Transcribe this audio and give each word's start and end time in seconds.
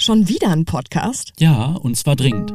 Schon 0.00 0.30
wieder 0.30 0.48
ein 0.48 0.64
Podcast? 0.64 1.34
Ja, 1.38 1.72
und 1.72 1.94
zwar 1.94 2.16
dringend. 2.16 2.54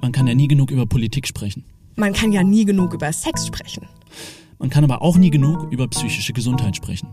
Man 0.00 0.12
kann 0.12 0.28
ja 0.28 0.36
nie 0.36 0.46
genug 0.46 0.70
über 0.70 0.86
Politik 0.86 1.26
sprechen. 1.26 1.64
Man 1.96 2.12
kann 2.12 2.30
ja 2.30 2.44
nie 2.44 2.64
genug 2.64 2.94
über 2.94 3.12
Sex 3.12 3.48
sprechen. 3.48 3.88
Man 4.60 4.70
kann 4.70 4.84
aber 4.84 5.02
auch 5.02 5.16
nie 5.16 5.30
genug 5.30 5.72
über 5.72 5.88
psychische 5.88 6.32
Gesundheit 6.32 6.76
sprechen. 6.76 7.08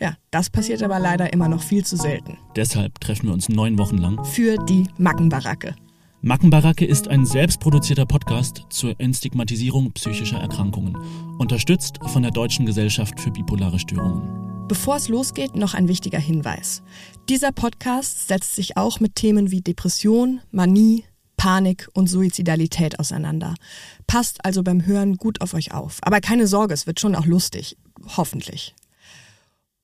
Ja, 0.00 0.14
das 0.30 0.48
passiert 0.48 0.82
aber 0.82 0.98
leider 0.98 1.30
immer 1.34 1.46
noch 1.46 1.62
viel 1.62 1.84
zu 1.84 1.98
selten. 1.98 2.38
Deshalb 2.56 2.98
treffen 2.98 3.26
wir 3.26 3.34
uns 3.34 3.50
neun 3.50 3.76
Wochen 3.76 3.98
lang. 3.98 4.24
Für 4.24 4.56
die 4.64 4.86
Mackenbaracke. 4.96 5.76
Mackenbaracke 6.22 6.86
ist 6.86 7.06
ein 7.06 7.26
selbstproduzierter 7.26 8.06
Podcast 8.06 8.64
zur 8.70 8.98
Entstigmatisierung 8.98 9.92
psychischer 9.92 10.38
Erkrankungen, 10.38 10.96
unterstützt 11.36 11.98
von 12.06 12.22
der 12.22 12.30
Deutschen 12.30 12.64
Gesellschaft 12.64 13.20
für 13.20 13.30
bipolare 13.30 13.78
Störungen. 13.78 14.55
Bevor 14.68 14.96
es 14.96 15.08
losgeht, 15.08 15.54
noch 15.54 15.74
ein 15.74 15.86
wichtiger 15.86 16.18
Hinweis. 16.18 16.82
Dieser 17.28 17.52
Podcast 17.52 18.26
setzt 18.26 18.56
sich 18.56 18.76
auch 18.76 18.98
mit 18.98 19.14
Themen 19.14 19.52
wie 19.52 19.60
Depression, 19.60 20.40
Manie, 20.50 21.04
Panik 21.36 21.88
und 21.94 22.08
Suizidalität 22.08 22.98
auseinander. 22.98 23.54
Passt 24.08 24.44
also 24.44 24.64
beim 24.64 24.84
Hören 24.84 25.18
gut 25.18 25.40
auf 25.40 25.54
euch 25.54 25.72
auf. 25.72 25.98
Aber 26.02 26.20
keine 26.20 26.48
Sorge, 26.48 26.74
es 26.74 26.88
wird 26.88 26.98
schon 26.98 27.14
auch 27.14 27.26
lustig. 27.26 27.76
Hoffentlich. 28.16 28.74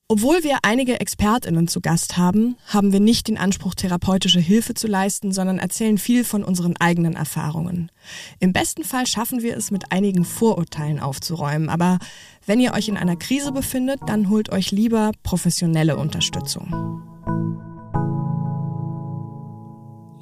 Obwohl 0.08 0.44
wir 0.44 0.58
einige 0.62 1.00
Expertinnen 1.00 1.68
zu 1.68 1.80
Gast 1.80 2.18
haben, 2.18 2.56
haben 2.66 2.92
wir 2.92 3.00
nicht 3.00 3.28
den 3.28 3.38
Anspruch, 3.38 3.74
therapeutische 3.74 4.40
Hilfe 4.40 4.74
zu 4.74 4.86
leisten, 4.86 5.32
sondern 5.32 5.58
erzählen 5.58 5.96
viel 5.96 6.24
von 6.24 6.44
unseren 6.44 6.76
eigenen 6.76 7.14
Erfahrungen. 7.14 7.90
Im 8.38 8.52
besten 8.52 8.84
Fall 8.84 9.06
schaffen 9.06 9.42
wir 9.42 9.56
es, 9.56 9.70
mit 9.70 9.90
einigen 9.90 10.26
Vorurteilen 10.26 11.00
aufzuräumen, 11.00 11.70
aber 11.70 11.98
wenn 12.46 12.60
ihr 12.60 12.72
euch 12.72 12.88
in 12.88 12.96
einer 12.96 13.16
Krise 13.16 13.52
befindet, 13.52 14.00
dann 14.06 14.28
holt 14.28 14.50
euch 14.50 14.70
lieber 14.70 15.12
professionelle 15.22 15.96
Unterstützung. 15.96 16.68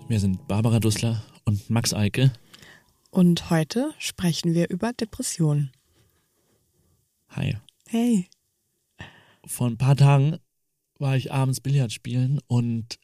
Wir 0.08 0.20
sind 0.20 0.46
Barbara 0.48 0.80
Dussler 0.80 1.22
und 1.44 1.70
Max 1.70 1.94
Eike. 1.94 2.32
Und 3.10 3.50
heute 3.50 3.92
sprechen 3.98 4.54
wir 4.54 4.70
über 4.70 4.92
Depressionen. 4.92 5.70
Hi. 7.28 7.56
Hey 7.88 8.28
vor 9.44 9.66
ein 9.66 9.78
paar 9.78 9.96
Tagen 9.96 10.38
war 10.98 11.16
ich 11.16 11.32
abends 11.32 11.60
Billard 11.60 11.92
spielen 11.92 12.40
und 12.46 12.98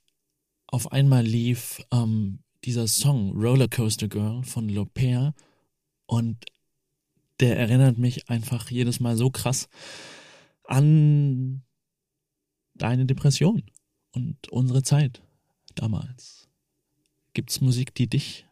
auf 0.66 0.92
einmal 0.92 1.24
lief 1.24 1.82
ähm, 1.92 2.40
dieser 2.64 2.86
Song 2.88 3.32
Rollercoaster 3.36 4.08
Girl 4.08 4.42
von 4.42 4.68
Lopez 4.68 5.32
und 6.06 6.44
der 7.40 7.58
erinnert 7.58 7.98
mich 7.98 8.28
einfach 8.28 8.70
jedes 8.70 9.00
Mal 9.00 9.16
so 9.16 9.30
krass 9.30 9.68
an 10.64 11.62
deine 12.74 13.06
Depression 13.06 13.62
und 14.12 14.48
unsere 14.50 14.82
Zeit 14.82 15.22
damals. 15.74 16.48
Gibt's 17.34 17.60
Musik, 17.60 17.94
die 17.94 18.08
dich 18.08 18.46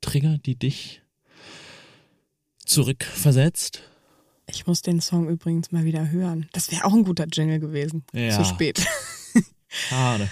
triggert, 0.00 0.46
die 0.46 0.56
dich 0.56 1.02
zurückversetzt? 2.64 3.82
Ich 4.46 4.66
muss 4.66 4.82
den 4.82 5.00
Song 5.00 5.28
übrigens 5.28 5.72
mal 5.72 5.84
wieder 5.84 6.10
hören. 6.10 6.48
Das 6.52 6.70
wäre 6.70 6.84
auch 6.84 6.92
ein 6.92 7.04
guter 7.04 7.26
Jingle 7.26 7.60
gewesen. 7.60 8.04
Ja. 8.12 8.30
Zu 8.30 8.44
spät. 8.44 8.84
Schade. 9.68 10.30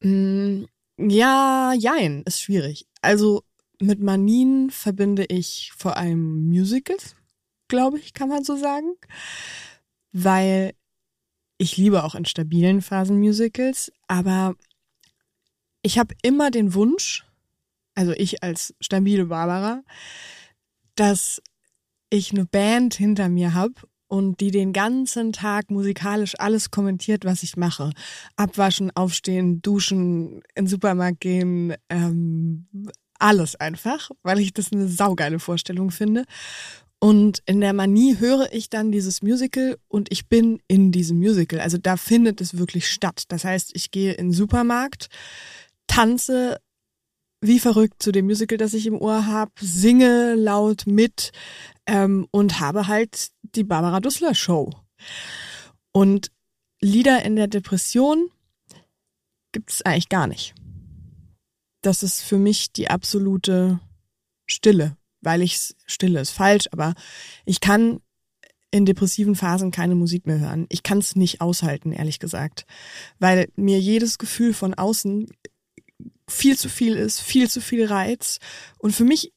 Mm, 0.00 0.64
ja, 0.98 1.72
jein, 1.78 2.22
ist 2.22 2.40
schwierig. 2.40 2.86
Also 3.00 3.42
mit 3.80 4.00
Manien 4.00 4.70
verbinde 4.70 5.24
ich 5.26 5.72
vor 5.76 5.96
allem 5.96 6.48
Musicals, 6.48 7.14
glaube 7.68 7.98
ich, 7.98 8.14
kann 8.14 8.28
man 8.28 8.44
so 8.44 8.56
sagen. 8.56 8.94
Weil 10.12 10.72
ich 11.58 11.76
liebe 11.76 12.04
auch 12.04 12.14
in 12.14 12.24
stabilen 12.24 12.82
Phasen 12.82 13.18
Musicals, 13.18 13.92
aber 14.08 14.54
ich 15.82 15.98
habe 15.98 16.14
immer 16.22 16.50
den 16.50 16.74
Wunsch, 16.74 17.24
also 17.94 18.12
ich 18.12 18.42
als 18.42 18.74
stabile 18.80 19.26
Barbara, 19.26 19.82
dass 20.96 21.42
ich 22.10 22.32
eine 22.32 22.44
Band 22.44 22.94
hinter 22.94 23.28
mir 23.28 23.54
habe 23.54 23.74
und 24.08 24.40
die 24.40 24.50
den 24.50 24.72
ganzen 24.72 25.32
Tag 25.32 25.70
musikalisch 25.70 26.34
alles 26.38 26.70
kommentiert, 26.70 27.24
was 27.24 27.42
ich 27.42 27.56
mache. 27.56 27.90
Abwaschen, 28.36 28.94
aufstehen, 28.94 29.62
duschen, 29.62 30.42
in 30.54 30.64
den 30.64 30.66
Supermarkt 30.66 31.20
gehen, 31.20 31.74
ähm, 31.88 32.66
alles 33.18 33.56
einfach, 33.56 34.10
weil 34.22 34.40
ich 34.40 34.52
das 34.52 34.72
eine 34.72 34.88
saugeile 34.88 35.38
Vorstellung 35.38 35.90
finde. 35.90 36.24
Und 36.98 37.42
in 37.46 37.60
der 37.60 37.72
Manie 37.72 38.18
höre 38.18 38.52
ich 38.52 38.70
dann 38.70 38.90
dieses 38.90 39.22
Musical 39.22 39.76
und 39.88 40.10
ich 40.10 40.28
bin 40.28 40.60
in 40.66 40.92
diesem 40.92 41.18
Musical. 41.18 41.60
Also 41.60 41.78
da 41.78 41.96
findet 41.96 42.40
es 42.40 42.56
wirklich 42.56 42.88
statt. 42.88 43.24
Das 43.28 43.44
heißt, 43.44 43.72
ich 43.74 43.90
gehe 43.90 44.12
in 44.12 44.28
den 44.28 44.32
Supermarkt, 44.32 45.08
tanze 45.86 46.58
wie 47.42 47.60
verrückt 47.60 48.02
zu 48.02 48.12
dem 48.12 48.26
Musical, 48.26 48.58
das 48.58 48.74
ich 48.74 48.86
im 48.86 48.98
Ohr 49.00 49.26
habe, 49.26 49.52
singe 49.60 50.34
laut 50.34 50.86
mit 50.86 51.32
ähm, 51.86 52.26
und 52.30 52.60
habe 52.60 52.88
halt 52.88 53.28
die 53.42 53.64
Barbara 53.64 54.00
Dussler 54.00 54.34
Show. 54.34 54.72
Und 55.92 56.30
Lieder 56.80 57.24
in 57.24 57.36
der 57.36 57.46
Depression 57.46 58.30
gibt 59.52 59.70
es 59.70 59.82
eigentlich 59.82 60.08
gar 60.08 60.26
nicht. 60.26 60.54
Das 61.82 62.02
ist 62.02 62.22
für 62.22 62.38
mich 62.38 62.72
die 62.72 62.90
absolute 62.90 63.80
Stille, 64.46 64.96
weil 65.26 65.42
ich 65.42 65.74
Stille 65.86 66.20
ist 66.20 66.30
falsch, 66.30 66.66
aber 66.70 66.94
ich 67.44 67.60
kann 67.60 67.98
in 68.70 68.86
depressiven 68.86 69.34
Phasen 69.34 69.72
keine 69.72 69.96
Musik 69.96 70.26
mehr 70.26 70.38
hören. 70.38 70.66
Ich 70.68 70.84
kann 70.84 70.98
es 70.98 71.16
nicht 71.16 71.40
aushalten, 71.40 71.92
ehrlich 71.92 72.20
gesagt, 72.20 72.64
weil 73.18 73.48
mir 73.56 73.80
jedes 73.80 74.18
Gefühl 74.18 74.54
von 74.54 74.72
außen 74.72 75.26
viel 76.28 76.56
zu 76.56 76.68
viel 76.68 76.94
ist, 76.94 77.20
viel 77.20 77.50
zu 77.50 77.60
viel 77.60 77.86
Reiz. 77.86 78.38
Und 78.78 78.92
für 78.92 79.04
mich 79.04 79.32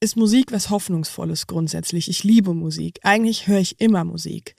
ist 0.00 0.16
Musik 0.16 0.50
was 0.50 0.70
Hoffnungsvolles 0.70 1.46
grundsätzlich. 1.46 2.08
Ich 2.08 2.24
liebe 2.24 2.54
Musik. 2.54 3.00
Eigentlich 3.02 3.48
höre 3.48 3.58
ich 3.58 3.80
immer 3.80 4.04
Musik. 4.04 4.54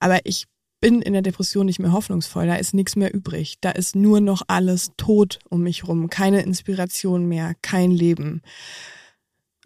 Aber 0.00 0.20
ich 0.24 0.46
bin 0.80 1.02
in 1.02 1.12
der 1.12 1.22
Depression 1.22 1.66
nicht 1.66 1.80
mehr 1.80 1.92
hoffnungsvoll. 1.92 2.46
Da 2.46 2.54
ist 2.54 2.72
nichts 2.72 2.96
mehr 2.96 3.12
übrig. 3.12 3.56
Da 3.60 3.72
ist 3.72 3.94
nur 3.94 4.20
noch 4.20 4.42
alles 4.46 4.92
tot 4.96 5.38
um 5.50 5.64
mich 5.64 5.86
rum. 5.86 6.08
Keine 6.08 6.40
Inspiration 6.42 7.26
mehr, 7.26 7.54
kein 7.60 7.90
Leben. 7.90 8.40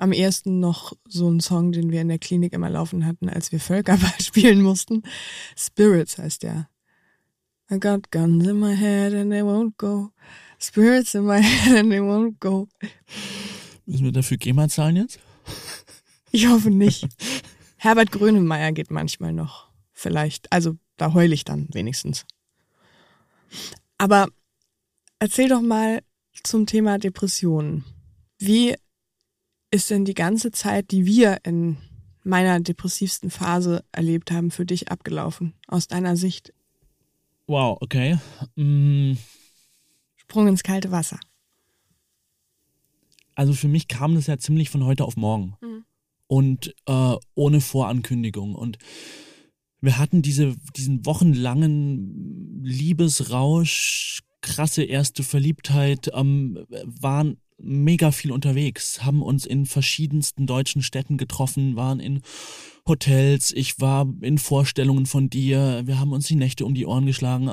Am 0.02 0.10
ersten 0.10 0.58
noch 0.58 0.94
so 1.06 1.30
ein 1.30 1.38
Song, 1.38 1.70
den 1.70 1.92
wir 1.92 2.00
in 2.00 2.08
der 2.08 2.18
Klinik 2.18 2.54
immer 2.54 2.68
laufen 2.68 3.06
hatten, 3.06 3.28
als 3.28 3.52
wir 3.52 3.60
Völkerball 3.60 4.10
spielen 4.20 4.60
mussten. 4.60 5.04
Spirits 5.56 6.18
heißt 6.18 6.42
der. 6.42 6.68
I 7.70 7.78
got 7.78 8.10
guns 8.10 8.44
in 8.48 8.58
my 8.58 8.74
head 8.74 9.14
and 9.14 9.30
they 9.30 9.42
won't 9.42 9.74
go. 9.78 10.10
Spirits 10.60 11.14
in 11.14 11.24
my 11.24 11.40
head 11.40 11.78
and 11.78 11.90
they 11.92 12.00
won't 12.00 12.40
go. 12.40 12.66
Müssen 13.86 14.06
wir 14.06 14.10
dafür 14.10 14.38
GEMA 14.38 14.68
zahlen 14.68 14.96
jetzt? 14.96 15.20
Ich 16.32 16.48
hoffe 16.48 16.70
nicht. 16.70 17.06
Herbert 17.76 18.10
Grönemeyer 18.10 18.72
geht 18.72 18.90
manchmal 18.90 19.32
noch. 19.32 19.68
Vielleicht. 19.92 20.50
Also 20.50 20.78
da 20.96 21.14
heule 21.14 21.34
ich 21.34 21.44
dann 21.44 21.68
wenigstens. 21.72 22.24
Aber 23.98 24.26
erzähl 25.20 25.48
doch 25.48 25.60
mal 25.60 26.02
zum 26.42 26.66
Thema 26.66 26.98
Depressionen. 26.98 27.84
Wie 28.38 28.74
ist 29.72 29.90
denn 29.90 30.04
die 30.04 30.14
ganze 30.14 30.52
Zeit, 30.52 30.90
die 30.92 31.06
wir 31.06 31.38
in 31.44 31.78
meiner 32.22 32.60
depressivsten 32.60 33.30
Phase 33.30 33.84
erlebt 33.90 34.30
haben, 34.30 34.50
für 34.50 34.66
dich 34.66 34.92
abgelaufen, 34.92 35.54
aus 35.66 35.88
deiner 35.88 36.16
Sicht? 36.16 36.52
Wow, 37.46 37.78
okay. 37.80 38.18
Mm. 38.54 39.14
Sprung 40.16 40.46
ins 40.46 40.62
kalte 40.62 40.90
Wasser. 40.92 41.18
Also 43.34 43.54
für 43.54 43.68
mich 43.68 43.88
kam 43.88 44.14
das 44.14 44.26
ja 44.26 44.38
ziemlich 44.38 44.70
von 44.70 44.84
heute 44.84 45.04
auf 45.04 45.16
morgen. 45.16 45.56
Mhm. 45.60 45.84
Und 46.26 46.74
äh, 46.86 47.16
ohne 47.34 47.60
Vorankündigung. 47.60 48.54
Und 48.54 48.78
wir 49.80 49.98
hatten 49.98 50.22
diese, 50.22 50.54
diesen 50.76 51.04
wochenlangen 51.06 52.62
Liebesrausch, 52.62 54.20
krasse 54.42 54.84
erste 54.84 55.22
Verliebtheit, 55.22 56.10
ähm, 56.14 56.64
waren 56.84 57.38
mega 57.62 58.10
viel 58.10 58.32
unterwegs, 58.32 59.04
haben 59.04 59.22
uns 59.22 59.46
in 59.46 59.66
verschiedensten 59.66 60.46
deutschen 60.46 60.82
Städten 60.82 61.16
getroffen, 61.16 61.76
waren 61.76 62.00
in 62.00 62.20
Hotels, 62.86 63.52
ich 63.52 63.80
war 63.80 64.12
in 64.22 64.38
Vorstellungen 64.38 65.06
von 65.06 65.30
dir, 65.30 65.82
wir 65.84 66.00
haben 66.00 66.12
uns 66.12 66.26
die 66.26 66.34
Nächte 66.34 66.66
um 66.66 66.74
die 66.74 66.86
Ohren 66.86 67.06
geschlagen. 67.06 67.48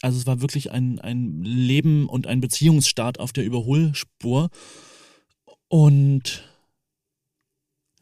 Also 0.00 0.18
es 0.18 0.26
war 0.26 0.40
wirklich 0.40 0.72
ein, 0.72 0.98
ein 0.98 1.42
Leben 1.42 2.08
und 2.08 2.26
ein 2.26 2.40
Beziehungsstart 2.40 3.20
auf 3.20 3.32
der 3.32 3.44
Überholspur. 3.44 4.50
Und 5.68 6.44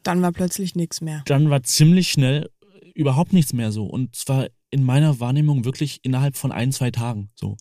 dann 0.03 0.21
war 0.21 0.31
plötzlich 0.31 0.75
nichts 0.75 1.01
mehr. 1.01 1.21
Dann 1.25 1.49
war 1.49 1.61
ziemlich 1.63 2.11
schnell 2.11 2.49
überhaupt 2.95 3.33
nichts 3.33 3.53
mehr 3.53 3.71
so. 3.71 3.85
Und 3.85 4.15
zwar 4.15 4.47
in 4.71 4.83
meiner 4.83 5.19
Wahrnehmung 5.19 5.65
wirklich 5.65 5.99
innerhalb 6.03 6.35
von 6.35 6.51
ein, 6.51 6.71
zwei 6.71 6.91
Tagen 6.91 7.29
so. 7.35 7.57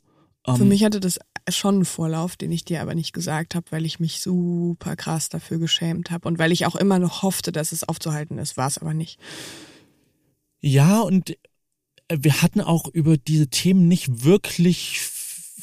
Für 0.47 0.65
mich 0.65 0.85
hatte 0.85 1.01
das 1.01 1.19
schon 1.51 1.77
einen 1.77 1.85
Vorlauf, 1.85 2.37
den 2.37 2.51
ich 2.51 2.65
dir 2.65 2.81
aber 2.81 2.95
nicht 2.95 3.13
gesagt 3.13 3.55
habe, 3.55 3.67
weil 3.71 3.85
ich 3.85 4.01
mich 4.01 4.21
super 4.21 4.97
krass 4.97 5.29
dafür 5.29 5.59
geschämt 5.59 6.11
habe 6.11 6.29
und 6.29 6.39
weil 6.39 6.51
ich 6.51 6.67
auch 6.67 6.77
immer 6.77 6.99
noch 6.99 7.23
hoffte, 7.23 7.53
dass 7.53 7.73
es 7.73 7.85
aufzuhalten 7.85 8.39
ist, 8.39 8.57
war 8.57 8.67
es 8.67 8.79
aber 8.79 8.95
nicht. 8.95 9.19
Ja, 10.61 11.01
und 11.01 11.37
wir 12.11 12.43
hatten 12.43 12.61
auch 12.61 12.89
über 12.89 13.17
diese 13.17 13.49
Themen 13.49 13.87
nicht 13.87 14.25
wirklich 14.25 15.01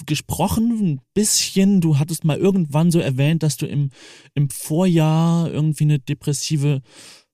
gesprochen, 0.05 0.93
ein 0.93 1.01
bisschen. 1.15 1.81
Du 1.81 1.97
hattest 1.97 2.23
mal 2.23 2.37
irgendwann 2.37 2.91
so 2.91 2.99
erwähnt, 2.99 3.41
dass 3.41 3.57
du 3.57 3.65
im, 3.65 3.89
im 4.35 4.49
Vorjahr 4.49 5.51
irgendwie 5.51 5.85
eine 5.85 5.99
depressive 5.99 6.81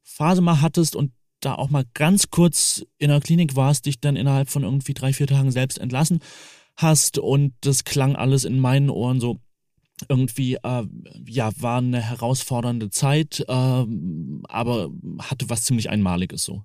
Phase 0.02 0.42
mal 0.42 0.62
hattest 0.62 0.96
und 0.96 1.12
da 1.42 1.56
auch 1.56 1.70
mal 1.70 1.84
ganz 1.94 2.30
kurz 2.30 2.86
in 2.98 3.10
der 3.10 3.20
Klinik 3.20 3.58
warst, 3.58 3.86
dich 3.86 4.00
dann 4.00 4.16
innerhalb 4.16 4.50
von 4.50 4.64
irgendwie 4.64 4.94
drei, 4.94 5.12
vier 5.12 5.28
Tagen 5.28 5.52
selbst 5.52 5.78
entlassen 5.78 6.22
hast 6.76 7.18
und 7.18 7.54
das 7.62 7.84
klang 7.84 8.16
alles 8.16 8.46
in 8.46 8.60
meinen 8.60 8.90
Ohren 8.90 9.20
so 9.20 9.40
irgendwie, 10.10 10.56
äh, 10.56 10.86
ja, 11.28 11.52
war 11.58 11.78
eine 11.78 12.02
herausfordernde 12.02 12.90
Zeit, 12.90 13.44
äh, 13.48 13.86
aber 14.48 14.90
hatte 15.20 15.50
was 15.50 15.64
ziemlich 15.64 15.90
Einmaliges 15.90 16.44
so. 16.44 16.64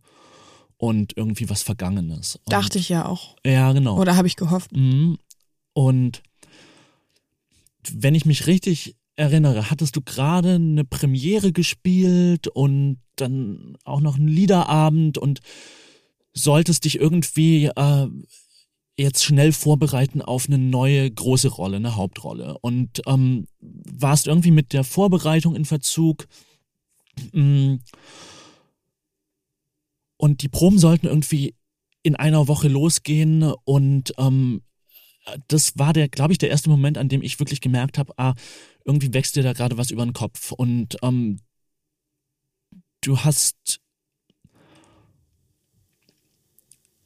Und 0.76 1.16
irgendwie 1.16 1.50
was 1.50 1.62
Vergangenes. 1.62 2.36
Und, 2.36 2.52
Dachte 2.52 2.78
ich 2.78 2.88
ja 2.88 3.06
auch. 3.06 3.36
Ja, 3.44 3.72
genau. 3.72 3.98
Oder 3.98 4.16
habe 4.16 4.28
ich 4.28 4.36
gehofft. 4.36 4.72
Mhm. 4.72 5.18
Und 5.72 6.22
wenn 7.90 8.14
ich 8.14 8.24
mich 8.24 8.46
richtig 8.46 8.96
erinnere, 9.16 9.70
hattest 9.70 9.96
du 9.96 10.00
gerade 10.00 10.54
eine 10.54 10.84
Premiere 10.84 11.52
gespielt 11.52 12.46
und 12.46 13.00
dann 13.16 13.76
auch 13.84 14.00
noch 14.00 14.16
einen 14.16 14.28
Liederabend 14.28 15.18
und 15.18 15.40
solltest 16.32 16.84
dich 16.84 17.00
irgendwie 17.00 17.66
äh, 17.66 18.06
jetzt 18.98 19.24
schnell 19.24 19.52
vorbereiten 19.52 20.22
auf 20.22 20.46
eine 20.46 20.58
neue 20.58 21.10
große 21.10 21.48
Rolle, 21.48 21.76
eine 21.76 21.96
Hauptrolle. 21.96 22.58
Und 22.60 23.00
ähm, 23.06 23.46
warst 23.60 24.26
irgendwie 24.26 24.50
mit 24.50 24.72
der 24.72 24.84
Vorbereitung 24.84 25.54
in 25.54 25.64
Verzug. 25.64 26.26
Mm. 27.32 27.76
Und 30.16 30.42
die 30.42 30.48
Proben 30.48 30.78
sollten 30.78 31.06
irgendwie 31.06 31.54
in 32.02 32.16
einer 32.16 32.48
Woche 32.48 32.68
losgehen 32.68 33.52
und 33.64 34.12
ähm, 34.18 34.62
das 35.46 35.78
war 35.78 35.92
der, 35.92 36.08
glaube 36.08 36.32
ich, 36.32 36.38
der 36.38 36.50
erste 36.50 36.70
Moment, 36.70 36.98
an 36.98 37.08
dem 37.08 37.22
ich 37.22 37.38
wirklich 37.38 37.60
gemerkt 37.60 37.98
habe, 37.98 38.12
ah, 38.16 38.34
irgendwie 38.84 39.12
wächst 39.12 39.36
dir 39.36 39.42
da 39.42 39.52
gerade 39.52 39.76
was 39.76 39.90
über 39.90 40.04
den 40.04 40.14
Kopf. 40.14 40.52
Und 40.52 40.96
ähm, 41.02 41.38
du 43.02 43.18
hast 43.18 43.80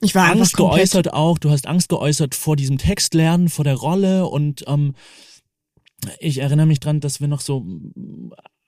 ich 0.02 0.14
war 0.14 0.30
Angst 0.30 0.56
geäußert 0.56 1.12
auch, 1.12 1.38
du 1.38 1.50
hast 1.50 1.66
Angst 1.66 1.88
geäußert 1.88 2.34
vor 2.34 2.56
diesem 2.56 2.78
Textlernen, 2.78 3.48
vor 3.48 3.64
der 3.64 3.76
Rolle 3.76 4.26
und 4.26 4.64
ähm, 4.66 4.94
ich 6.18 6.38
erinnere 6.38 6.66
mich 6.66 6.80
dran, 6.80 7.00
dass 7.00 7.20
wir 7.20 7.28
noch 7.28 7.40
so 7.40 7.64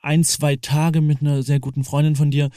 ein, 0.01 0.23
zwei 0.23 0.57
Tage 0.57 1.01
mit 1.01 1.23
einer 1.23 1.43
sehr 1.43 1.59
guten 1.59 1.83
Freundin 1.83 2.15
von 2.15 2.31
dir 2.31 2.51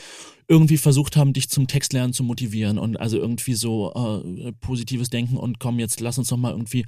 irgendwie 0.49 0.77
versucht 0.77 1.17
haben, 1.17 1.33
dich 1.33 1.49
zum 1.49 1.67
Textlernen 1.67 2.13
zu 2.13 2.23
motivieren 2.23 2.77
und 2.77 2.99
also 2.99 3.17
irgendwie 3.17 3.53
so 3.53 3.93
äh, 3.93 4.51
positives 4.53 5.09
Denken 5.09 5.37
und 5.37 5.59
komm, 5.59 5.79
jetzt 5.79 5.99
lass 5.99 6.17
uns 6.17 6.29
doch 6.29 6.37
mal 6.37 6.51
irgendwie 6.51 6.85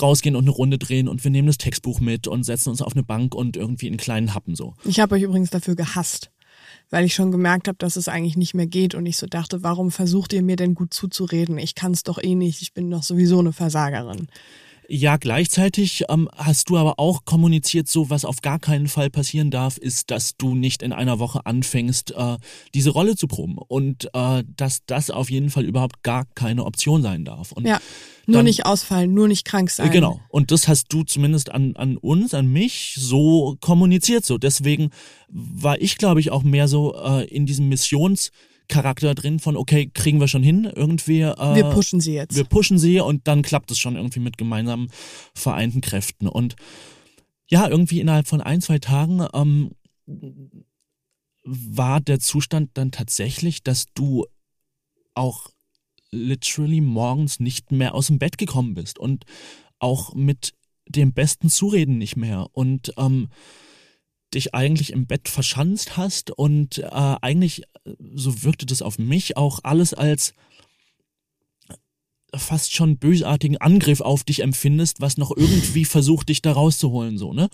rausgehen 0.00 0.36
und 0.36 0.44
eine 0.44 0.50
Runde 0.50 0.78
drehen 0.78 1.08
und 1.08 1.24
wir 1.24 1.30
nehmen 1.30 1.46
das 1.46 1.58
Textbuch 1.58 2.00
mit 2.00 2.28
und 2.28 2.44
setzen 2.44 2.70
uns 2.70 2.82
auf 2.82 2.92
eine 2.92 3.02
Bank 3.02 3.34
und 3.34 3.56
irgendwie 3.56 3.86
in 3.86 3.96
kleinen 3.96 4.34
Happen 4.34 4.54
so. 4.54 4.74
Ich 4.84 5.00
habe 5.00 5.14
euch 5.14 5.22
übrigens 5.22 5.50
dafür 5.50 5.74
gehasst 5.74 6.30
weil 6.94 7.06
ich 7.06 7.14
schon 7.14 7.32
gemerkt 7.32 7.66
habe, 7.66 7.76
dass 7.78 7.96
es 7.96 8.06
eigentlich 8.06 8.36
nicht 8.36 8.54
mehr 8.54 8.68
geht 8.68 8.94
und 8.94 9.04
ich 9.04 9.16
so 9.16 9.26
dachte, 9.26 9.64
warum 9.64 9.90
versucht 9.90 10.32
ihr 10.32 10.44
mir 10.44 10.54
denn 10.54 10.76
gut 10.76 10.94
zuzureden? 10.94 11.58
Ich 11.58 11.74
kann 11.74 11.90
es 11.90 12.04
doch 12.04 12.22
eh 12.22 12.36
nicht, 12.36 12.62
ich 12.62 12.72
bin 12.72 12.88
doch 12.88 13.02
sowieso 13.02 13.40
eine 13.40 13.52
Versagerin. 13.52 14.28
Ja, 14.88 15.16
gleichzeitig 15.16 16.04
ähm, 16.08 16.28
hast 16.36 16.68
du 16.68 16.76
aber 16.76 16.98
auch 16.98 17.24
kommuniziert, 17.24 17.88
so 17.88 18.10
was 18.10 18.24
auf 18.24 18.42
gar 18.42 18.58
keinen 18.58 18.88
Fall 18.88 19.10
passieren 19.10 19.50
darf, 19.50 19.78
ist, 19.78 20.10
dass 20.10 20.36
du 20.36 20.54
nicht 20.54 20.82
in 20.82 20.92
einer 20.92 21.18
Woche 21.18 21.46
anfängst, 21.46 22.12
äh, 22.12 22.36
diese 22.74 22.90
Rolle 22.90 23.16
zu 23.16 23.26
proben 23.26 23.56
und 23.56 24.10
äh, 24.14 24.44
dass 24.56 24.84
das 24.86 25.10
auf 25.10 25.30
jeden 25.30 25.50
Fall 25.50 25.64
überhaupt 25.64 26.02
gar 26.02 26.26
keine 26.34 26.64
Option 26.64 27.02
sein 27.02 27.24
darf. 27.24 27.52
Und 27.52 27.66
ja, 27.66 27.80
nur 28.26 28.38
dann, 28.38 28.46
nicht 28.46 28.66
ausfallen, 28.66 29.14
nur 29.14 29.28
nicht 29.28 29.44
krank 29.44 29.70
sein. 29.70 29.90
Genau. 29.90 30.20
Und 30.28 30.50
das 30.50 30.68
hast 30.68 30.92
du 30.92 31.02
zumindest 31.02 31.50
an, 31.50 31.76
an 31.76 31.96
uns, 31.96 32.34
an 32.34 32.46
mich 32.46 32.94
so 32.98 33.56
kommuniziert. 33.60 34.24
So 34.24 34.38
deswegen 34.38 34.90
war 35.28 35.80
ich, 35.80 35.98
glaube 35.98 36.20
ich, 36.20 36.30
auch 36.30 36.42
mehr 36.42 36.68
so 36.68 36.94
äh, 36.94 37.24
in 37.24 37.46
diesem 37.46 37.68
Missions 37.68 38.30
Charakter 38.68 39.14
drin 39.14 39.38
von, 39.38 39.56
okay, 39.56 39.90
kriegen 39.92 40.20
wir 40.20 40.28
schon 40.28 40.42
hin, 40.42 40.64
irgendwie. 40.64 41.20
Äh, 41.20 41.54
wir 41.54 41.64
pushen 41.70 42.00
sie 42.00 42.14
jetzt. 42.14 42.34
Wir 42.34 42.44
pushen 42.44 42.78
sie 42.78 43.00
und 43.00 43.26
dann 43.28 43.42
klappt 43.42 43.70
es 43.70 43.78
schon 43.78 43.96
irgendwie 43.96 44.20
mit 44.20 44.38
gemeinsamen 44.38 44.90
vereinten 45.34 45.80
Kräften. 45.80 46.28
Und 46.28 46.56
ja, 47.48 47.68
irgendwie 47.68 48.00
innerhalb 48.00 48.26
von 48.26 48.40
ein, 48.40 48.60
zwei 48.60 48.78
Tagen 48.78 49.26
ähm, 49.34 49.72
war 51.44 52.00
der 52.00 52.20
Zustand 52.20 52.70
dann 52.74 52.90
tatsächlich, 52.90 53.62
dass 53.62 53.86
du 53.94 54.26
auch 55.14 55.50
literally 56.10 56.80
morgens 56.80 57.40
nicht 57.40 57.72
mehr 57.72 57.94
aus 57.94 58.06
dem 58.06 58.18
Bett 58.18 58.38
gekommen 58.38 58.74
bist 58.74 58.98
und 58.98 59.24
auch 59.78 60.14
mit 60.14 60.54
dem 60.88 61.12
besten 61.12 61.50
Zureden 61.50 61.98
nicht 61.98 62.16
mehr. 62.16 62.46
Und 62.52 62.92
ähm, 62.96 63.28
dich 64.34 64.54
eigentlich 64.54 64.92
im 64.92 65.06
Bett 65.06 65.28
verschanzt 65.28 65.96
hast 65.96 66.30
und 66.30 66.78
äh, 66.78 66.88
eigentlich, 66.90 67.62
so 68.14 68.42
wirkte 68.42 68.66
das 68.66 68.82
auf 68.82 68.98
mich, 68.98 69.36
auch 69.36 69.60
alles 69.62 69.94
als 69.94 70.34
fast 72.34 72.74
schon 72.74 72.98
bösartigen 72.98 73.58
Angriff 73.58 74.00
auf 74.00 74.24
dich 74.24 74.40
empfindest, 74.40 75.00
was 75.00 75.16
noch 75.16 75.34
irgendwie 75.36 75.84
versucht, 75.84 76.28
dich 76.28 76.42
da 76.42 76.52
rauszuholen, 76.52 77.18
so, 77.18 77.32
ne? 77.32 77.48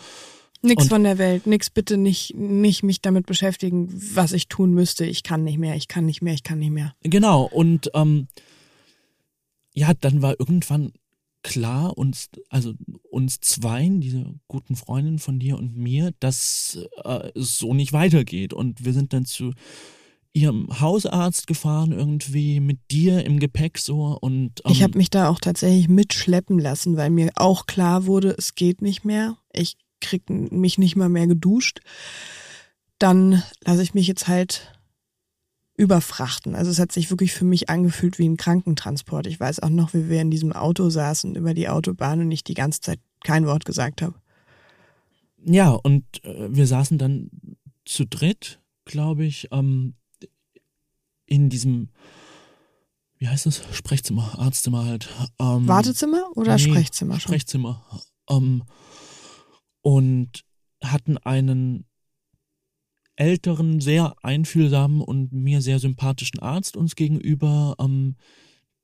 Nix 0.62 0.85
und, 0.85 0.88
von 0.91 1.05
der 1.05 1.17
Welt, 1.17 1.47
nix 1.47 1.71
bitte 1.71 1.97
nicht, 1.97 2.35
nicht 2.35 2.82
mich 2.82 3.00
damit 3.00 3.25
beschäftigen, 3.25 3.88
was 4.15 4.32
ich 4.32 4.49
tun 4.49 4.73
müsste. 4.73 5.06
Ich 5.06 5.23
kann 5.23 5.43
nicht 5.43 5.59
mehr, 5.59 5.75
ich 5.75 5.88
kann 5.88 6.05
nicht 6.05 6.21
mehr, 6.21 6.35
ich 6.35 6.43
kann 6.43 6.59
nicht 6.59 6.71
mehr. 6.71 6.94
Genau, 7.03 7.44
und 7.44 7.91
ähm, 7.94 8.29
ja, 9.73 9.93
dann 9.94 10.21
war 10.21 10.38
irgendwann 10.38 10.93
klar 11.43 11.97
uns, 11.97 12.29
also 12.49 12.75
uns 13.11 13.41
zweien, 13.41 14.01
diese 14.01 14.35
guten 14.49 14.77
Freundinnen 14.77 15.19
von 15.19 15.39
dir 15.39 15.59
und 15.59 15.77
mir, 15.77 16.13
dass 16.21 16.79
äh, 17.05 17.31
es 17.35 17.59
so 17.59 17.75
nicht 17.75 17.93
weitergeht. 17.93 18.53
Und 18.53 18.85
wir 18.85 18.93
sind 18.93 19.13
dann 19.13 19.25
zu 19.25 19.53
ihrem 20.33 20.81
Hausarzt 20.81 21.47
gefahren, 21.47 21.93
irgendwie 21.93 22.61
mit 22.61 22.79
dir 22.91 23.25
im 23.25 23.41
Gepäck 23.41 23.79
so 23.79 24.17
und 24.21 24.61
ähm, 24.65 24.71
ich 24.71 24.83
habe 24.83 24.97
mich 24.97 25.11
da 25.11 25.29
auch 25.29 25.41
tatsächlich 25.41 25.89
mitschleppen 25.89 26.59
lassen, 26.59 26.97
weil 26.97 27.11
mir 27.11 27.33
auch 27.35 27.67
klar 27.67 28.07
wurde, 28.07 28.35
es 28.39 28.55
geht 28.55 28.81
nicht 28.81 29.05
mehr. 29.05 29.39
Ich 29.53 29.77
krieg 30.01 30.31
mich 30.31 30.79
nicht 30.79 30.94
mal 30.94 31.09
mehr 31.09 31.27
geduscht. 31.27 31.81
Dann 32.99 33.43
lasse 33.65 33.82
ich 33.82 33.94
mich 33.94 34.06
jetzt 34.06 34.29
halt 34.29 34.80
überfrachten. 35.81 36.55
Also 36.55 36.70
es 36.70 36.79
hat 36.79 36.93
sich 36.93 37.08
wirklich 37.08 37.32
für 37.32 37.46
mich 37.46 37.70
angefühlt 37.70 38.19
wie 38.19 38.29
ein 38.29 38.37
Krankentransport. 38.37 39.27
Ich 39.27 39.41
weiß 39.41 39.60
auch 39.60 39.70
noch, 39.70 39.94
wie 39.94 40.10
wir 40.10 40.20
in 40.20 40.31
diesem 40.31 40.53
Auto 40.53 40.91
saßen 40.91 41.34
über 41.34 41.55
die 41.55 41.70
Autobahn 41.70 42.20
und 42.20 42.31
ich 42.31 42.44
die 42.44 42.53
ganze 42.53 42.82
Zeit 42.82 43.01
kein 43.25 43.46
Wort 43.46 43.65
gesagt 43.65 44.03
habe. 44.03 44.15
Ja, 45.43 45.70
und 45.70 46.05
äh, 46.22 46.55
wir 46.55 46.67
saßen 46.67 46.99
dann 46.99 47.31
zu 47.87 48.05
dritt, 48.05 48.60
glaube 48.84 49.25
ich, 49.25 49.49
ähm, 49.53 49.94
in 51.25 51.49
diesem, 51.49 51.89
wie 53.17 53.29
heißt 53.29 53.46
das? 53.46 53.63
Sprechzimmer, 53.72 54.39
Arztzimmer 54.39 54.84
halt. 54.84 55.08
Ähm, 55.39 55.67
Wartezimmer 55.67 56.25
oder 56.34 56.56
nee, 56.56 56.58
Sprechzimmer? 56.58 57.15
Schon? 57.15 57.20
Sprechzimmer. 57.20 57.87
Ähm, 58.29 58.65
und 59.81 60.44
hatten 60.84 61.17
einen 61.17 61.87
älteren, 63.20 63.81
sehr 63.81 64.15
einfühlsamen 64.22 65.03
und 65.03 65.32
mir 65.32 65.60
sehr 65.60 65.79
sympathischen 65.79 66.41
Arzt 66.41 66.77
uns 66.77 66.96
gegenüber, 66.96 67.77
ähm, 67.79 68.17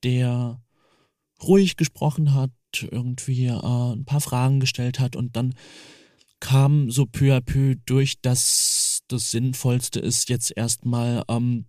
der 0.05 0.61
ruhig 1.43 1.77
gesprochen 1.77 2.35
hat, 2.35 2.51
irgendwie 2.83 3.47
äh, 3.47 3.93
ein 3.95 4.05
paar 4.05 4.21
Fragen 4.21 4.61
gestellt 4.61 5.01
hat 5.01 5.17
und 5.17 5.37
dann 5.37 5.55
kam 6.39 6.91
so 6.91 7.07
peu 7.07 7.35
à 7.35 7.41
peu 7.41 7.77
durch, 7.87 8.21
dass 8.21 9.03
das 9.09 9.31
Sinnvollste 9.31 10.01
ist, 10.01 10.29
jetzt 10.29 10.55
erstmal 10.55 11.25
ähm, 11.29 11.65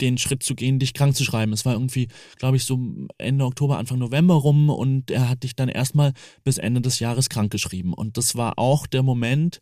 den 0.00 0.18
Schritt 0.18 0.42
zu 0.42 0.56
gehen, 0.56 0.80
dich 0.80 0.92
krank 0.92 1.14
zu 1.14 1.24
schreiben. 1.24 1.52
Es 1.52 1.64
war 1.64 1.74
irgendwie, 1.74 2.08
glaube 2.36 2.56
ich, 2.56 2.64
so 2.64 2.78
Ende 3.16 3.44
Oktober, 3.44 3.78
Anfang 3.78 3.98
November 3.98 4.34
rum 4.34 4.70
und 4.70 5.12
er 5.12 5.28
hat 5.28 5.44
dich 5.44 5.54
dann 5.54 5.68
erstmal 5.68 6.14
bis 6.42 6.58
Ende 6.58 6.80
des 6.80 6.98
Jahres 6.98 7.28
krank 7.28 7.52
geschrieben. 7.52 7.94
Und 7.94 8.16
das 8.16 8.34
war 8.34 8.58
auch 8.58 8.88
der 8.88 9.04
Moment, 9.04 9.60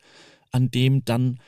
an 0.52 0.70
dem 0.70 1.04
dann 1.04 1.38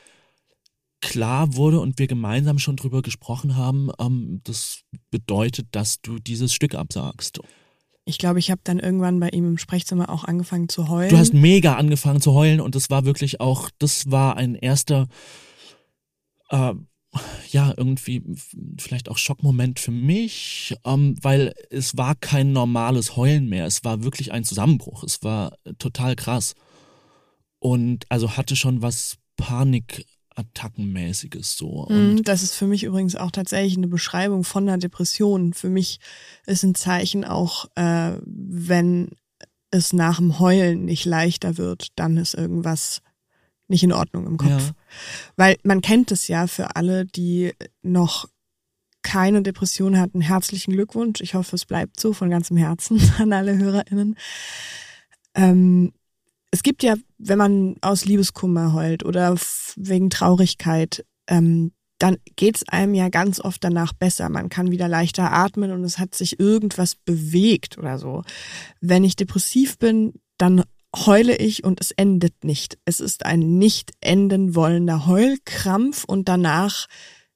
klar 1.01 1.55
wurde 1.55 1.79
und 1.79 1.99
wir 1.99 2.07
gemeinsam 2.07 2.59
schon 2.59 2.75
drüber 2.75 3.01
gesprochen 3.01 3.55
haben, 3.55 3.89
ähm, 3.99 4.41
das 4.43 4.81
bedeutet, 5.11 5.67
dass 5.71 6.01
du 6.01 6.19
dieses 6.19 6.53
Stück 6.53 6.75
absagst. 6.75 7.39
Ich 8.05 8.17
glaube, 8.17 8.39
ich 8.39 8.49
habe 8.49 8.61
dann 8.63 8.79
irgendwann 8.79 9.19
bei 9.19 9.29
ihm 9.29 9.45
im 9.45 9.57
Sprechzimmer 9.57 10.09
auch 10.09 10.23
angefangen 10.23 10.67
zu 10.67 10.89
heulen. 10.89 11.09
Du 11.09 11.17
hast 11.17 11.33
mega 11.33 11.75
angefangen 11.75 12.21
zu 12.21 12.33
heulen 12.33 12.59
und 12.59 12.75
das 12.75 12.89
war 12.89 13.05
wirklich 13.05 13.39
auch, 13.39 13.69
das 13.77 14.09
war 14.09 14.35
ein 14.35 14.55
erster, 14.55 15.07
äh, 16.49 16.73
ja, 17.49 17.73
irgendwie 17.75 18.23
vielleicht 18.77 19.09
auch 19.09 19.17
Schockmoment 19.17 19.79
für 19.79 19.91
mich, 19.91 20.75
ähm, 20.85 21.15
weil 21.21 21.53
es 21.69 21.97
war 21.97 22.15
kein 22.15 22.51
normales 22.51 23.15
Heulen 23.15 23.47
mehr. 23.47 23.65
Es 23.65 23.83
war 23.83 24.03
wirklich 24.03 24.31
ein 24.31 24.43
Zusammenbruch. 24.43 25.03
Es 25.03 25.23
war 25.23 25.55
total 25.77 26.15
krass. 26.15 26.55
Und 27.59 28.05
also 28.09 28.37
hatte 28.37 28.55
schon 28.55 28.81
was 28.81 29.17
Panik 29.37 30.05
Attackenmäßiges 30.39 31.57
so. 31.57 31.85
Und 31.85 32.13
mhm, 32.13 32.23
das 32.23 32.43
ist 32.43 32.55
für 32.55 32.67
mich 32.67 32.83
übrigens 32.83 33.15
auch 33.15 33.31
tatsächlich 33.31 33.77
eine 33.77 33.87
Beschreibung 33.87 34.43
von 34.43 34.67
einer 34.67 34.77
Depression. 34.77 35.53
Für 35.53 35.69
mich 35.69 35.99
ist 36.45 36.63
ein 36.63 36.75
Zeichen 36.75 37.25
auch, 37.25 37.65
äh, 37.75 38.13
wenn 38.25 39.11
es 39.71 39.93
nach 39.93 40.17
dem 40.17 40.39
Heulen 40.39 40.85
nicht 40.85 41.05
leichter 41.05 41.57
wird, 41.57 41.87
dann 41.95 42.17
ist 42.17 42.33
irgendwas 42.33 43.01
nicht 43.67 43.83
in 43.83 43.93
Ordnung 43.93 44.25
im 44.25 44.37
Kopf. 44.37 44.49
Ja. 44.49 44.75
Weil 45.35 45.57
man 45.63 45.81
kennt 45.81 46.11
es 46.11 46.27
ja 46.27 46.47
für 46.47 46.75
alle, 46.75 47.05
die 47.05 47.53
noch 47.83 48.27
keine 49.01 49.41
Depression 49.41 49.97
hatten. 49.97 50.21
Herzlichen 50.21 50.73
Glückwunsch. 50.73 51.21
Ich 51.21 51.35
hoffe, 51.35 51.55
es 51.55 51.65
bleibt 51.65 51.99
so 51.99 52.13
von 52.13 52.29
ganzem 52.29 52.57
Herzen 52.57 52.99
an 53.19 53.31
alle 53.31 53.57
HörerInnen. 53.57 54.17
Ähm, 55.35 55.93
es 56.51 56.63
gibt 56.63 56.83
ja, 56.83 56.95
wenn 57.17 57.37
man 57.37 57.75
aus 57.81 58.05
Liebeskummer 58.05 58.73
heult 58.73 59.05
oder 59.05 59.35
wegen 59.75 60.09
Traurigkeit, 60.09 61.05
ähm, 61.27 61.71
dann 61.99 62.17
geht's 62.37 62.67
einem 62.67 62.93
ja 62.93 63.09
ganz 63.09 63.39
oft 63.41 63.63
danach 63.63 63.93
besser. 63.93 64.29
Man 64.29 64.49
kann 64.49 64.71
wieder 64.71 64.87
leichter 64.87 65.31
atmen 65.31 65.71
und 65.71 65.83
es 65.83 65.99
hat 65.99 66.15
sich 66.15 66.39
irgendwas 66.39 66.95
bewegt 66.95 67.77
oder 67.77 67.99
so. 67.99 68.23
Wenn 68.79 69.03
ich 69.03 69.17
depressiv 69.17 69.77
bin, 69.77 70.13
dann 70.37 70.63
heule 70.95 71.35
ich 71.35 71.63
und 71.63 71.81
es 71.81 71.91
endet 71.91 72.43
nicht. 72.43 72.79
Es 72.85 72.99
ist 72.99 73.25
ein 73.25 73.57
nicht 73.57 73.91
enden 74.01 74.55
wollender 74.55 75.05
Heulkrampf 75.05 76.05
und 76.05 76.29
danach 76.29 76.87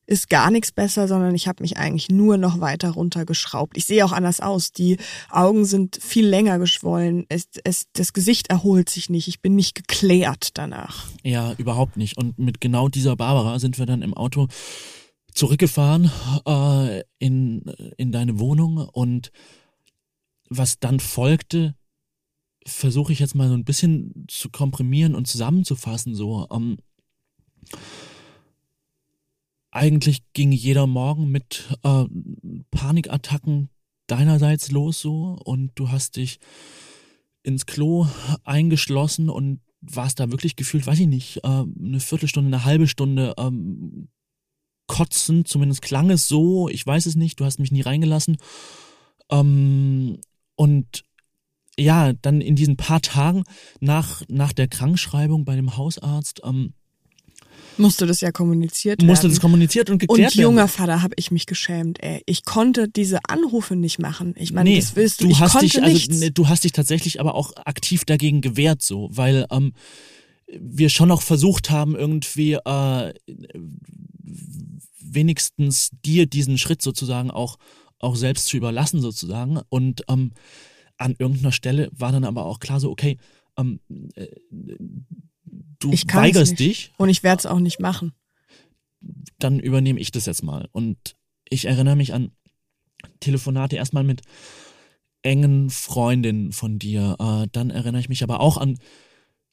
ist 0.06 0.30
gar 0.30 0.52
nichts 0.52 0.72
besser, 0.72 1.08
sondern 1.08 1.34
ich 1.34 1.48
habe 1.48 1.64
mich 1.64 1.78
eigentlich 1.78 2.10
nur 2.10 2.38
noch 2.38 2.60
weiter 2.60 2.92
runtergeschraubt. 2.92 3.78
Ich 3.78 3.86
sehe 3.86 4.04
auch 4.06 4.12
anders 4.12 4.42
aus. 4.42 4.72
Die 4.72 4.98
Augen 5.30 5.66
sind 5.66 5.98
viel 6.02 6.28
länger 6.28 6.60
geschwollen. 6.60 7.26
Es, 7.30 7.48
es, 7.64 7.86
das 7.94 8.14
Gesicht 8.14 8.50
erholt 8.50 8.90
sich 8.90 9.10
nicht. 9.10 9.28
Ich 9.28 9.42
bin 9.42 9.56
nicht 9.56 9.76
geklärt 9.76 10.50
danach. 10.56 11.08
Ja, 11.24 11.54
überhaupt 11.54 11.98
nicht. 11.98 12.18
Und 12.18 12.38
mit 12.38 12.60
genau 12.60 12.90
dieser 12.90 13.16
Barbara 13.16 13.60
sind 13.60 13.80
wir 13.80 13.86
dann 13.86 14.02
im 14.02 14.14
Auto 14.14 14.48
zurückgefahren 15.34 16.12
äh, 16.46 17.04
in, 17.20 17.62
in 17.98 18.12
deine 18.12 18.40
Wohnung 18.40 18.78
und 18.78 19.32
was 20.50 20.80
dann 20.80 21.00
folgte, 21.00 21.76
versuche 22.66 23.14
ich 23.14 23.20
jetzt 23.20 23.36
mal 23.36 23.48
so 23.48 23.56
ein 23.56 23.66
bisschen 23.66 24.26
zu 24.28 24.50
komprimieren 24.50 25.16
und 25.16 25.28
zusammenzufassen. 25.28 26.14
So, 26.14 26.48
ähm, 26.52 26.78
eigentlich 29.74 30.22
ging 30.34 30.52
jeder 30.52 30.86
Morgen 30.86 31.32
mit 31.32 31.76
äh, 31.84 32.06
Panikattacken 32.70 33.70
deinerseits 34.08 34.70
los 34.70 35.02
so. 35.02 35.40
Und 35.44 35.72
du 35.76 35.90
hast 35.90 36.16
dich 36.18 36.40
ins 37.42 37.66
Klo 37.66 38.08
eingeschlossen 38.44 39.30
und 39.30 39.62
warst 39.82 40.20
da 40.20 40.32
wirklich 40.32 40.56
gefühlt, 40.56 40.86
weiß 40.86 41.00
ich 41.00 41.08
nicht, 41.08 41.38
äh, 41.38 41.48
eine 41.48 42.00
Viertelstunde, 42.00 42.56
eine 42.56 42.66
halbe 42.66 42.88
Stunde 42.88 43.34
ähm, 43.38 44.10
kotzen, 44.88 45.44
zumindest 45.46 45.82
klang 45.82 46.10
es 46.12 46.28
so, 46.28 46.70
ich 46.70 46.86
weiß 46.86 47.06
es 47.08 47.16
nicht, 47.16 47.40
du 47.40 47.46
hast 47.46 47.60
mich 47.60 47.72
nie 47.72 47.82
reingelassen. 47.82 48.38
Ähm, 49.30 50.20
und 50.56 51.04
ja, 51.80 52.14
dann 52.14 52.42
in 52.42 52.56
diesen 52.56 52.78
paar 52.78 53.02
Tagen 53.02 53.44
nach, 53.80 54.22
nach 54.28 54.54
der 54.54 54.68
Krankschreibung 54.68 55.46
bei 55.46 55.56
dem 55.56 55.76
Hausarzt, 55.76 56.42
ähm, 56.44 56.74
musste 57.78 58.06
das 58.06 58.22
ja 58.22 58.32
kommuniziert 58.32 59.02
werden. 59.02 59.10
Musste 59.10 59.28
das 59.28 59.40
kommuniziert 59.40 59.90
und 59.90 60.00
geklärt 60.00 60.20
werden. 60.20 60.46
Und 60.46 60.52
junger 60.52 60.68
Vater 60.68 61.02
habe 61.02 61.14
ich 61.18 61.32
mich 61.32 61.46
geschämt, 61.46 62.02
ey. 62.04 62.22
Ich 62.26 62.46
konnte 62.46 62.88
diese 62.88 63.20
Anrufe 63.28 63.76
nicht 63.76 64.00
machen. 64.00 64.34
Ich 64.38 64.54
meine, 64.54 64.70
nee, 64.70 64.80
das 64.80 64.96
willst 64.96 65.22
du, 65.22 65.26
du 65.26 65.32
ich 65.32 65.40
hast 65.40 65.54
konnte 65.54 65.68
dich, 65.68 65.82
also, 65.82 65.94
nichts. 65.94 66.20
Ne, 66.20 66.32
du 66.32 66.48
hast 66.48 66.64
dich 66.64 66.72
tatsächlich 66.72 67.20
aber 67.20 67.36
auch 67.36 67.56
aktiv 67.58 68.06
dagegen 68.06 68.42
gewehrt, 68.42 68.82
so, 68.82 69.10
weil 69.12 69.46
ähm, 69.52 69.74
wir 70.48 70.90
schon 70.90 71.10
noch 71.10 71.22
versucht 71.22 71.70
haben, 71.70 71.96
irgendwie 71.96 72.54
äh, 72.54 73.14
wenigstens 75.00 75.92
dir 76.06 76.26
diesen 76.26 76.58
Schritt 76.58 76.82
sozusagen 76.82 77.32
auch, 77.32 77.58
auch 78.00 78.16
selbst 78.16 78.48
zu 78.48 78.58
überlassen, 78.58 79.02
sozusagen. 79.02 79.60
Und 79.70 80.04
ähm, 80.10 80.32
an 80.98 81.16
irgendeiner 81.18 81.52
Stelle 81.52 81.90
war 81.92 82.12
dann 82.12 82.24
aber 82.24 82.46
auch 82.46 82.60
klar 82.60 82.80
so, 82.80 82.92
okay, 82.92 83.18
ähm, 83.58 83.80
äh, 84.16 84.28
du 85.84 85.92
weigerst 85.92 86.60
dich. 86.60 86.92
Und 86.98 87.10
ich 87.10 87.24
werde 87.24 87.40
es 87.40 87.46
auch 87.46 87.60
nicht 87.60 87.80
machen. 87.80 88.14
Dann 89.40 89.60
übernehme 89.60 90.00
ich 90.00 90.12
das 90.12 90.26
jetzt 90.26 90.44
mal. 90.44 90.70
Und 90.72 91.16
ich 91.50 91.66
erinnere 91.66 91.96
mich 91.96 92.14
an 92.14 92.32
Telefonate 93.20 93.76
erstmal 93.76 94.04
mit 94.04 94.22
engen 95.22 95.70
Freundinnen 95.70 96.52
von 96.52 96.80
dir. 96.80 97.16
Äh, 97.20 97.48
dann 97.52 97.70
erinnere 97.70 98.02
ich 98.02 98.10
mich 98.10 98.24
aber 98.24 98.40
auch 98.40 98.58
an 98.58 98.78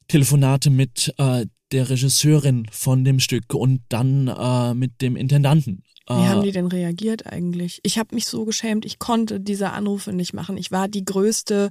Telefonate 0.09 0.71
mit 0.71 1.15
äh, 1.19 1.47
der 1.73 1.89
Regisseurin 1.89 2.67
von 2.71 3.05
dem 3.05 3.21
Stück 3.21 3.55
und 3.55 3.83
dann 3.89 4.29
äh, 4.29 4.75
mit 4.75 5.01
dem 5.01 5.17
Intendanten. 5.17 5.85
Wie 6.09 6.29
haben 6.29 6.43
die 6.43 6.51
denn 6.51 6.67
reagiert 6.67 7.27
eigentlich? 7.27 7.79
Ich 7.85 7.97
habe 7.97 8.17
mich 8.17 8.27
so 8.27 8.45
geschämt, 8.45 8.85
ich 8.85 8.99
konnte 8.99 9.39
diese 9.39 9.71
Anrufe 9.71 10.13
nicht 10.13 10.33
machen. 10.33 10.57
Ich 10.57 10.73
war 10.73 10.89
die 10.89 11.05
größte, 11.05 11.71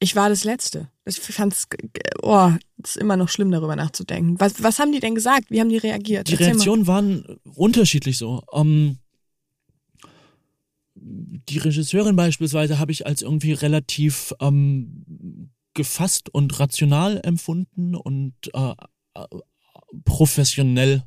ich 0.00 0.16
war 0.16 0.28
das 0.28 0.42
Letzte. 0.42 0.88
Ich 1.04 1.18
fand's, 1.18 1.66
oh, 2.22 2.52
ist 2.82 2.96
immer 2.96 3.16
noch 3.16 3.28
schlimm, 3.28 3.50
darüber 3.50 3.74
nachzudenken. 3.74 4.38
Was, 4.38 4.62
was 4.62 4.78
haben 4.78 4.92
die 4.92 5.00
denn 5.00 5.14
gesagt? 5.14 5.50
Wie 5.50 5.60
haben 5.60 5.68
die 5.68 5.78
reagiert? 5.78 6.28
Die 6.28 6.34
Reaktionen 6.34 6.86
waren 6.86 7.24
unterschiedlich 7.54 8.18
so. 8.18 8.42
Um, 8.46 8.98
die 10.94 11.58
Regisseurin 11.58 12.14
beispielsweise 12.14 12.78
habe 12.78 12.92
ich 12.92 13.06
als 13.06 13.22
irgendwie 13.22 13.52
relativ 13.52 14.32
ähm, 14.40 15.50
gefasst 15.74 16.32
und 16.32 16.60
rational 16.60 17.20
empfunden 17.24 17.96
und 17.96 18.34
äh 18.54 18.74
professionell 20.04 21.02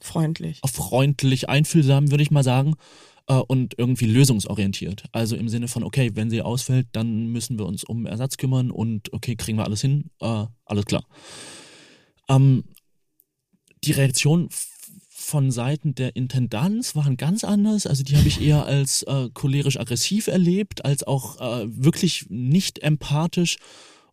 freundlich. 0.00 0.60
Freundlich, 0.64 1.48
einfühlsam, 1.48 2.10
würde 2.10 2.22
ich 2.22 2.30
mal 2.30 2.44
sagen. 2.44 2.74
Äh, 3.28 3.34
und 3.34 3.74
irgendwie 3.76 4.06
lösungsorientiert. 4.06 5.04
Also 5.12 5.36
im 5.36 5.48
Sinne 5.48 5.68
von, 5.68 5.84
okay, 5.84 6.10
wenn 6.14 6.30
sie 6.30 6.42
ausfällt, 6.42 6.88
dann 6.92 7.26
müssen 7.26 7.58
wir 7.58 7.66
uns 7.66 7.84
um 7.84 8.06
Ersatz 8.06 8.38
kümmern 8.38 8.70
und 8.70 9.12
okay, 9.12 9.36
kriegen 9.36 9.58
wir 9.58 9.64
alles 9.64 9.82
hin, 9.82 10.10
äh, 10.20 10.46
alles 10.64 10.86
klar. 10.86 11.04
Ähm, 12.28 12.64
die 13.84 13.92
Reaktion 13.92 14.48
von 15.10 15.50
Seiten 15.50 15.94
der 15.94 16.16
Intendanz 16.16 16.96
waren 16.96 17.18
ganz 17.18 17.44
anders. 17.44 17.86
Also 17.86 18.02
die 18.02 18.16
habe 18.16 18.28
ich 18.28 18.40
eher 18.40 18.64
als 18.64 19.02
äh, 19.02 19.28
cholerisch-aggressiv 19.34 20.28
erlebt, 20.28 20.86
als 20.86 21.02
auch 21.04 21.38
äh, 21.40 21.66
wirklich 21.68 22.26
nicht 22.30 22.82
empathisch 22.82 23.58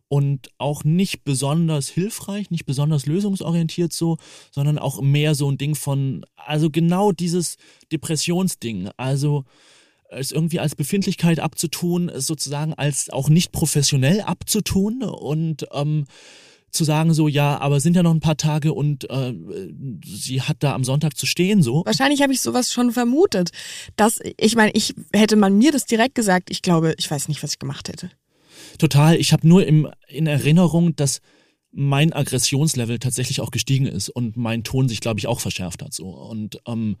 und 0.08 0.50
auch 0.58 0.84
nicht 0.84 1.24
besonders 1.24 1.88
hilfreich, 1.88 2.50
nicht 2.50 2.66
besonders 2.66 3.06
lösungsorientiert 3.06 3.92
so, 3.92 4.18
sondern 4.50 4.78
auch 4.78 5.00
mehr 5.00 5.34
so 5.34 5.50
ein 5.50 5.58
Ding 5.58 5.74
von, 5.74 6.24
also 6.36 6.70
genau 6.70 7.12
dieses 7.12 7.56
Depressionsding, 7.90 8.90
also 8.96 9.44
es 10.08 10.30
irgendwie 10.30 10.60
als 10.60 10.76
Befindlichkeit 10.76 11.40
abzutun, 11.40 12.08
es 12.08 12.26
sozusagen 12.26 12.74
als 12.74 13.10
auch 13.10 13.28
nicht 13.28 13.50
professionell 13.50 14.20
abzutun 14.20 15.02
und 15.02 15.66
ähm, 15.72 16.04
zu 16.70 16.84
sagen 16.84 17.12
so, 17.14 17.26
ja, 17.26 17.58
aber 17.58 17.80
sind 17.80 17.96
ja 17.96 18.02
noch 18.02 18.12
ein 18.12 18.20
paar 18.20 18.36
Tage 18.36 18.72
und 18.72 19.08
äh, 19.10 19.34
sie 20.04 20.42
hat 20.42 20.58
da 20.60 20.74
am 20.74 20.84
Sonntag 20.84 21.16
zu 21.16 21.26
stehen 21.26 21.62
so. 21.62 21.82
Wahrscheinlich 21.86 22.22
habe 22.22 22.32
ich 22.32 22.40
sowas 22.40 22.72
schon 22.72 22.92
vermutet. 22.92 23.50
Dass, 23.96 24.20
ich 24.36 24.56
meine, 24.56 24.72
ich 24.74 24.94
hätte 25.12 25.36
man 25.36 25.56
mir 25.56 25.72
das 25.72 25.86
direkt 25.86 26.14
gesagt, 26.14 26.50
ich 26.50 26.62
glaube, 26.62 26.94
ich 26.98 27.10
weiß 27.10 27.28
nicht, 27.28 27.42
was 27.42 27.52
ich 27.52 27.58
gemacht 27.58 27.88
hätte 27.88 28.10
total. 28.76 29.16
Ich 29.16 29.32
habe 29.32 29.46
nur 29.46 29.66
im, 29.66 29.88
in 30.08 30.26
Erinnerung, 30.26 30.96
dass 30.96 31.20
mein 31.72 32.12
Aggressionslevel 32.12 32.98
tatsächlich 32.98 33.40
auch 33.40 33.50
gestiegen 33.50 33.86
ist 33.86 34.08
und 34.08 34.36
mein 34.36 34.64
Ton 34.64 34.88
sich, 34.88 35.00
glaube 35.00 35.18
ich, 35.18 35.26
auch 35.26 35.40
verschärft 35.40 35.82
hat. 35.82 35.92
So. 35.92 36.08
Und 36.08 36.58
ähm, 36.66 36.96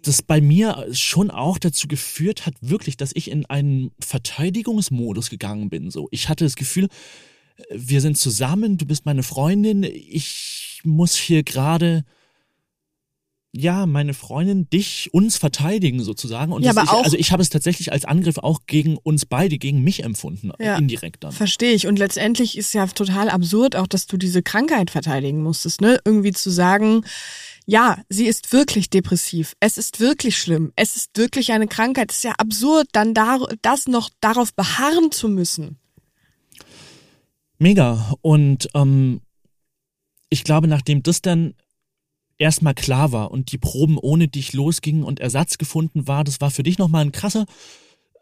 das 0.00 0.22
bei 0.22 0.40
mir 0.40 0.86
schon 0.92 1.30
auch 1.30 1.58
dazu 1.58 1.86
geführt 1.88 2.46
hat, 2.46 2.54
wirklich, 2.60 2.96
dass 2.96 3.12
ich 3.14 3.30
in 3.30 3.44
einen 3.46 3.90
Verteidigungsmodus 4.00 5.28
gegangen 5.28 5.68
bin. 5.68 5.90
So, 5.90 6.08
ich 6.10 6.28
hatte 6.28 6.44
das 6.44 6.56
Gefühl, 6.56 6.88
wir 7.70 8.00
sind 8.00 8.16
zusammen, 8.16 8.78
du 8.78 8.86
bist 8.86 9.04
meine 9.04 9.22
Freundin, 9.22 9.82
ich 9.82 10.80
muss 10.84 11.14
hier 11.14 11.42
gerade 11.42 12.04
ja, 13.54 13.84
meine 13.84 14.14
Freundin, 14.14 14.68
dich, 14.70 15.10
uns 15.12 15.36
verteidigen 15.36 16.02
sozusagen. 16.02 16.52
Und 16.52 16.62
ja, 16.62 16.70
aber 16.70 16.84
ich, 16.84 16.88
auch, 16.88 17.04
also 17.04 17.18
ich 17.18 17.32
habe 17.32 17.42
es 17.42 17.50
tatsächlich 17.50 17.92
als 17.92 18.06
Angriff 18.06 18.38
auch 18.38 18.60
gegen 18.66 18.96
uns 18.96 19.26
beide, 19.26 19.58
gegen 19.58 19.84
mich 19.84 20.04
empfunden, 20.04 20.52
ja, 20.58 20.76
indirekt 20.78 21.22
dann. 21.22 21.32
Verstehe 21.32 21.72
ich. 21.72 21.86
Und 21.86 21.98
letztendlich 21.98 22.56
ist 22.56 22.72
ja 22.72 22.86
total 22.86 23.28
absurd 23.28 23.76
auch, 23.76 23.86
dass 23.86 24.06
du 24.06 24.16
diese 24.16 24.42
Krankheit 24.42 24.90
verteidigen 24.90 25.42
musstest, 25.42 25.82
ne? 25.82 25.98
Irgendwie 26.06 26.32
zu 26.32 26.50
sagen, 26.50 27.04
ja, 27.66 27.98
sie 28.08 28.26
ist 28.26 28.52
wirklich 28.54 28.88
depressiv. 28.88 29.54
Es 29.60 29.76
ist 29.76 30.00
wirklich 30.00 30.38
schlimm. 30.38 30.72
Es 30.74 30.96
ist 30.96 31.10
wirklich 31.16 31.52
eine 31.52 31.68
Krankheit. 31.68 32.10
Es 32.10 32.18
ist 32.18 32.24
ja 32.24 32.32
absurd, 32.38 32.88
dann 32.92 33.12
da, 33.12 33.38
das 33.60 33.86
noch 33.86 34.08
darauf 34.20 34.54
beharren 34.54 35.12
zu 35.12 35.28
müssen. 35.28 35.78
Mega. 37.58 38.14
Und 38.22 38.70
ähm, 38.74 39.20
ich 40.30 40.42
glaube, 40.42 40.68
nachdem 40.68 41.02
das 41.02 41.20
dann 41.20 41.54
erstmal 42.42 42.74
klar 42.74 43.12
war 43.12 43.30
und 43.30 43.52
die 43.52 43.58
Proben 43.58 43.96
ohne 43.98 44.26
dich 44.26 44.52
losgingen 44.52 45.04
und 45.04 45.20
Ersatz 45.20 45.58
gefunden 45.58 46.08
war, 46.08 46.24
das 46.24 46.40
war 46.40 46.50
für 46.50 46.64
dich 46.64 46.76
nochmal 46.76 47.04
ein 47.04 47.12
krasser, 47.12 47.46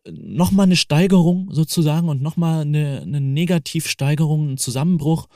nochmal 0.07 0.67
eine 0.67 0.77
Steigerung 0.77 1.49
sozusagen 1.53 2.09
und 2.09 2.21
nochmal 2.21 2.63
eine, 2.63 3.01
eine 3.01 3.21
Negativsteigerung, 3.21 4.53
ein 4.53 4.59
Zusammenbruch, 4.59 5.27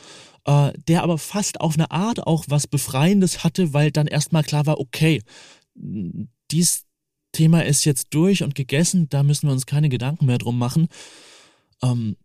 äh, 0.45 0.73
der 0.87 1.03
aber 1.03 1.17
fast 1.17 1.61
auf 1.61 1.75
eine 1.75 1.91
Art 1.91 2.27
auch 2.27 2.45
was 2.49 2.67
Befreiendes 2.67 3.43
hatte, 3.43 3.73
weil 3.73 3.91
dann 3.91 4.07
erstmal 4.07 4.45
klar 4.45 4.67
war, 4.67 4.79
okay, 4.79 5.23
dies 6.51 6.85
Thema 7.33 7.65
ist 7.65 7.85
jetzt 7.85 8.09
durch 8.11 8.43
und 8.43 8.55
gegessen, 8.55 9.09
da 9.09 9.23
müssen 9.23 9.49
wir 9.49 9.53
uns 9.53 9.67
keine 9.67 9.89
Gedanken 9.89 10.27
mehr 10.27 10.39
drum 10.39 10.59
machen. 10.59 10.89
ähm, 11.83 12.17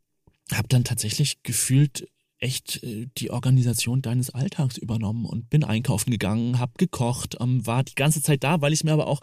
habe 0.52 0.68
dann 0.68 0.84
tatsächlich 0.84 1.44
gefühlt 1.44 2.08
echt 2.40 2.84
äh, 2.84 3.08
die 3.18 3.32
Organisation 3.32 4.02
deines 4.02 4.30
Alltags 4.30 4.78
übernommen 4.78 5.26
und 5.26 5.50
bin 5.50 5.64
einkaufen 5.64 6.12
gegangen, 6.12 6.60
habe 6.60 6.74
gekocht, 6.78 7.38
ähm, 7.40 7.66
war 7.66 7.84
die 7.84 7.96
ganze 7.96 8.22
Zeit 8.22 8.44
da, 8.44 8.62
weil 8.62 8.74
ich 8.74 8.80
es 8.80 8.84
mir 8.84 8.94
aber 8.94 9.08
auch 9.08 9.22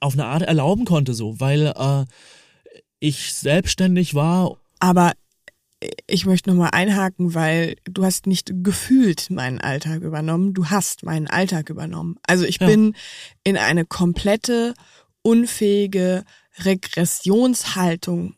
auf 0.00 0.14
eine 0.14 0.26
Art 0.26 0.42
erlauben 0.42 0.84
konnte, 0.84 1.14
so, 1.14 1.40
weil 1.40 1.72
äh, 1.76 2.04
ich 3.00 3.34
selbstständig 3.34 4.14
war. 4.14 4.56
Aber 4.78 5.12
ich 6.06 6.26
möchte 6.26 6.50
nochmal 6.50 6.70
einhaken, 6.72 7.34
weil 7.34 7.76
du 7.84 8.04
hast 8.04 8.26
nicht 8.26 8.52
gefühlt 8.62 9.30
meinen 9.30 9.60
Alltag 9.60 10.02
übernommen, 10.02 10.52
du 10.52 10.66
hast 10.66 11.02
meinen 11.04 11.26
Alltag 11.26 11.70
übernommen. 11.70 12.16
Also 12.26 12.44
ich 12.44 12.60
ja. 12.60 12.66
bin 12.66 12.94
in 13.44 13.56
eine 13.56 13.86
komplette, 13.86 14.74
unfähige 15.22 16.24
Regressionshaltung 16.64 18.34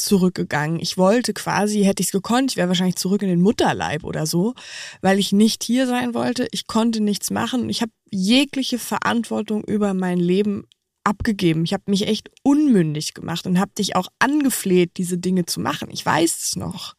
zurückgegangen. 0.00 0.80
Ich 0.80 0.98
wollte 0.98 1.32
quasi, 1.32 1.82
hätte 1.84 2.00
ich 2.00 2.08
es 2.08 2.12
gekonnt, 2.12 2.52
ich 2.52 2.56
wäre 2.56 2.68
wahrscheinlich 2.68 2.96
zurück 2.96 3.22
in 3.22 3.28
den 3.28 3.40
Mutterleib 3.40 4.04
oder 4.04 4.26
so, 4.26 4.54
weil 5.00 5.18
ich 5.18 5.32
nicht 5.32 5.62
hier 5.64 5.86
sein 5.86 6.14
wollte. 6.14 6.48
Ich 6.50 6.66
konnte 6.66 7.00
nichts 7.00 7.30
machen. 7.30 7.68
Ich 7.68 7.82
habe 7.82 7.92
jegliche 8.10 8.78
Verantwortung 8.78 9.64
über 9.64 9.94
mein 9.94 10.18
Leben 10.18 10.66
abgegeben. 11.04 11.64
Ich 11.64 11.72
habe 11.72 11.84
mich 11.86 12.06
echt 12.06 12.30
unmündig 12.42 13.14
gemacht 13.14 13.46
und 13.46 13.58
habe 13.58 13.72
dich 13.76 13.96
auch 13.96 14.08
angefleht, 14.18 14.92
diese 14.96 15.18
Dinge 15.18 15.46
zu 15.46 15.60
machen. 15.60 15.88
Ich 15.90 16.04
weiß 16.04 16.42
es 16.42 16.56
noch. 16.56 16.94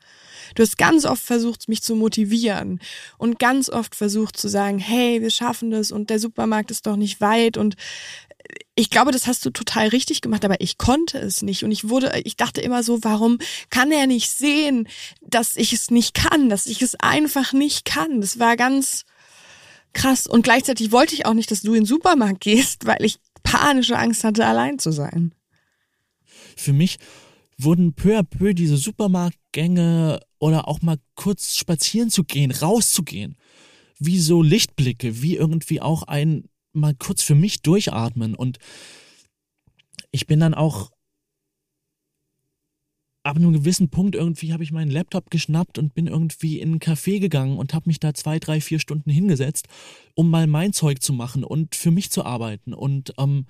Du 0.56 0.64
hast 0.64 0.78
ganz 0.78 1.06
oft 1.06 1.24
versucht, 1.24 1.70
mich 1.70 1.82
zu 1.82 1.96
motivieren 1.96 2.80
und 3.18 3.40
ganz 3.40 3.70
oft 3.70 3.96
versucht 3.96 4.38
zu 4.38 4.50
sagen, 4.50 4.80
hey, 4.80 5.22
wir 5.22 5.30
schaffen 5.30 5.72
das 5.72 5.92
und 5.92 6.10
der 6.10 6.20
Supermarkt 6.20 6.72
ist 6.72 6.88
doch 6.88 6.96
nicht 6.96 7.22
weit 7.22 7.58
und 7.58 7.76
ich 8.82 8.90
glaube, 8.90 9.12
das 9.12 9.28
hast 9.28 9.46
du 9.46 9.52
total 9.52 9.90
richtig 9.90 10.22
gemacht, 10.22 10.44
aber 10.44 10.60
ich 10.60 10.80
konnte 10.80 11.20
es 11.20 11.44
nicht 11.44 11.64
und 11.64 11.70
ich 11.70 11.88
wurde, 11.90 12.20
ich 12.24 12.36
dachte 12.36 12.62
immer 12.62 12.82
so, 12.82 13.04
warum 13.04 13.38
kann 13.70 13.92
er 13.92 14.08
nicht 14.08 14.32
sehen, 14.32 14.88
dass 15.22 15.56
ich 15.56 15.72
es 15.72 15.92
nicht 15.92 16.16
kann, 16.16 16.50
dass 16.50 16.66
ich 16.66 16.82
es 16.82 16.96
einfach 16.96 17.54
nicht 17.54 17.86
kann. 17.86 18.22
Das 18.22 18.40
war 18.40 18.58
ganz 18.58 19.06
krass 19.94 20.26
und 20.26 20.42
gleichzeitig 20.42 20.92
wollte 20.92 21.14
ich 21.14 21.28
auch 21.28 21.36
nicht, 21.36 21.52
dass 21.52 21.62
du 21.62 21.76
in 21.76 21.82
den 21.82 21.86
Supermarkt 21.86 22.42
gehst, 22.42 22.88
weil 22.88 23.06
ich 23.06 23.20
panische 23.44 24.00
Angst 24.00 24.24
hatte, 24.24 24.48
allein 24.48 24.80
zu 24.80 24.92
sein. 24.92 25.36
Für 26.56 26.74
mich 26.74 26.98
wurden 27.60 27.94
peu 27.94 28.18
à 28.18 28.24
peu 28.24 28.56
diese 28.56 28.78
Supermarktgänge 28.78 30.22
oder 30.40 30.68
auch 30.68 30.82
mal 30.82 30.98
kurz 31.14 31.56
spazieren 31.56 32.10
zu 32.10 32.24
gehen, 32.24 32.50
rauszugehen, 32.50 33.38
wie 34.00 34.18
so 34.18 34.42
Lichtblicke, 34.42 35.22
wie 35.22 35.36
irgendwie 35.36 35.82
auch 35.82 36.02
ein 36.02 36.46
mal 36.74 36.96
kurz 36.96 37.22
für 37.24 37.36
mich 37.36 37.62
durchatmen 37.62 38.36
und 38.36 38.58
ich 40.12 40.28
bin 40.28 40.40
dann 40.40 40.54
auch 40.54 40.92
ab 43.24 43.36
einem 43.36 43.54
gewissen 43.54 43.90
Punkt 43.90 44.16
irgendwie 44.16 44.54
habe 44.54 44.64
ich 44.64 44.72
meinen 44.72 44.92
Laptop 44.92 45.30
geschnappt 45.30 45.78
und 45.78 45.94
bin 45.94 46.08
irgendwie 46.08 46.60
in 46.60 46.74
ein 46.74 46.80
Café 46.80 47.20
gegangen 47.20 47.58
und 47.58 47.74
habe 47.74 47.88
mich 47.88 48.00
da 48.00 48.14
zwei, 48.14 48.40
drei, 48.40 48.62
vier 48.62 48.80
Stunden 48.80 49.10
hingesetzt, 49.10 49.68
um 50.16 50.30
mal 50.30 50.48
mein 50.48 50.74
Zeug 50.74 51.02
zu 51.02 51.14
machen 51.14 51.44
und 51.44 51.76
für 51.76 51.92
mich 51.92 52.10
zu 52.10 52.26
arbeiten. 52.26 52.74
Und 52.74 53.14
ähm, 53.20 53.46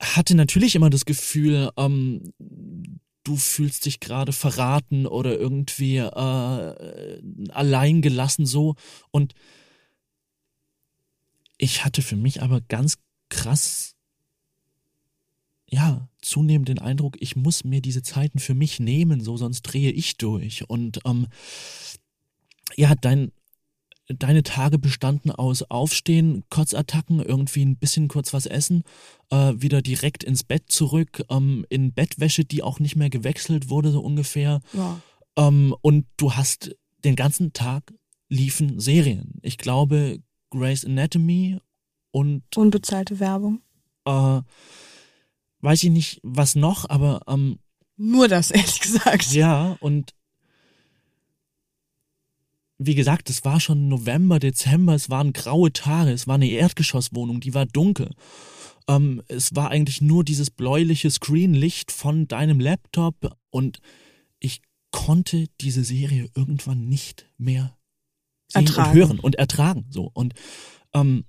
hatte 0.00 0.34
natürlich 0.34 0.74
immer 0.74 0.90
das 0.90 1.06
Gefühl, 1.06 1.70
ähm, 1.78 2.32
du 3.24 3.36
fühlst 3.36 3.86
dich 3.86 4.00
gerade 4.00 4.32
verraten 4.32 5.06
oder 5.06 5.38
irgendwie 5.38 5.96
äh, 5.96 7.20
allein 7.50 8.02
gelassen 8.02 8.44
so. 8.44 8.74
Und 9.10 9.34
ich 11.58 11.84
hatte 11.84 12.02
für 12.02 12.16
mich 12.16 12.42
aber 12.42 12.60
ganz 12.60 12.98
krass 13.28 13.96
ja, 15.68 16.08
zunehmend 16.22 16.68
den 16.68 16.78
Eindruck, 16.78 17.16
ich 17.20 17.36
muss 17.36 17.64
mir 17.64 17.80
diese 17.80 18.02
Zeiten 18.02 18.38
für 18.38 18.54
mich 18.54 18.78
nehmen, 18.78 19.20
so 19.20 19.36
sonst 19.36 19.62
drehe 19.62 19.90
ich 19.90 20.16
durch. 20.16 20.68
Und 20.68 21.00
ähm, 21.04 21.26
ja, 22.76 22.94
dein, 22.94 23.32
deine 24.08 24.44
Tage 24.44 24.78
bestanden 24.78 25.32
aus 25.32 25.62
Aufstehen, 25.62 26.44
Kotzattacken, 26.50 27.20
irgendwie 27.20 27.64
ein 27.64 27.76
bisschen 27.76 28.06
kurz 28.06 28.32
was 28.32 28.46
essen, 28.46 28.84
äh, 29.30 29.54
wieder 29.56 29.82
direkt 29.82 30.22
ins 30.22 30.44
Bett 30.44 30.70
zurück, 30.70 31.24
ähm, 31.30 31.66
in 31.68 31.92
Bettwäsche, 31.92 32.44
die 32.44 32.62
auch 32.62 32.78
nicht 32.78 32.94
mehr 32.94 33.10
gewechselt 33.10 33.68
wurde, 33.68 33.90
so 33.90 34.00
ungefähr. 34.00 34.60
Ja. 34.72 35.00
Ähm, 35.36 35.74
und 35.82 36.06
du 36.16 36.34
hast 36.34 36.76
den 37.04 37.16
ganzen 37.16 37.52
Tag 37.52 37.92
liefen 38.28 38.78
Serien. 38.78 39.34
Ich 39.42 39.58
glaube, 39.58 40.20
Grey's 40.50 40.84
Anatomy 40.84 41.58
und. 42.10 42.42
Unbezahlte 42.56 43.20
Werbung. 43.20 43.60
Äh, 44.04 44.40
weiß 45.60 45.84
ich 45.84 45.90
nicht, 45.90 46.20
was 46.22 46.54
noch, 46.54 46.88
aber 46.88 47.22
ähm, 47.26 47.58
nur 47.96 48.28
das, 48.28 48.50
ehrlich 48.52 48.80
gesagt. 48.80 49.32
Ja, 49.32 49.76
und 49.80 50.14
wie 52.78 52.94
gesagt, 52.94 53.30
es 53.30 53.44
war 53.44 53.58
schon 53.58 53.88
November, 53.88 54.38
Dezember, 54.38 54.94
es 54.94 55.08
waren 55.08 55.32
graue 55.32 55.72
Tage, 55.72 56.10
es 56.10 56.26
war 56.26 56.34
eine 56.34 56.48
Erdgeschosswohnung, 56.48 57.40
die 57.40 57.54
war 57.54 57.66
dunkel. 57.66 58.10
Ähm, 58.88 59.22
es 59.28 59.56
war 59.56 59.70
eigentlich 59.70 60.00
nur 60.00 60.24
dieses 60.24 60.50
bläuliche 60.50 61.10
Screenlicht 61.10 61.90
von 61.90 62.28
deinem 62.28 62.60
Laptop 62.60 63.36
und 63.50 63.80
ich 64.38 64.60
konnte 64.90 65.46
diese 65.60 65.84
Serie 65.84 66.28
irgendwann 66.34 66.88
nicht 66.88 67.26
mehr 67.38 67.75
ertragen. 68.52 68.90
und 68.90 68.96
hören 68.96 69.20
und 69.20 69.34
ertragen. 69.36 69.86
So 69.90 70.10
und 70.12 70.34
ähm, 70.94 71.24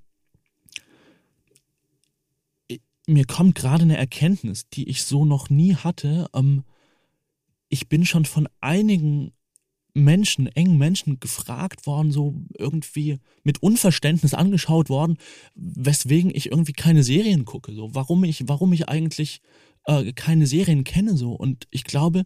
mir 3.08 3.26
kommt 3.26 3.56
gerade 3.56 3.84
eine 3.84 3.98
Erkenntnis, 3.98 4.70
die 4.70 4.88
ich 4.90 5.04
so 5.04 5.26
noch 5.26 5.50
nie 5.50 5.76
hatte. 5.76 6.28
Ähm, 6.34 6.64
ich 7.70 7.88
bin 7.90 8.06
schon 8.06 8.26
von 8.26 8.48
einigen 8.62 9.32
Menschen, 9.94 10.48
engen 10.48 10.78
Menschen 10.78 11.20
gefragt 11.20 11.88
worden, 11.88 12.12
so 12.12 12.36
irgendwie 12.58 13.18
mit 13.44 13.64
Unverständnis 13.64 14.34
angeschaut 14.34 14.90
worden, 14.90 15.18
weswegen 15.56 16.32
ich 16.34 16.52
irgendwie 16.52 16.74
keine 16.74 17.04
Serien 17.04 17.46
gucke, 17.46 17.74
so 17.74 17.96
warum 17.96 18.24
ich, 18.24 18.48
warum 18.48 18.74
ich 18.74 18.90
eigentlich 18.90 19.42
äh, 19.86 20.14
keine 20.14 20.46
Serien 20.46 20.84
kenne, 20.84 21.18
so 21.18 21.34
und 21.34 21.68
ich 21.72 21.84
glaube, 21.84 22.26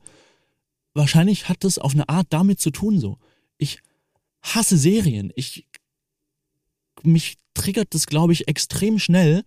wahrscheinlich 0.94 1.48
hat 1.48 1.64
das 1.64 1.78
auf 1.78 1.94
eine 1.94 2.10
Art 2.10 2.28
damit 2.32 2.60
zu 2.60 2.72
tun, 2.72 3.00
so 3.00 3.18
ich 3.58 3.80
hasse 4.42 4.78
Serien, 4.78 5.32
ich 5.36 5.68
mich 7.04 7.38
triggert 7.54 7.94
das, 7.94 8.08
glaube 8.08 8.34
ich, 8.34 8.48
extrem 8.48 9.00
schnell 9.00 9.44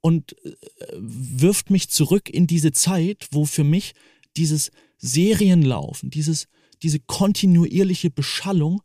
und 0.00 0.36
äh, 0.44 0.54
wirft 0.96 1.70
mich 1.70 1.90
zurück 1.90 2.28
in 2.28 2.46
diese 2.46 2.72
Zeit, 2.72 3.28
wo 3.30 3.44
für 3.44 3.64
mich 3.64 3.94
dieses 4.36 4.70
Serienlaufen, 4.98 6.10
dieses, 6.10 6.48
diese 6.82 7.00
kontinuierliche 7.00 8.10
Beschallung 8.10 8.82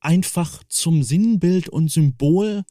einfach 0.00 0.62
zum 0.68 1.02
Sinnbild 1.02 1.68
und 1.68 1.90
Symbol 1.90 2.64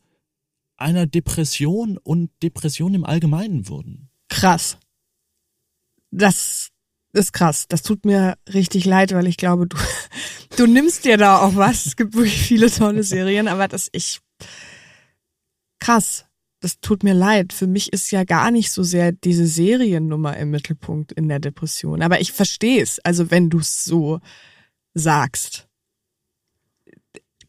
einer 0.78 1.06
Depression 1.06 1.98
und 1.98 2.32
Depression 2.42 2.94
im 2.94 3.04
Allgemeinen 3.04 3.68
wurden. 3.68 4.10
Krass. 4.30 4.78
Das 6.12 6.70
ist 7.14 7.34
krass. 7.34 7.66
Das 7.68 7.82
tut 7.82 8.06
mir 8.06 8.38
richtig 8.54 8.86
leid, 8.86 9.14
weil 9.14 9.28
ich 9.28 9.38
glaube, 9.38 9.68
du, 9.68 9.78
du 10.58 10.68
nimmst 10.68 11.06
dir 11.06 11.18
da 11.18 11.40
auch 11.40 11.56
was. 11.56 11.86
Es 11.86 11.96
gibt 11.96 12.16
wirklich 12.16 12.42
viele 12.42 12.70
tolle 12.72 13.04
Serien, 13.04 13.48
aber 13.48 13.68
das 13.68 13.90
ich 13.92 14.20
krass 15.80 16.26
das 16.60 16.80
tut 16.82 17.04
mir 17.04 17.14
leid. 17.14 17.54
Für 17.54 17.68
mich 17.68 17.94
ist 17.94 18.12
ja 18.12 18.24
gar 18.24 18.52
nicht 18.52 18.72
so 18.72 18.84
sehr 18.84 19.12
diese 19.12 19.48
Seriennummer 19.48 20.36
im 20.38 20.52
Mittelpunkt 20.52 21.12
in 21.12 21.30
der 21.30 21.40
Depression. 21.40 22.02
Aber 22.02 22.20
ich 22.20 22.32
verstehe 22.32 22.82
es, 22.82 23.00
also 23.00 23.32
wenn 23.32 23.50
du 23.50 23.60
es 23.60 23.84
so 23.84 24.20
sagst. 24.94 25.69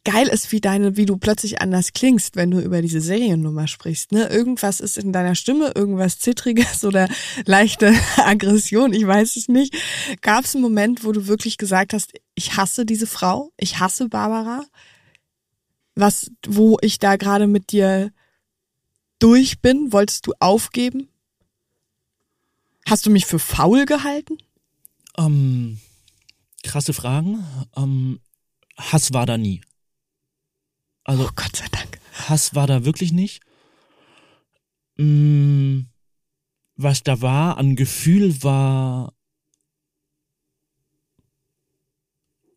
Geil 0.05 0.29
ist, 0.29 0.51
wie 0.51 0.63
deine, 0.63 0.97
wie 0.97 1.05
du 1.05 1.19
plötzlich 1.19 1.61
anders 1.61 1.93
klingst, 1.93 2.35
wenn 2.35 2.51
du 2.51 2.61
über 2.61 2.81
diese 2.81 3.03
Seriennummer 3.03 3.69
sprichst. 3.69 4.13
Ne? 4.13 4.29
Irgendwas 4.29 4.81
ist 4.81 4.97
in 4.97 5.13
deiner 5.13 5.35
Stimme, 5.35 5.73
irgendwas 5.75 6.19
Zittriges 6.19 6.85
oder 6.87 7.09
leichte 7.45 7.95
Aggression, 8.17 8.95
ich 8.95 9.07
weiß 9.07 9.37
es 9.37 9.49
nicht. 9.49 9.75
Gab 10.23 10.45
es 10.45 10.55
einen 10.55 10.63
Moment, 10.63 11.05
wo 11.05 11.13
du 11.13 11.27
wirklich 11.27 11.59
gesagt 11.59 11.93
hast, 11.93 12.15
ich 12.35 12.57
hasse 12.57 12.87
diese 12.87 13.07
Frau, 13.07 13.53
ich 13.59 13.79
hasse 13.79 14.09
Barbara? 14.09 14.65
Was, 15.95 16.31
wo 16.47 16.79
ich 16.81 16.99
da 16.99 17.17
gerade 17.17 17.47
mit 17.47 17.73
dir 17.73 18.11
durch 19.19 19.61
bin? 19.61 19.93
Wolltest 19.93 20.27
du 20.27 20.33
aufgeben? 20.39 21.09
Hast 22.87 23.05
du 23.05 23.11
mich 23.11 23.27
für 23.27 23.39
faul 23.39 23.85
gehalten? 23.85 24.39
Ähm, 25.19 25.79
krasse 26.63 26.95
Fragen. 26.95 27.45
Ähm, 27.77 28.21
Hass 28.79 29.13
war 29.13 29.27
da 29.27 29.37
nie. 29.37 29.61
Also, 31.11 31.25
oh 31.25 31.31
Gott 31.35 31.57
sei 31.57 31.67
Dank. 31.73 31.99
Hass 32.29 32.55
war 32.55 32.69
da 32.69 32.85
wirklich 32.85 33.11
nicht. 33.11 33.41
Mm, 34.97 35.87
was 36.77 37.03
da 37.03 37.21
war 37.21 37.59
an 37.59 37.75
Gefühl 37.75 38.45
war 38.45 39.13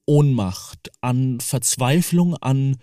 Ohnmacht, 0.05 0.91
an 1.01 1.39
Verzweiflung, 1.39 2.35
an 2.37 2.77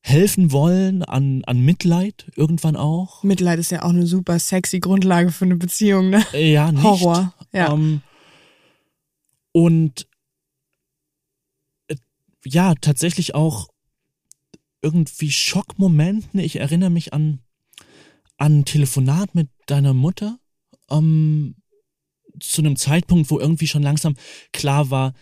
helfen 0.00 0.50
wollen, 0.50 1.04
an, 1.04 1.44
an 1.44 1.64
Mitleid 1.64 2.32
irgendwann 2.34 2.74
auch. 2.74 3.22
Mitleid 3.22 3.60
ist 3.60 3.70
ja 3.70 3.84
auch 3.84 3.90
eine 3.90 4.04
super 4.04 4.40
sexy 4.40 4.80
Grundlage 4.80 5.30
für 5.30 5.44
eine 5.44 5.54
Beziehung, 5.54 6.10
ne? 6.10 6.26
Ja, 6.32 6.72
nicht. 6.72 6.82
Horror, 6.82 7.32
ja. 7.52 7.72
Ähm, 7.72 8.02
und 9.52 10.08
äh, 11.86 11.94
ja, 12.44 12.74
tatsächlich 12.74 13.36
auch 13.36 13.68
irgendwie 14.82 15.30
Schockmomente. 15.30 16.40
Ich 16.40 16.56
erinnere 16.56 16.90
mich 16.90 17.12
an, 17.12 17.40
an 18.36 18.60
ein 18.60 18.64
Telefonat 18.64 19.34
mit 19.34 19.48
deiner 19.66 19.94
Mutter 19.94 20.38
ähm, 20.90 21.56
zu 22.40 22.62
einem 22.62 22.76
Zeitpunkt, 22.76 23.30
wo 23.30 23.38
irgendwie 23.38 23.66
schon 23.66 23.82
langsam 23.82 24.14
klar 24.52 24.90
war, 24.90 25.14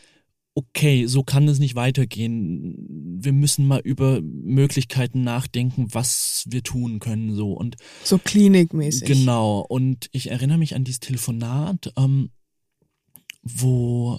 okay, 0.57 1.07
so 1.07 1.23
kann 1.23 1.47
es 1.49 1.59
nicht 1.59 1.75
weitergehen. 1.75 2.75
Wir 3.21 3.33
müssen 3.33 3.67
mal 3.67 3.81
über 3.81 4.23
Möglichkeiten 4.23 5.23
nachdenken, 5.23 5.89
was 5.93 6.45
wir 6.49 6.63
tun 6.63 6.99
können, 6.99 7.35
so 7.35 7.53
und 7.53 7.77
so 8.03 8.19
klinikmäßig. 8.19 9.07
Genau. 9.07 9.61
Und 9.61 10.09
ich 10.13 10.31
erinnere 10.31 10.57
mich 10.57 10.75
an 10.75 10.85
dieses 10.85 11.01
Telefonat, 11.01 11.93
ähm, 11.99 12.31
wo 13.43 14.19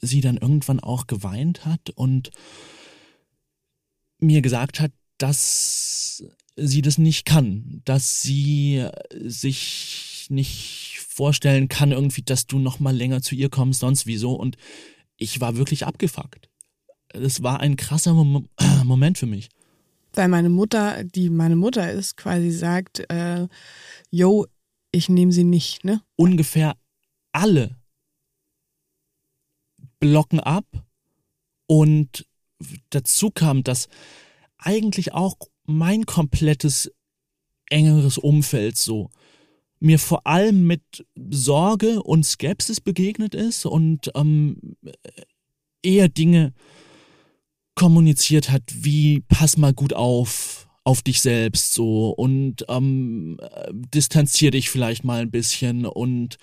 sie 0.00 0.22
dann 0.22 0.38
irgendwann 0.38 0.80
auch 0.80 1.06
geweint 1.06 1.66
hat 1.66 1.90
und 1.90 2.30
mir 4.18 4.42
gesagt 4.42 4.80
hat, 4.80 4.92
dass 5.18 6.24
sie 6.56 6.82
das 6.82 6.98
nicht 6.98 7.24
kann, 7.24 7.82
dass 7.84 8.20
sie 8.20 8.86
sich 9.12 10.26
nicht 10.28 11.00
vorstellen 11.08 11.68
kann 11.68 11.92
irgendwie, 11.92 12.22
dass 12.22 12.46
du 12.46 12.58
noch 12.58 12.80
mal 12.80 12.94
länger 12.94 13.22
zu 13.22 13.34
ihr 13.34 13.48
kommst, 13.48 13.80
sonst 13.80 14.06
wieso 14.06 14.32
und 14.32 14.56
ich 15.16 15.40
war 15.40 15.56
wirklich 15.56 15.86
abgefuckt. 15.86 16.48
Das 17.08 17.42
war 17.42 17.60
ein 17.60 17.76
krasser 17.76 18.14
Mom 18.14 18.48
Moment 18.84 19.18
für 19.18 19.26
mich. 19.26 19.48
Weil 20.12 20.28
meine 20.28 20.48
Mutter, 20.48 21.04
die 21.04 21.30
meine 21.30 21.56
Mutter 21.56 21.90
ist, 21.90 22.16
quasi 22.16 22.50
sagt, 22.50 23.10
äh, 23.10 23.46
yo, 24.10 24.46
ich 24.90 25.08
nehme 25.08 25.32
sie 25.32 25.44
nicht, 25.44 25.84
ne? 25.84 26.02
Ungefähr 26.16 26.76
alle 27.32 27.76
blocken 30.00 30.40
ab 30.40 30.66
und 31.66 32.26
dazu 32.90 33.30
kam, 33.30 33.62
dass 33.62 33.88
eigentlich 34.58 35.12
auch 35.12 35.36
mein 35.64 36.06
komplettes 36.06 36.90
engeres 37.70 38.18
Umfeld 38.18 38.76
so 38.76 39.10
mir 39.80 39.98
vor 39.98 40.26
allem 40.26 40.66
mit 40.66 41.06
Sorge 41.30 42.02
und 42.02 42.24
Skepsis 42.24 42.80
begegnet 42.80 43.34
ist 43.34 43.64
und 43.64 44.10
ähm, 44.14 44.76
eher 45.82 46.08
Dinge 46.08 46.52
kommuniziert 47.74 48.50
hat, 48.50 48.62
wie 48.72 49.20
pass 49.20 49.56
mal 49.56 49.72
gut 49.72 49.92
auf 49.92 50.68
auf 50.88 51.02
dich 51.02 51.20
selbst 51.20 51.74
so 51.74 52.08
und 52.08 52.64
ähm, 52.70 53.38
distanzier 53.70 54.50
dich 54.50 54.70
vielleicht 54.70 55.04
mal 55.04 55.20
ein 55.20 55.30
bisschen 55.30 55.84
und 55.84 56.38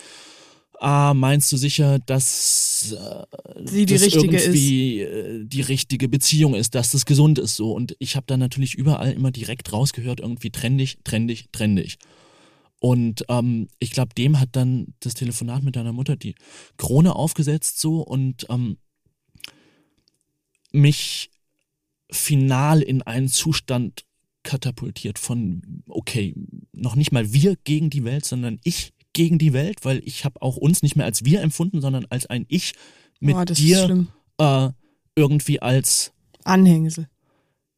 ah, 0.79 1.13
meinst 1.13 1.51
du 1.51 1.57
sicher, 1.57 1.99
dass 1.99 2.93
äh, 2.97 3.25
sie 3.65 3.85
die 3.85 3.93
das 3.93 4.03
richtige 4.03 4.37
irgendwie 4.37 4.99
ist. 5.01 5.09
Äh, 5.09 5.45
die 5.45 5.61
richtige 5.61 6.09
Beziehung 6.09 6.55
ist, 6.55 6.75
dass 6.75 6.91
das 6.91 7.05
gesund 7.05 7.39
ist 7.39 7.55
so 7.55 7.73
und 7.73 7.95
ich 7.99 8.15
habe 8.15 8.25
da 8.27 8.37
natürlich 8.37 8.75
überall 8.75 9.11
immer 9.11 9.31
direkt 9.31 9.71
rausgehört 9.73 10.19
irgendwie 10.19 10.51
trendig, 10.51 10.97
trendig, 11.03 11.47
trendig. 11.51 11.97
Und 12.79 13.25
ähm, 13.29 13.67
ich 13.79 13.91
glaube, 13.91 14.13
dem 14.15 14.39
hat 14.39 14.49
dann 14.51 14.93
das 14.99 15.15
Telefonat 15.15 15.63
mit 15.63 15.75
deiner 15.75 15.93
Mutter 15.93 16.15
die 16.15 16.35
Krone 16.77 17.15
aufgesetzt 17.15 17.79
so 17.79 18.01
und 18.01 18.45
ähm, 18.49 18.77
mich 20.71 21.31
final 22.11 22.81
in 22.81 23.01
einen 23.01 23.29
Zustand 23.29 24.05
katapultiert 24.43 25.17
von, 25.17 25.83
okay, 25.87 26.35
noch 26.71 26.95
nicht 26.95 27.11
mal 27.11 27.33
wir 27.33 27.55
gegen 27.63 27.89
die 27.89 28.03
Welt, 28.03 28.25
sondern 28.25 28.59
ich 28.63 28.93
gegen 29.15 29.39
die 29.39 29.53
Welt, 29.53 29.83
weil 29.83 30.01
ich 30.05 30.25
habe 30.25 30.41
auch 30.41 30.57
uns 30.57 30.83
nicht 30.83 30.95
mehr 30.95 31.05
als 31.05 31.25
wir 31.25 31.41
empfunden, 31.41 31.81
sondern 31.81 32.05
als 32.09 32.27
ein 32.27 32.45
Ich 32.49 32.73
mit 33.19 33.35
oh, 33.35 33.45
dir 33.45 34.05
äh, 34.37 34.69
irgendwie 35.15 35.61
als 35.61 36.11
Anhängsel. 36.43 37.07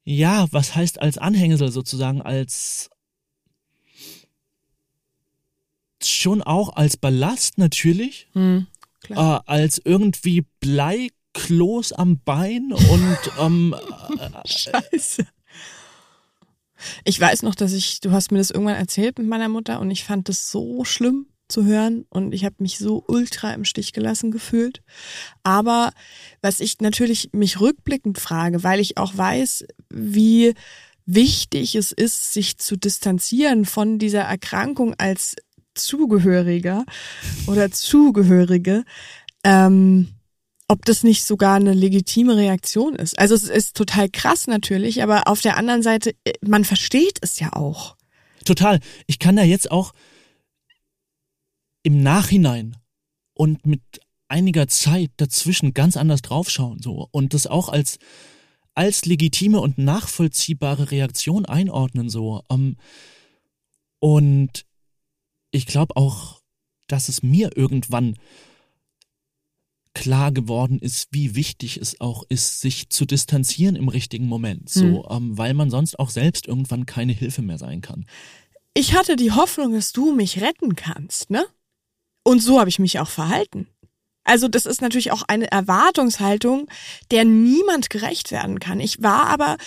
Ja, 0.03 0.47
was 0.51 0.75
heißt 0.75 0.99
als 0.99 1.17
Anhängsel 1.17 1.71
sozusagen, 1.71 2.21
als 2.21 2.89
schon 6.03 6.41
auch 6.41 6.75
als 6.75 6.97
Ballast 6.97 7.57
natürlich, 7.57 8.27
hm, 8.33 8.67
äh, 9.09 9.13
als 9.13 9.79
irgendwie 9.83 10.45
Bleikloß 10.59 11.93
am 11.93 12.19
Bein 12.19 12.73
und 12.73 13.17
ähm, 13.39 13.75
äh, 14.17 14.29
Scheiße. 14.47 15.27
Ich 17.03 17.19
weiß 17.19 17.43
noch, 17.43 17.55
dass 17.55 17.73
ich, 17.73 17.99
du 18.01 18.11
hast 18.11 18.31
mir 18.31 18.37
das 18.37 18.51
irgendwann 18.51 18.75
erzählt 18.75 19.17
mit 19.17 19.27
meiner 19.27 19.49
Mutter 19.49 19.79
und 19.79 19.91
ich 19.91 20.03
fand 20.03 20.29
das 20.29 20.51
so 20.51 20.83
schlimm 20.85 21.27
zu 21.47 21.65
hören 21.65 22.05
und 22.09 22.33
ich 22.33 22.43
habe 22.45 22.55
mich 22.59 22.77
so 22.77 23.03
ultra 23.07 23.53
im 23.53 23.63
Stich 23.63 23.93
gelassen 23.93 24.31
gefühlt. 24.31 24.81
Aber 25.43 25.91
was 26.41 26.59
ich 26.59 26.79
natürlich 26.81 27.29
mich 27.31 27.59
rückblickend 27.59 28.19
frage, 28.19 28.63
weil 28.63 28.79
ich 28.79 28.97
auch 28.97 29.15
weiß, 29.15 29.65
wie 29.89 30.53
wichtig 31.05 31.75
es 31.75 31.91
ist, 31.91 32.33
sich 32.33 32.57
zu 32.57 32.75
distanzieren 32.75 33.65
von 33.65 33.97
dieser 33.97 34.21
Erkrankung 34.21 34.93
als 34.97 35.35
Zugehöriger 35.73 36.85
oder 37.47 37.71
Zugehörige, 37.71 38.83
ähm, 39.43 40.09
ob 40.67 40.83
das 40.85 41.03
nicht 41.03 41.23
sogar 41.23 41.55
eine 41.55 41.73
legitime 41.73 42.35
Reaktion 42.35 42.95
ist. 42.95 43.17
Also 43.17 43.35
es 43.35 43.43
ist 43.43 43.75
total 43.75 44.09
krass 44.09 44.47
natürlich, 44.47 45.01
aber 45.01 45.27
auf 45.27 45.41
der 45.41 45.57
anderen 45.57 45.81
Seite, 45.81 46.13
äh, 46.25 46.33
man 46.45 46.65
versteht 46.65 47.19
es 47.21 47.39
ja 47.39 47.53
auch. 47.53 47.95
Total. 48.43 48.79
Ich 49.07 49.19
kann 49.19 49.35
da 49.35 49.43
jetzt 49.43 49.71
auch 49.71 49.93
im 51.83 52.01
Nachhinein 52.01 52.75
und 53.33 53.65
mit 53.65 53.81
einiger 54.27 54.67
Zeit 54.67 55.11
dazwischen 55.17 55.73
ganz 55.73 55.95
anders 55.95 56.21
draufschauen 56.21 56.81
so 56.81 57.07
und 57.11 57.33
das 57.33 57.47
auch 57.47 57.69
als 57.69 57.97
als 58.73 59.05
legitime 59.05 59.59
und 59.61 59.77
nachvollziehbare 59.77 60.91
Reaktion 60.91 61.45
einordnen 61.45 62.09
so 62.09 62.43
ähm, 62.49 62.75
und 63.99 64.65
ich 65.51 65.65
glaube 65.65 65.95
auch, 65.95 66.41
dass 66.87 67.09
es 67.09 67.23
mir 67.23 67.55
irgendwann 67.55 68.17
klar 69.99 70.31
geworden 70.31 70.79
ist, 70.79 71.07
wie 71.11 71.35
wichtig 71.35 71.77
es 71.77 71.99
auch 71.99 72.23
ist, 72.29 72.61
sich 72.61 72.89
zu 72.89 73.05
distanzieren 73.05 73.75
im 73.75 73.89
richtigen 73.89 74.27
Moment, 74.27 74.69
so, 74.69 74.81
hm. 74.81 75.03
ähm, 75.09 75.37
weil 75.37 75.53
man 75.53 75.69
sonst 75.69 75.97
auch 75.99 76.09
selbst 76.09 76.47
irgendwann 76.47 76.85
keine 76.85 77.13
Hilfe 77.13 77.41
mehr 77.41 77.57
sein 77.57 77.81
kann. 77.81 78.05
Ich 78.73 78.95
hatte 78.95 79.15
die 79.15 79.31
Hoffnung, 79.31 79.73
dass 79.73 79.91
du 79.91 80.13
mich 80.13 80.41
retten 80.41 80.75
kannst, 80.75 81.29
ne? 81.29 81.45
Und 82.23 82.41
so 82.41 82.59
habe 82.59 82.69
ich 82.69 82.77
mich 82.77 82.99
auch 82.99 83.09
verhalten. 83.09 83.67
Also 84.23 84.47
das 84.49 84.65
ist 84.65 84.81
natürlich 84.81 85.11
auch 85.11 85.23
eine 85.27 85.49
Erwartungshaltung, 85.49 86.69
der 87.11 87.23
niemand 87.23 87.89
gerecht 87.89 88.31
werden 88.31 88.59
kann. 88.59 88.81
Ich 88.81 89.01
war 89.01 89.27
aber, 89.27 89.57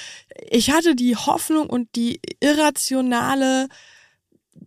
ich 0.50 0.70
hatte 0.70 0.94
die 0.94 1.16
Hoffnung 1.16 1.70
und 1.70 1.88
die 1.96 2.20
irrationale 2.40 3.68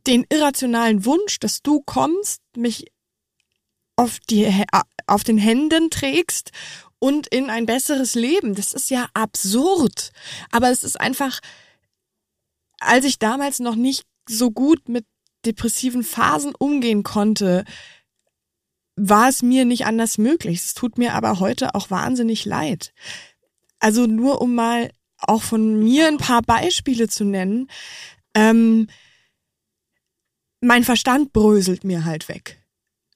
den 0.07 0.25
irrationalen 0.29 1.05
Wunsch, 1.05 1.39
dass 1.39 1.61
du 1.61 1.81
kommst, 1.81 2.41
mich 2.55 2.91
auf 3.95 4.19
die 4.29 4.45
auf 5.07 5.23
den 5.23 5.37
Händen 5.37 5.89
trägst 5.89 6.51
und 6.99 7.27
in 7.27 7.49
ein 7.49 7.65
besseres 7.65 8.15
Leben. 8.15 8.55
Das 8.55 8.73
ist 8.73 8.89
ja 8.89 9.07
absurd. 9.13 10.11
Aber 10.51 10.69
es 10.69 10.83
ist 10.83 10.99
einfach, 10.99 11.39
als 12.79 13.05
ich 13.05 13.19
damals 13.19 13.59
noch 13.59 13.75
nicht 13.75 14.05
so 14.27 14.51
gut 14.51 14.87
mit 14.87 15.05
depressiven 15.45 16.03
Phasen 16.03 16.55
umgehen 16.55 17.03
konnte, 17.03 17.65
war 18.95 19.29
es 19.29 19.41
mir 19.41 19.65
nicht 19.65 19.85
anders 19.85 20.17
möglich. 20.17 20.59
Es 20.59 20.73
tut 20.73 20.97
mir 20.97 21.13
aber 21.13 21.39
heute 21.39 21.75
auch 21.75 21.89
wahnsinnig 21.89 22.45
leid. 22.45 22.93
Also 23.79 24.05
nur 24.05 24.41
um 24.41 24.55
mal 24.55 24.91
auch 25.17 25.41
von 25.41 25.79
mir 25.79 26.07
ein 26.07 26.17
paar 26.17 26.41
Beispiele 26.41 27.09
zu 27.09 27.25
nennen. 27.25 27.69
Ähm, 28.33 28.87
mein 30.61 30.83
Verstand 30.83 31.33
bröselt 31.33 31.83
mir 31.83 32.05
halt 32.05 32.29
weg. 32.29 32.62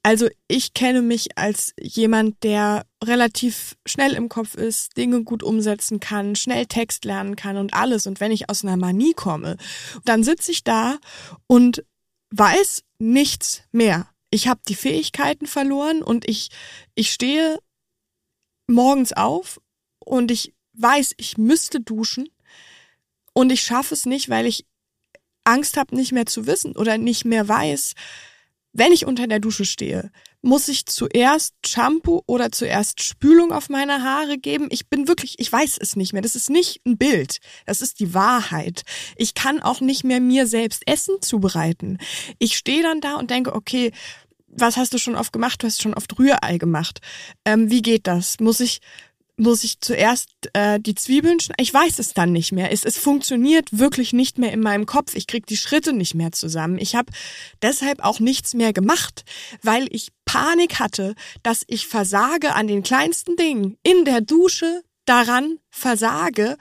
Also 0.08 0.30
ich 0.48 0.74
kenne 0.74 1.02
mich 1.02 1.38
als 1.38 1.74
jemand, 1.82 2.42
der 2.42 2.86
relativ 3.04 3.76
schnell 3.86 4.14
im 4.14 4.30
Kopf 4.30 4.56
ist, 4.56 4.96
Dinge 4.96 5.26
gut 5.26 5.44
umsetzen 5.44 6.00
kann, 6.00 6.38
schnell 6.38 6.66
Text 6.66 7.04
lernen 7.04 7.36
kann 7.36 7.58
und 7.58 7.74
alles. 7.74 8.08
Und 8.08 8.22
wenn 8.22 8.32
ich 8.32 8.50
aus 8.50 8.64
einer 8.64 8.78
Manie 8.78 9.12
komme, 9.12 9.58
dann 10.06 10.24
sitze 10.24 10.54
ich 10.54 10.64
da 10.64 10.98
und 11.46 11.84
weiß 12.30 12.84
nichts 13.00 13.64
mehr. 13.74 14.08
Ich 14.30 14.48
habe 14.48 14.62
die 14.70 14.76
Fähigkeiten 14.76 15.46
verloren 15.46 16.02
und 16.02 16.26
ich, 16.26 16.52
ich 16.96 17.12
stehe 17.12 17.60
morgens 18.66 19.12
auf 19.12 19.60
und 20.00 20.32
ich 20.32 20.54
weiß, 20.72 21.16
ich 21.18 21.38
müsste 21.38 21.82
duschen 21.82 22.30
und 23.34 23.52
ich 23.52 23.62
schaffe 23.62 23.94
es 23.94 24.06
nicht, 24.06 24.30
weil 24.30 24.46
ich 24.46 24.66
Angst 25.44 25.76
habe, 25.76 25.94
nicht 25.94 26.14
mehr 26.14 26.28
zu 26.28 26.48
wissen 26.48 26.78
oder 26.78 26.98
nicht 26.98 27.26
mehr 27.26 27.50
weiß, 27.50 27.94
wenn 28.74 28.92
ich 28.92 29.06
unter 29.06 29.28
der 29.28 29.40
Dusche 29.40 29.66
stehe, 29.66 30.12
muss 30.42 30.68
ich 30.68 30.86
zuerst 30.86 31.56
Shampoo 31.66 32.22
oder 32.28 32.52
zuerst 32.52 33.04
Spülung 33.04 33.52
auf 33.52 33.70
meine 33.70 34.04
Haare 34.04 34.38
geben? 34.38 34.68
Ich 34.70 34.88
bin 34.88 35.08
wirklich, 35.08 35.40
ich 35.40 35.52
weiß 35.52 35.78
es 35.80 35.96
nicht 35.96 36.14
mehr. 36.14 36.22
Das 36.22 36.36
ist 36.36 36.50
nicht 36.50 36.82
ein 36.86 36.98
Bild. 36.98 37.40
Das 37.66 37.82
ist 37.82 38.00
die 38.00 38.14
Wahrheit. 38.14 38.84
Ich 39.16 39.34
kann 39.34 39.62
auch 39.62 39.82
nicht 39.82 40.04
mehr 40.04 40.22
mir 40.22 40.48
selbst 40.48 40.88
Essen 40.88 41.16
zubereiten. 41.22 41.98
Ich 42.40 42.56
stehe 42.56 42.84
dann 42.84 43.02
da 43.02 43.16
und 43.16 43.32
denke, 43.32 43.56
okay, 43.56 43.92
was 44.48 44.78
hast 44.78 44.94
du 44.94 44.98
schon 44.98 45.16
oft 45.16 45.34
gemacht? 45.34 45.62
Du 45.62 45.68
hast 45.68 45.82
schon 45.82 45.94
oft 45.94 46.18
Rührei 46.18 46.58
gemacht. 46.58 47.00
Ähm, 47.46 47.70
wie 47.70 47.82
geht 47.82 48.08
das? 48.08 48.40
Muss 48.40 48.60
ich 48.60 48.80
muss 49.38 49.64
ich 49.64 49.80
zuerst 49.80 50.30
äh, 50.54 50.80
die 50.80 50.96
Zwiebeln 50.96 51.40
schneiden. 51.40 51.64
Ich 51.64 51.74
weiß 51.74 52.00
es 52.00 52.14
dann 52.14 52.32
nicht 52.32 52.52
mehr. 52.52 52.72
Es, 52.72 52.84
es 52.84 52.98
funktioniert 52.98 53.78
wirklich 53.78 54.12
nicht 54.12 54.38
mehr 54.38 54.52
in 54.52 54.60
meinem 54.60 54.86
Kopf. 54.86 55.16
Ich 55.16 55.28
krieg 55.28 55.46
die 55.46 55.58
Schritte 55.58 55.94
nicht 55.94 56.16
mehr 56.16 56.32
zusammen. 56.32 56.80
Ich 56.80 56.96
habe 56.96 57.12
deshalb 57.62 58.04
auch 58.04 58.20
nichts 58.20 58.54
mehr 58.54 58.74
gemacht, 58.74 59.24
weil 59.62 59.88
ich 59.92 60.10
Panik 60.26 60.80
hatte, 60.80 61.16
dass 61.44 61.64
ich 61.68 61.88
versage 61.88 62.54
an 62.54 62.68
den 62.68 62.84
kleinsten 62.84 63.36
Dingen. 63.36 63.78
In 63.84 64.06
der 64.06 64.22
Dusche, 64.22 64.82
daran 65.08 65.58
versage. 65.70 66.58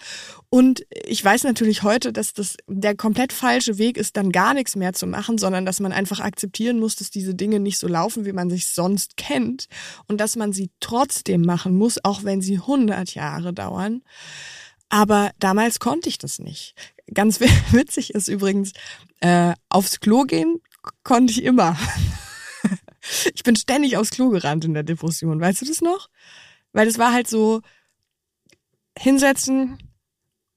Und 0.49 0.87
ich 0.91 1.23
weiß 1.23 1.45
natürlich 1.45 1.83
heute, 1.83 2.13
dass 2.13 2.33
das 2.33 2.57
der 2.67 2.97
komplett 2.97 3.33
falsche 3.33 3.79
Weg 3.79 3.97
ist, 3.97 4.17
dann 4.17 4.33
gar 4.33 4.55
nichts 4.55 4.77
mehr 4.77 4.93
zu 4.93 5.07
machen, 5.07 5.39
sondern 5.39 5.67
dass 5.67 5.81
man 5.81 5.93
einfach 5.93 6.21
akzeptieren 6.21 6.79
muss, 6.79 6.97
dass 6.97 7.11
diese 7.11 7.35
Dinge 7.35 7.61
nicht 7.61 7.79
so 7.79 7.89
laufen, 7.89 8.25
wie 8.25 8.33
man 8.33 8.49
sich 8.49 8.69
sonst 8.69 9.17
kennt 9.17 9.67
und 10.09 10.21
dass 10.21 10.37
man 10.37 10.53
sie 10.53 10.71
trotzdem 10.81 11.43
machen 11.43 11.77
muss, 11.77 12.03
auch 12.05 12.25
wenn 12.25 12.41
sie 12.41 12.57
100 12.57 13.15
Jahre 13.15 13.53
dauern. 13.53 14.03
Aber 14.89 15.33
damals 15.41 15.81
konnte 15.81 16.09
ich 16.09 16.19
das 16.19 16.39
nicht. 16.39 16.75
Ganz 17.13 17.41
witzig 17.73 18.15
ist 18.15 18.29
übrigens, 18.29 18.73
äh, 19.21 19.55
aufs 19.69 20.01
Klo 20.01 20.23
gehen 20.23 20.61
konnte 21.03 21.33
ich 21.33 21.43
immer. 21.43 21.77
ich 23.35 23.43
bin 23.43 23.57
ständig 23.57 23.97
aufs 23.97 24.11
Klo 24.11 24.29
gerannt 24.31 24.65
in 24.65 24.75
der 24.75 24.85
Depression. 24.85 25.41
Weißt 25.41 25.63
du 25.63 25.67
das 25.67 25.81
noch? 25.81 26.09
Weil 26.73 26.87
es 26.87 26.99
war 26.99 27.13
halt 27.13 27.27
so, 27.27 27.63
hinsetzen, 29.07 29.79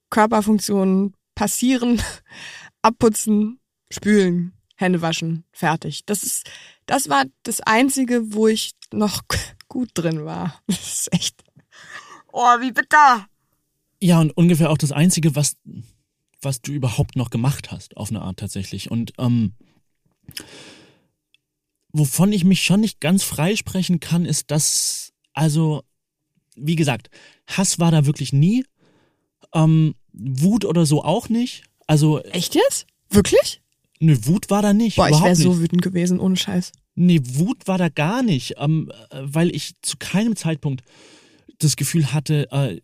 Körperfunktionen 0.09 1.13
passieren, 1.35 2.01
abputzen, 2.81 3.59
spülen, 3.91 4.53
Hände 4.75 5.03
waschen, 5.03 5.43
fertig. 5.51 6.03
Das 6.07 6.23
ist, 6.23 6.49
das 6.87 7.09
war 7.09 7.25
das 7.43 7.61
einzige, 7.61 8.33
wo 8.33 8.47
ich 8.47 8.71
noch 8.91 9.21
gut 9.67 9.91
drin 9.93 10.25
war. 10.25 10.59
Das 10.67 11.01
ist 11.01 11.13
echt, 11.13 11.43
oh, 12.31 12.59
wie 12.59 12.71
bitter. 12.71 13.27
Ja, 14.01 14.19
und 14.19 14.35
ungefähr 14.35 14.71
auch 14.71 14.79
das 14.79 14.93
einzige, 14.93 15.35
was, 15.35 15.57
was 16.41 16.63
du 16.63 16.71
überhaupt 16.71 17.15
noch 17.15 17.29
gemacht 17.29 17.69
hast, 17.71 17.97
auf 17.97 18.09
eine 18.09 18.23
Art 18.23 18.39
tatsächlich. 18.39 18.89
Und, 18.89 19.13
ähm, 19.19 19.53
wovon 21.91 22.33
ich 22.33 22.45
mich 22.45 22.63
schon 22.63 22.79
nicht 22.79 22.99
ganz 22.99 23.21
freisprechen 23.23 23.99
kann, 23.99 24.25
ist, 24.25 24.49
dass, 24.49 25.13
also, 25.33 25.83
wie 26.59 26.75
gesagt, 26.75 27.09
Hass 27.47 27.79
war 27.79 27.91
da 27.91 28.05
wirklich 28.05 28.33
nie. 28.33 28.65
Ähm, 29.53 29.95
Wut 30.13 30.65
oder 30.65 30.85
so 30.85 31.03
auch 31.03 31.29
nicht. 31.29 31.63
Also. 31.87 32.19
Echt 32.19 32.55
jetzt? 32.55 32.85
Wirklich? 33.09 33.61
Ne, 33.99 34.25
Wut 34.25 34.49
war 34.49 34.61
da 34.61 34.73
nicht. 34.73 34.95
Boah, 34.95 35.09
ich 35.09 35.21
wäre 35.21 35.35
so 35.35 35.59
wütend 35.59 35.81
gewesen, 35.81 36.19
ohne 36.19 36.37
Scheiß. 36.37 36.71
Nee, 36.95 37.21
Wut 37.23 37.67
war 37.67 37.77
da 37.77 37.89
gar 37.89 38.23
nicht, 38.23 38.55
ähm, 38.57 38.91
weil 39.11 39.53
ich 39.55 39.73
zu 39.81 39.97
keinem 39.97 40.35
Zeitpunkt 40.35 40.83
das 41.59 41.75
Gefühl 41.75 42.13
hatte, 42.13 42.49
äh, 42.51 42.81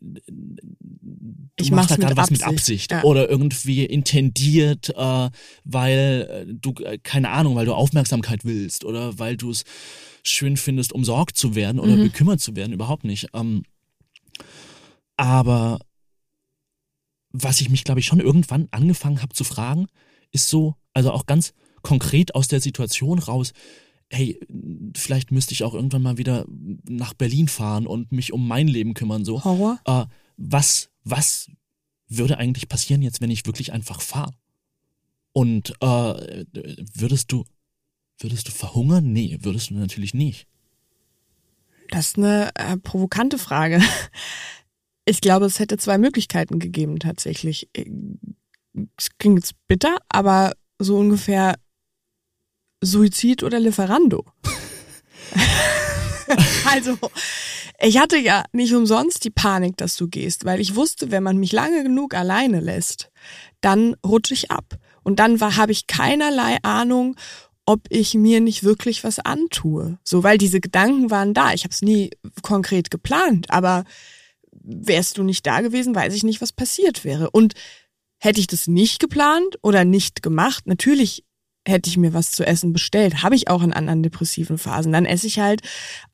du 1.58 1.64
ich 1.64 1.72
machst 1.72 1.92
da 1.92 1.96
gerade 1.96 2.18
was 2.18 2.32
mit 2.32 2.44
Absicht 2.44 2.92
ja. 2.92 3.04
oder 3.04 3.30
irgendwie 3.30 3.86
intendiert, 3.86 4.90
äh, 4.96 5.30
weil 5.64 6.46
äh, 6.50 6.54
du, 6.54 6.74
äh, 6.84 6.98
keine 7.02 7.30
Ahnung, 7.30 7.56
weil 7.56 7.66
du 7.66 7.74
Aufmerksamkeit 7.74 8.44
willst 8.44 8.84
oder 8.84 9.18
weil 9.18 9.38
du 9.38 9.52
es 9.52 9.64
schön 10.28 10.58
findest, 10.58 10.94
umsorgt 10.94 11.38
zu 11.38 11.56
werden 11.56 11.80
oder 11.80 11.96
mhm. 11.96 12.04
bekümmert 12.04 12.42
zu 12.42 12.56
werden, 12.56 12.74
überhaupt 12.74 13.04
nicht. 13.04 13.30
Ähm, 13.34 13.64
aber 15.18 15.80
was 17.32 17.62
ich 17.62 17.70
mich, 17.70 17.84
glaube 17.84 18.00
ich, 18.00 18.06
schon 18.06 18.20
irgendwann 18.20 18.68
angefangen 18.72 19.22
habe 19.22 19.34
zu 19.34 19.44
fragen, 19.44 19.88
ist 20.32 20.50
so, 20.50 20.76
also 20.94 21.12
auch 21.12 21.26
ganz 21.26 21.54
konkret 21.82 22.34
aus 22.34 22.48
der 22.48 22.62
Situation 22.62 23.20
raus, 23.20 23.54
hey, 24.10 24.40
vielleicht 24.96 25.32
müsste 25.32 25.54
ich 25.54 25.64
auch 25.64 25.74
irgendwann 25.74 26.02
mal 26.02 26.18
wieder 26.18 26.46
nach 26.88 27.14
Berlin 27.14 27.48
fahren 27.48 27.88
und 27.88 28.12
mich 28.12 28.34
um 28.34 28.48
mein 28.48 28.68
Leben 28.68 28.94
kümmern. 28.94 29.26
So. 29.26 29.44
Horror? 29.44 29.80
Äh, 29.86 30.06
was, 30.38 30.90
was 31.04 31.50
würde 32.08 32.38
eigentlich 32.38 32.70
passieren 32.70 33.02
jetzt, 33.02 33.22
wenn 33.22 33.32
ich 33.32 33.46
wirklich 33.46 33.74
einfach 33.74 34.02
fahre? 34.02 34.34
Und 35.34 35.72
äh, 35.82 36.46
würdest 36.94 37.32
du, 37.32 37.44
würdest 38.20 38.48
du 38.48 38.52
verhungern? 38.52 39.12
Nee, 39.12 39.38
würdest 39.42 39.70
du 39.70 39.76
natürlich 39.76 40.14
nicht. 40.14 40.48
Das 41.90 42.08
ist 42.08 42.18
eine 42.18 42.52
äh, 42.56 42.78
provokante 42.78 43.38
Frage. 43.38 43.82
Ich 45.08 45.22
glaube, 45.22 45.46
es 45.46 45.60
hätte 45.60 45.78
zwei 45.78 46.00
Möglichkeiten 46.00 46.58
gegeben 46.58 46.98
tatsächlich. 46.98 47.70
Es 48.98 49.16
klingt 49.20 49.38
jetzt 49.38 49.54
bitter, 49.68 50.00
aber 50.10 50.54
so 50.80 50.98
ungefähr 50.98 51.54
Suizid 52.82 53.44
oder 53.44 53.60
Lieferando. 53.60 54.26
also, 56.66 56.98
ich 57.80 58.00
hatte 58.00 58.18
ja 58.18 58.46
nicht 58.52 58.74
umsonst 58.74 59.24
die 59.24 59.30
Panik, 59.30 59.78
dass 59.78 59.96
du 59.96 60.08
gehst, 60.08 60.46
weil 60.46 60.60
ich 60.60 60.76
wusste, 60.76 61.12
wenn 61.12 61.22
man 61.24 61.38
mich 61.38 61.52
lange 61.52 61.84
genug 61.84 62.16
alleine 62.16 62.60
lässt, 62.60 63.12
dann 63.62 63.96
rutsche 64.06 64.34
ich 64.34 64.50
ab. 64.50 64.76
Und 65.04 65.20
dann 65.20 65.40
habe 65.40 65.72
ich 65.72 65.86
keinerlei 65.86 66.58
Ahnung, 66.64 67.16
ob 67.66 67.82
ich 67.90 68.14
mir 68.14 68.42
nicht 68.42 68.64
wirklich 68.64 69.04
was 69.04 69.20
antue. 69.20 69.98
So, 70.04 70.24
weil 70.24 70.38
diese 70.38 70.60
Gedanken 70.60 71.10
waren 71.10 71.34
da. 71.34 71.54
Ich 71.54 71.64
habe 71.64 71.74
es 71.74 71.82
nie 71.82 72.12
konkret 72.42 72.92
geplant, 72.92 73.50
aber 73.50 73.86
wärst 74.52 75.18
du 75.18 75.24
nicht 75.24 75.46
da 75.46 75.62
gewesen, 75.62 75.96
weiß 75.96 76.14
ich 76.14 76.24
nicht, 76.24 76.42
was 76.42 76.54
passiert 76.54 77.04
wäre. 77.04 77.32
Und 77.32 77.54
hätte 78.20 78.40
ich 78.40 78.48
das 78.48 78.68
nicht 78.68 79.00
geplant 79.00 79.58
oder 79.62 79.86
nicht 79.86 80.22
gemacht, 80.22 80.68
natürlich 80.68 81.24
hätte 81.68 81.90
ich 81.90 81.98
mir 81.98 82.14
was 82.14 82.32
zu 82.32 82.46
essen 82.46 82.74
bestellt. 82.74 83.24
Habe 83.24 83.36
ich 83.36 83.48
auch 83.48 83.64
in 83.64 83.74
anderen 83.74 84.04
depressiven 84.04 84.58
Phasen. 84.58 84.92
Dann 84.92 85.06
esse 85.06 85.28
ich 85.28 85.40
halt 85.40 85.62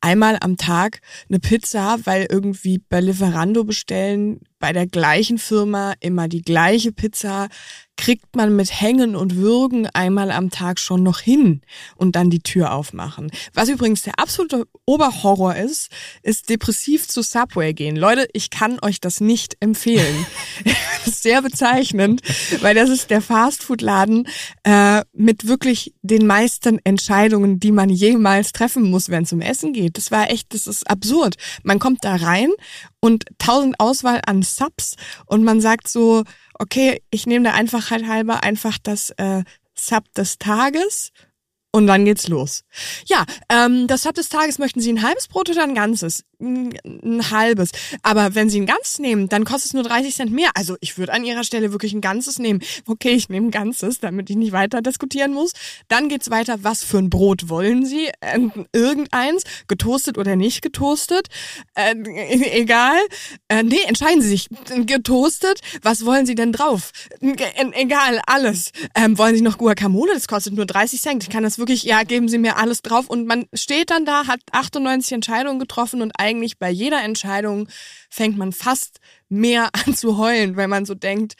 einmal 0.00 0.38
am 0.40 0.56
Tag 0.56 1.00
eine 1.28 1.40
Pizza, 1.40 1.98
weil 2.04 2.26
irgendwie 2.30 2.78
bei 2.78 3.00
Lieferando 3.00 3.64
bestellen, 3.64 4.40
bei 4.62 4.72
der 4.72 4.86
gleichen 4.86 5.38
Firma 5.38 5.94
immer 5.98 6.28
die 6.28 6.40
gleiche 6.40 6.92
Pizza 6.92 7.48
kriegt 7.96 8.36
man 8.36 8.54
mit 8.56 8.80
Hängen 8.80 9.16
und 9.16 9.36
Würgen 9.36 9.86
einmal 9.92 10.30
am 10.30 10.50
Tag 10.50 10.78
schon 10.78 11.02
noch 11.02 11.20
hin 11.20 11.62
und 11.96 12.16
dann 12.16 12.30
die 12.30 12.40
Tür 12.40 12.72
aufmachen. 12.72 13.30
Was 13.54 13.68
übrigens 13.68 14.02
der 14.02 14.18
absolute 14.18 14.66
Oberhorror 14.86 15.56
ist, 15.56 15.88
ist 16.22 16.48
depressiv 16.48 17.06
zu 17.08 17.22
Subway 17.22 17.74
gehen. 17.74 17.96
Leute, 17.96 18.28
ich 18.32 18.50
kann 18.50 18.78
euch 18.82 19.00
das 19.00 19.20
nicht 19.20 19.56
empfehlen. 19.60 20.26
sehr 21.04 21.42
bezeichnend, 21.42 22.22
weil 22.60 22.74
das 22.74 22.88
ist 22.88 23.10
der 23.10 23.20
Fastfood-Laden 23.20 24.28
äh, 24.64 25.02
mit 25.12 25.46
wirklich 25.46 25.94
den 26.02 26.26
meisten 26.26 26.78
Entscheidungen, 26.84 27.60
die 27.60 27.72
man 27.72 27.88
jemals 27.88 28.52
treffen 28.52 28.90
muss, 28.90 29.08
wenn 29.08 29.24
es 29.24 29.32
um 29.32 29.40
Essen 29.40 29.72
geht. 29.72 29.96
Das 29.96 30.10
war 30.10 30.30
echt, 30.30 30.54
das 30.54 30.66
ist 30.66 30.88
absurd. 30.88 31.36
Man 31.62 31.78
kommt 31.78 32.04
da 32.04 32.16
rein 32.16 32.50
und 33.00 33.24
tausend 33.38 33.78
Auswahl 33.80 34.20
an 34.26 34.42
Subs 34.56 34.96
und 35.26 35.44
man 35.44 35.60
sagt 35.60 35.88
so, 35.88 36.24
okay, 36.58 37.02
ich 37.10 37.26
nehme 37.26 37.44
da 37.44 37.54
einfach 37.54 37.90
halt 37.90 38.06
halber 38.06 38.42
einfach 38.42 38.78
das 38.82 39.10
äh, 39.16 39.42
Sub 39.74 40.04
des 40.14 40.38
Tages 40.38 41.12
und 41.74 41.86
dann 41.86 42.04
geht's 42.04 42.28
los. 42.28 42.64
Ja, 43.06 43.24
ähm, 43.48 43.86
das 43.86 44.02
Sub 44.02 44.14
des 44.14 44.28
Tages 44.28 44.58
möchten 44.58 44.80
Sie 44.82 44.92
ein 44.92 45.02
halbes 45.02 45.26
Brot 45.26 45.48
oder 45.48 45.62
ein 45.62 45.74
ganzes? 45.74 46.22
Ein, 46.38 46.70
halbes. 47.30 47.70
Aber 48.02 48.34
wenn 48.34 48.50
Sie 48.50 48.60
ein 48.60 48.66
ganzes 48.66 48.98
nehmen, 48.98 49.28
dann 49.30 49.44
kostet 49.44 49.68
es 49.68 49.74
nur 49.74 49.82
30 49.82 50.14
Cent 50.14 50.32
mehr. 50.32 50.50
Also 50.54 50.76
ich 50.80 50.98
würde 50.98 51.14
an 51.14 51.24
Ihrer 51.24 51.44
Stelle 51.44 51.72
wirklich 51.72 51.94
ein 51.94 52.02
ganzes 52.02 52.38
nehmen. 52.38 52.60
Okay, 52.86 53.12
ich 53.12 53.30
nehme 53.30 53.46
ein 53.46 53.50
ganzes, 53.50 54.00
damit 54.00 54.28
ich 54.28 54.36
nicht 54.36 54.52
weiter 54.52 54.82
diskutieren 54.82 55.32
muss. 55.32 55.52
Dann 55.88 56.10
geht's 56.10 56.28
weiter. 56.30 56.62
Was 56.62 56.84
für 56.84 56.98
ein 56.98 57.08
Brot 57.08 57.48
wollen 57.48 57.86
Sie? 57.86 58.10
Äh, 58.20 58.40
irgendeins, 58.74 59.44
getoastet 59.66 60.18
oder 60.18 60.36
nicht 60.36 60.60
getoastet? 60.60 61.28
Äh, 61.74 61.94
egal. 62.52 62.98
Äh, 63.48 63.62
nee, 63.62 63.80
entscheiden 63.86 64.20
Sie 64.20 64.28
sich. 64.28 64.48
Getoastet. 64.84 65.60
Was 65.80 66.04
wollen 66.04 66.26
Sie 66.26 66.34
denn 66.34 66.52
drauf? 66.52 66.92
E 67.22 67.34
egal, 67.72 68.20
alles. 68.26 68.72
Ähm, 68.94 69.16
wollen 69.16 69.36
Sie 69.36 69.42
noch 69.42 69.56
Guacamole? 69.56 70.12
Das 70.12 70.28
kostet 70.28 70.52
nur 70.52 70.66
30 70.66 71.00
Cent. 71.00 71.22
Ich 71.22 71.30
kann 71.30 71.42
das 71.42 71.61
wirklich, 71.62 71.84
ja, 71.84 72.02
geben 72.02 72.28
Sie 72.28 72.38
mir 72.38 72.56
alles 72.56 72.82
drauf. 72.82 73.08
Und 73.08 73.26
man 73.26 73.46
steht 73.54 73.90
dann 73.90 74.04
da, 74.04 74.26
hat 74.26 74.40
98 74.50 75.12
Entscheidungen 75.12 75.60
getroffen 75.60 76.02
und 76.02 76.12
eigentlich 76.18 76.58
bei 76.58 76.70
jeder 76.70 77.02
Entscheidung 77.02 77.68
fängt 78.10 78.36
man 78.36 78.52
fast 78.52 78.98
mehr 79.28 79.70
an 79.86 79.94
zu 79.94 80.18
heulen, 80.18 80.56
weil 80.56 80.68
man 80.68 80.84
so 80.84 80.94
denkt, 80.94 81.34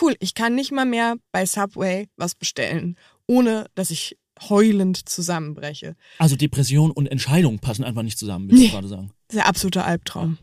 cool, 0.00 0.14
ich 0.20 0.34
kann 0.34 0.54
nicht 0.54 0.70
mal 0.70 0.86
mehr 0.86 1.16
bei 1.32 1.44
Subway 1.44 2.06
was 2.16 2.34
bestellen, 2.34 2.96
ohne 3.26 3.66
dass 3.74 3.90
ich 3.90 4.16
heulend 4.48 5.08
zusammenbreche. 5.08 5.96
Also 6.18 6.36
Depression 6.36 6.90
und 6.90 7.06
Entscheidung 7.06 7.58
passen 7.58 7.84
einfach 7.84 8.02
nicht 8.02 8.18
zusammen, 8.18 8.48
will 8.48 8.56
ich 8.56 8.64
nee, 8.64 8.70
gerade 8.70 8.88
sagen. 8.88 9.10
Der 9.32 9.46
absolute 9.46 9.84
Albtraum. 9.84 10.38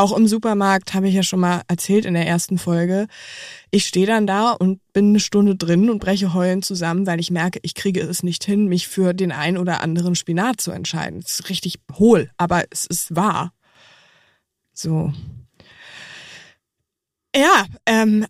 Auch 0.00 0.16
im 0.16 0.26
Supermarkt 0.26 0.94
habe 0.94 1.08
ich 1.08 1.14
ja 1.14 1.22
schon 1.22 1.40
mal 1.40 1.62
erzählt 1.68 2.04
in 2.04 2.14
der 2.14 2.26
ersten 2.26 2.58
Folge. 2.58 3.06
Ich 3.70 3.86
stehe 3.86 4.06
dann 4.06 4.26
da 4.26 4.52
und 4.52 4.80
bin 4.92 5.10
eine 5.10 5.20
Stunde 5.20 5.56
drin 5.56 5.90
und 5.90 5.98
breche 5.98 6.32
heulen 6.34 6.62
zusammen, 6.62 7.06
weil 7.06 7.20
ich 7.20 7.30
merke, 7.30 7.60
ich 7.62 7.74
kriege 7.74 8.00
es 8.00 8.22
nicht 8.22 8.44
hin, 8.44 8.66
mich 8.66 8.88
für 8.88 9.12
den 9.12 9.30
einen 9.30 9.58
oder 9.58 9.80
anderen 9.82 10.14
Spinat 10.14 10.60
zu 10.60 10.70
entscheiden. 10.70 11.20
Es 11.20 11.40
ist 11.40 11.50
richtig 11.50 11.80
hohl, 11.92 12.30
aber 12.36 12.64
es 12.70 12.86
ist 12.86 13.14
wahr. 13.14 13.52
So. 14.72 15.12
Ja, 17.36 17.66
ähm, 17.86 18.26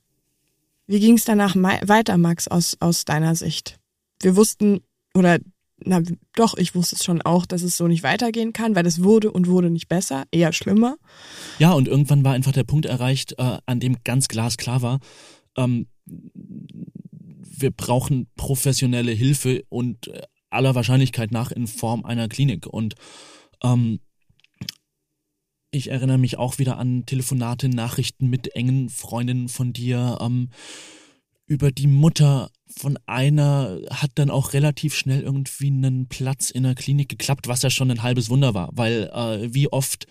wie 0.87 1.01
ging 1.01 1.17
es 1.17 1.25
danach 1.25 1.55
weiter, 1.57 2.19
Max, 2.19 2.49
aus, 2.49 2.77
aus 2.81 3.05
deiner 3.05 3.37
Sicht? 3.37 3.79
Wir 4.21 4.35
wussten, 4.35 4.81
oder 5.15 5.39
na 5.85 6.03
doch, 6.35 6.57
ich 6.57 6.75
wusste 6.75 6.97
es 6.97 7.05
schon 7.05 7.23
auch, 7.23 7.47
dass 7.47 7.63
es 7.63 7.77
so 7.77 7.87
nicht 7.87 8.03
weitergehen 8.03 8.53
kann, 8.53 8.75
weil 8.75 8.87
es 8.87 9.03
wurde 9.03 9.31
und 9.31 9.47
wurde 9.47 9.71
nicht 9.71 9.89
besser, 9.89 10.25
eher 10.31 10.53
schlimmer. 10.53 10.97
Ja, 11.59 11.73
und 11.73 11.89
irgendwann 11.89 12.25
war 12.25 12.33
einfach 12.33 12.53
der 12.53 12.65
Punkt 12.65 12.87
erreicht, 12.87 13.35
äh, 13.39 13.59
an 13.67 13.81
dem 13.81 13.97
ganz 14.05 14.29
glasklar 14.29 14.83
war, 14.83 15.01
ähm, 15.57 15.87
wir 17.61 17.71
brauchen 17.71 18.29
professionelle 18.37 19.13
Hilfe 19.13 19.65
und 19.69 20.09
äh, 20.09 20.23
aller 20.51 20.75
Wahrscheinlichkeit 20.75 21.31
nach 21.31 21.53
in 21.53 21.67
Form 21.67 22.05
einer 22.05 22.29
Klinik. 22.29 22.67
Und 22.67 22.95
ähm, 23.63 24.01
ich 25.71 25.91
erinnere 25.91 26.19
mich 26.19 26.37
auch 26.39 26.59
wieder 26.59 26.79
an 26.79 27.07
Telefonate, 27.07 27.69
Nachrichten 27.69 28.29
mit 28.29 28.57
engen 28.57 28.89
Freundinnen 28.89 29.49
von 29.49 29.73
dir 29.73 30.19
ähm, 30.21 30.51
über 31.51 31.73
die 31.73 31.89
Mutter 31.89 32.53
von 32.69 32.97
einer 33.07 33.81
hat 33.91 34.13
dann 34.15 34.31
auch 34.31 34.53
relativ 34.53 34.95
schnell 34.95 35.21
irgendwie 35.21 35.67
einen 35.67 36.07
Platz 36.07 36.51
in 36.51 36.63
der 36.63 36.77
Klinik 36.77 37.09
geklappt, 37.09 37.49
was 37.49 37.63
ja 37.63 37.71
schon 37.71 37.91
ein 37.91 38.05
halbes 38.05 38.31
Wunder 38.31 38.55
war, 38.55 38.69
weil 38.73 39.11
äh, 39.13 39.53
wie 39.53 39.67
oft 39.67 40.07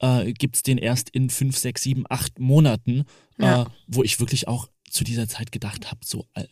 äh, 0.00 0.30
gibt 0.34 0.56
es 0.56 0.62
den 0.62 0.76
erst 0.76 1.08
in 1.08 1.30
fünf, 1.30 1.56
sechs, 1.56 1.84
sieben, 1.84 2.04
acht 2.10 2.38
Monaten, 2.38 3.04
ja. 3.38 3.62
äh, 3.62 3.66
wo 3.86 4.02
ich 4.02 4.20
wirklich 4.20 4.46
auch 4.46 4.68
zu 4.90 5.04
dieser 5.04 5.26
Zeit 5.26 5.52
gedacht 5.52 5.90
habe, 5.90 6.00
so, 6.04 6.26
äh, 6.34 6.44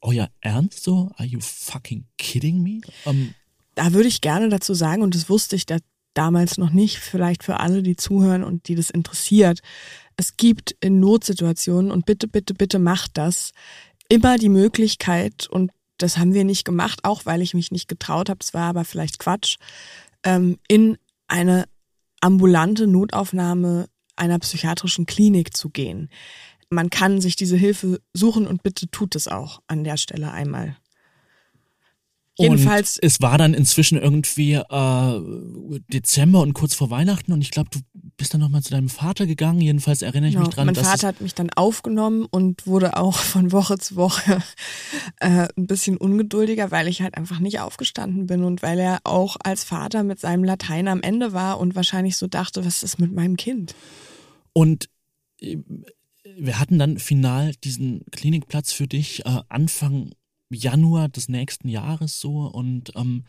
euer 0.00 0.28
Ernst 0.40 0.82
so? 0.82 1.12
Are 1.14 1.28
you 1.28 1.38
fucking 1.40 2.08
kidding 2.18 2.64
me? 2.64 2.80
Um, 3.04 3.16
ähm, 3.16 3.34
da 3.76 3.92
würde 3.92 4.08
ich 4.08 4.20
gerne 4.20 4.48
dazu 4.48 4.74
sagen, 4.74 5.02
und 5.02 5.14
das 5.14 5.28
wusste 5.28 5.54
ich 5.54 5.64
da 5.64 5.78
damals 6.14 6.58
noch 6.58 6.70
nicht, 6.70 6.98
vielleicht 6.98 7.44
für 7.44 7.60
alle, 7.60 7.84
die 7.84 7.94
zuhören 7.94 8.42
und 8.42 8.66
die 8.66 8.74
das 8.74 8.90
interessiert. 8.90 9.60
Es 10.20 10.36
gibt 10.36 10.76
in 10.80 11.00
Notsituationen, 11.00 11.90
und 11.90 12.04
bitte, 12.04 12.28
bitte, 12.28 12.52
bitte 12.52 12.78
macht 12.78 13.16
das, 13.16 13.52
immer 14.10 14.36
die 14.36 14.50
Möglichkeit, 14.50 15.48
und 15.48 15.70
das 15.96 16.18
haben 16.18 16.34
wir 16.34 16.44
nicht 16.44 16.66
gemacht, 16.66 17.04
auch 17.04 17.24
weil 17.24 17.40
ich 17.40 17.54
mich 17.54 17.70
nicht 17.70 17.88
getraut 17.88 18.28
habe, 18.28 18.40
es 18.42 18.52
war 18.52 18.68
aber 18.68 18.84
vielleicht 18.84 19.18
Quatsch, 19.18 19.56
ähm, 20.22 20.58
in 20.68 20.98
eine 21.26 21.64
ambulante 22.20 22.86
Notaufnahme 22.86 23.88
einer 24.14 24.38
psychiatrischen 24.40 25.06
Klinik 25.06 25.56
zu 25.56 25.70
gehen. 25.70 26.10
Man 26.68 26.90
kann 26.90 27.22
sich 27.22 27.34
diese 27.34 27.56
Hilfe 27.56 28.02
suchen 28.12 28.46
und 28.46 28.62
bitte 28.62 28.90
tut 28.90 29.16
es 29.16 29.26
auch 29.26 29.62
an 29.68 29.84
der 29.84 29.96
Stelle 29.96 30.32
einmal. 30.32 30.76
Jedenfalls. 32.38 32.96
Und 32.96 33.04
es 33.04 33.20
war 33.20 33.38
dann 33.38 33.54
inzwischen 33.54 33.98
irgendwie 33.98 34.54
äh, 34.54 35.80
Dezember 35.92 36.40
und 36.40 36.54
kurz 36.54 36.74
vor 36.74 36.90
Weihnachten 36.90 37.32
und 37.32 37.42
ich 37.42 37.50
glaube, 37.50 37.70
du 37.70 37.80
bist 38.16 38.32
dann 38.34 38.40
nochmal 38.40 38.62
zu 38.62 38.70
deinem 38.70 38.88
Vater 38.88 39.26
gegangen. 39.26 39.60
Jedenfalls 39.60 40.02
erinnere 40.02 40.28
ich 40.28 40.34
genau, 40.34 40.46
mich 40.46 40.54
dran. 40.54 40.66
Mein 40.66 40.74
Vater 40.74 41.08
hat 41.08 41.20
mich 41.20 41.34
dann 41.34 41.50
aufgenommen 41.50 42.26
und 42.30 42.66
wurde 42.66 42.96
auch 42.96 43.18
von 43.18 43.52
Woche 43.52 43.78
zu 43.78 43.96
Woche 43.96 44.42
äh, 45.20 45.48
ein 45.56 45.66
bisschen 45.66 45.96
ungeduldiger, 45.96 46.70
weil 46.70 46.88
ich 46.88 47.02
halt 47.02 47.16
einfach 47.16 47.40
nicht 47.40 47.60
aufgestanden 47.60 48.26
bin 48.26 48.44
und 48.44 48.62
weil 48.62 48.78
er 48.78 49.00
auch 49.04 49.36
als 49.42 49.64
Vater 49.64 50.02
mit 50.02 50.20
seinem 50.20 50.44
Latein 50.44 50.88
am 50.88 51.02
Ende 51.02 51.32
war 51.32 51.58
und 51.58 51.74
wahrscheinlich 51.74 52.16
so 52.16 52.26
dachte, 52.26 52.64
was 52.64 52.82
ist 52.82 52.98
mit 52.98 53.12
meinem 53.12 53.36
Kind? 53.36 53.74
Und 54.52 54.88
äh, 55.40 55.58
wir 56.36 56.58
hatten 56.58 56.78
dann 56.78 56.98
final 56.98 57.52
diesen 57.64 58.04
Klinikplatz 58.12 58.72
für 58.72 58.86
dich 58.86 59.26
äh, 59.26 59.40
Anfang 59.48 60.12
Januar 60.50 61.08
des 61.08 61.28
nächsten 61.28 61.68
Jahres 61.68 62.20
so 62.20 62.46
und 62.46 62.92
ähm, 62.96 63.24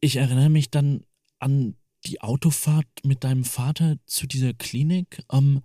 ich 0.00 0.16
erinnere 0.16 0.50
mich 0.50 0.70
dann 0.70 1.04
an 1.38 1.76
die 2.06 2.20
Autofahrt 2.20 2.86
mit 3.04 3.24
deinem 3.24 3.44
Vater 3.44 3.96
zu 4.06 4.26
dieser 4.26 4.52
Klinik. 4.52 5.22
Ähm, 5.32 5.62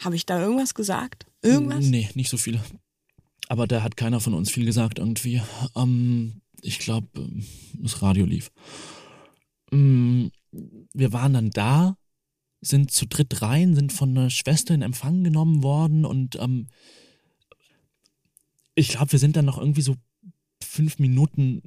Habe 0.00 0.16
ich 0.16 0.26
da 0.26 0.40
irgendwas 0.40 0.74
gesagt? 0.74 1.26
Irgendwas? 1.42 1.84
Nee, 1.84 2.08
nicht 2.14 2.28
so 2.28 2.36
viel. 2.36 2.60
Aber 3.48 3.66
da 3.66 3.82
hat 3.82 3.96
keiner 3.96 4.20
von 4.20 4.34
uns 4.34 4.50
viel 4.50 4.66
gesagt 4.66 4.98
irgendwie. 4.98 5.40
Ähm, 5.76 6.40
ich 6.62 6.80
glaube, 6.80 7.08
ähm, 7.16 7.44
das 7.74 8.02
Radio 8.02 8.26
lief. 8.26 8.50
Ähm, 9.70 10.32
wir 10.92 11.12
waren 11.12 11.34
dann 11.34 11.50
da, 11.50 11.96
sind 12.60 12.90
zu 12.90 13.06
dritt 13.06 13.42
rein, 13.42 13.74
sind 13.74 13.92
von 13.92 14.10
einer 14.10 14.30
Schwester 14.30 14.74
in 14.74 14.82
Empfang 14.82 15.22
genommen 15.22 15.62
worden 15.62 16.04
und 16.04 16.36
ähm, 16.36 16.68
ich 18.76 18.88
glaube, 18.88 19.12
wir 19.12 19.18
sind 19.18 19.36
dann 19.36 19.46
noch 19.46 19.58
irgendwie 19.58 19.82
so 19.82 19.96
fünf 20.62 21.00
Minuten 21.00 21.62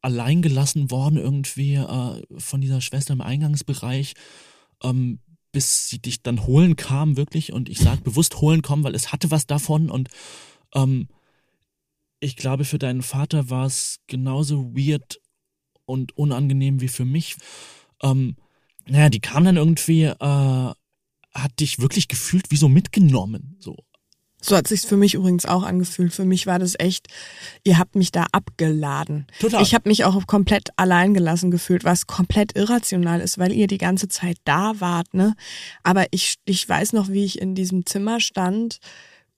allein 0.00 0.42
gelassen 0.42 0.90
worden, 0.90 1.18
irgendwie 1.18 1.74
äh, 1.74 2.22
von 2.38 2.60
dieser 2.60 2.80
Schwester 2.80 3.12
im 3.12 3.20
Eingangsbereich, 3.20 4.14
ähm, 4.82 5.18
bis 5.52 5.88
sie 5.88 5.98
dich 5.98 6.22
dann 6.22 6.46
holen 6.46 6.76
kam, 6.76 7.16
wirklich. 7.16 7.52
Und 7.52 7.68
ich 7.68 7.78
sage 7.78 8.00
bewusst 8.02 8.40
holen 8.40 8.62
kommen, 8.62 8.84
weil 8.84 8.94
es 8.94 9.12
hatte 9.12 9.30
was 9.30 9.46
davon. 9.46 9.90
Und 9.90 10.08
ähm, 10.74 11.08
ich 12.20 12.36
glaube, 12.36 12.64
für 12.64 12.78
deinen 12.78 13.02
Vater 13.02 13.50
war 13.50 13.66
es 13.66 14.00
genauso 14.06 14.74
weird 14.74 15.20
und 15.84 16.16
unangenehm 16.16 16.80
wie 16.80 16.88
für 16.88 17.04
mich. 17.04 17.36
Ähm, 18.02 18.36
naja, 18.86 19.08
die 19.08 19.20
kam 19.20 19.44
dann 19.44 19.56
irgendwie, 19.56 20.04
äh, 20.04 20.16
hat 21.34 21.60
dich 21.60 21.80
wirklich 21.80 22.08
gefühlt 22.08 22.50
wie 22.50 22.56
so 22.56 22.68
mitgenommen. 22.68 23.56
So. 23.58 23.76
So 24.44 24.56
hat 24.56 24.66
sich's 24.66 24.84
für 24.84 24.96
mich 24.96 25.14
übrigens 25.14 25.46
auch 25.46 25.62
angefühlt. 25.62 26.12
Für 26.12 26.24
mich 26.24 26.46
war 26.46 26.58
das 26.58 26.74
echt, 26.78 27.06
ihr 27.62 27.78
habt 27.78 27.94
mich 27.94 28.10
da 28.10 28.26
abgeladen. 28.32 29.26
Total. 29.38 29.62
Ich 29.62 29.72
habe 29.72 29.88
mich 29.88 30.04
auch 30.04 30.26
komplett 30.26 30.70
allein 30.76 31.14
gelassen 31.14 31.50
gefühlt, 31.50 31.84
was 31.84 32.08
komplett 32.08 32.56
irrational 32.56 33.20
ist, 33.20 33.38
weil 33.38 33.52
ihr 33.52 33.68
die 33.68 33.78
ganze 33.78 34.08
Zeit 34.08 34.36
da 34.44 34.80
wart, 34.80 35.14
ne? 35.14 35.34
Aber 35.84 36.06
ich, 36.10 36.36
ich 36.44 36.68
weiß 36.68 36.92
noch, 36.92 37.08
wie 37.08 37.24
ich 37.24 37.40
in 37.40 37.54
diesem 37.54 37.86
Zimmer 37.86 38.20
stand 38.20 38.78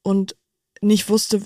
und 0.02 0.36
nicht 0.80 1.08
wusste, 1.10 1.42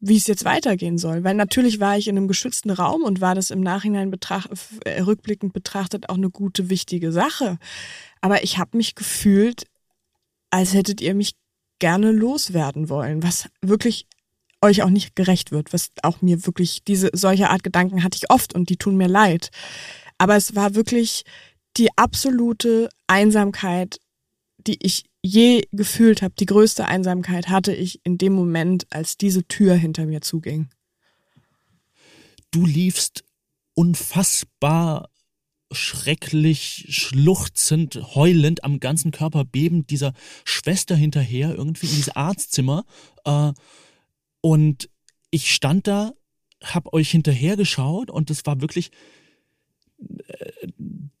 wie 0.00 0.16
es 0.16 0.26
jetzt 0.26 0.44
weitergehen 0.44 0.98
soll. 0.98 1.24
Weil 1.24 1.34
natürlich 1.34 1.80
war 1.80 1.96
ich 1.96 2.08
in 2.08 2.16
einem 2.16 2.28
geschützten 2.28 2.70
Raum 2.70 3.02
und 3.02 3.20
war 3.22 3.34
das 3.34 3.50
im 3.50 3.60
Nachhinein 3.60 4.10
betracht, 4.10 4.50
äh, 4.84 5.00
rückblickend 5.00 5.52
betrachtet 5.52 6.08
auch 6.08 6.16
eine 6.16 6.30
gute, 6.30 6.68
wichtige 6.68 7.10
Sache. 7.12 7.58
Aber 8.20 8.42
ich 8.42 8.58
habe 8.58 8.76
mich 8.76 8.94
gefühlt, 8.94 9.66
als 10.50 10.74
hättet 10.74 11.00
ihr 11.00 11.14
mich 11.14 11.39
gerne 11.80 12.12
loswerden 12.12 12.88
wollen, 12.88 13.22
was 13.22 13.48
wirklich 13.60 14.06
euch 14.62 14.82
auch 14.82 14.90
nicht 14.90 15.16
gerecht 15.16 15.50
wird, 15.50 15.72
was 15.72 15.90
auch 16.02 16.22
mir 16.22 16.46
wirklich 16.46 16.84
diese 16.84 17.10
solche 17.12 17.50
Art 17.50 17.62
Gedanken 17.62 18.04
hatte 18.04 18.16
ich 18.16 18.30
oft 18.30 18.54
und 18.54 18.68
die 18.68 18.76
tun 18.76 18.96
mir 18.96 19.08
leid. 19.08 19.50
Aber 20.18 20.36
es 20.36 20.54
war 20.54 20.74
wirklich 20.74 21.24
die 21.76 21.88
absolute 21.96 22.88
Einsamkeit, 23.06 23.98
die 24.58 24.78
ich 24.84 25.04
je 25.22 25.62
gefühlt 25.72 26.22
habe. 26.22 26.34
Die 26.38 26.46
größte 26.46 26.86
Einsamkeit 26.86 27.48
hatte 27.48 27.74
ich 27.74 28.00
in 28.04 28.18
dem 28.18 28.34
Moment, 28.34 28.86
als 28.90 29.16
diese 29.16 29.44
Tür 29.44 29.74
hinter 29.74 30.06
mir 30.06 30.20
zuging. 30.20 30.68
Du 32.50 32.66
liefst 32.66 33.24
unfassbar 33.74 35.08
schrecklich 35.72 36.86
schluchzend, 36.88 38.14
heulend, 38.14 38.64
am 38.64 38.80
ganzen 38.80 39.12
Körper 39.12 39.44
bebend 39.44 39.90
dieser 39.90 40.12
Schwester 40.44 40.96
hinterher, 40.96 41.54
irgendwie 41.54 41.86
in 41.86 41.92
dieses 41.92 42.16
Arztzimmer. 42.16 42.84
Äh, 43.24 43.52
und 44.40 44.90
ich 45.30 45.52
stand 45.54 45.86
da, 45.86 46.12
hab 46.62 46.92
euch 46.92 47.10
hinterher 47.10 47.56
geschaut 47.56 48.10
und 48.10 48.30
das 48.30 48.44
war 48.46 48.60
wirklich, 48.60 48.90
äh, 50.26 50.68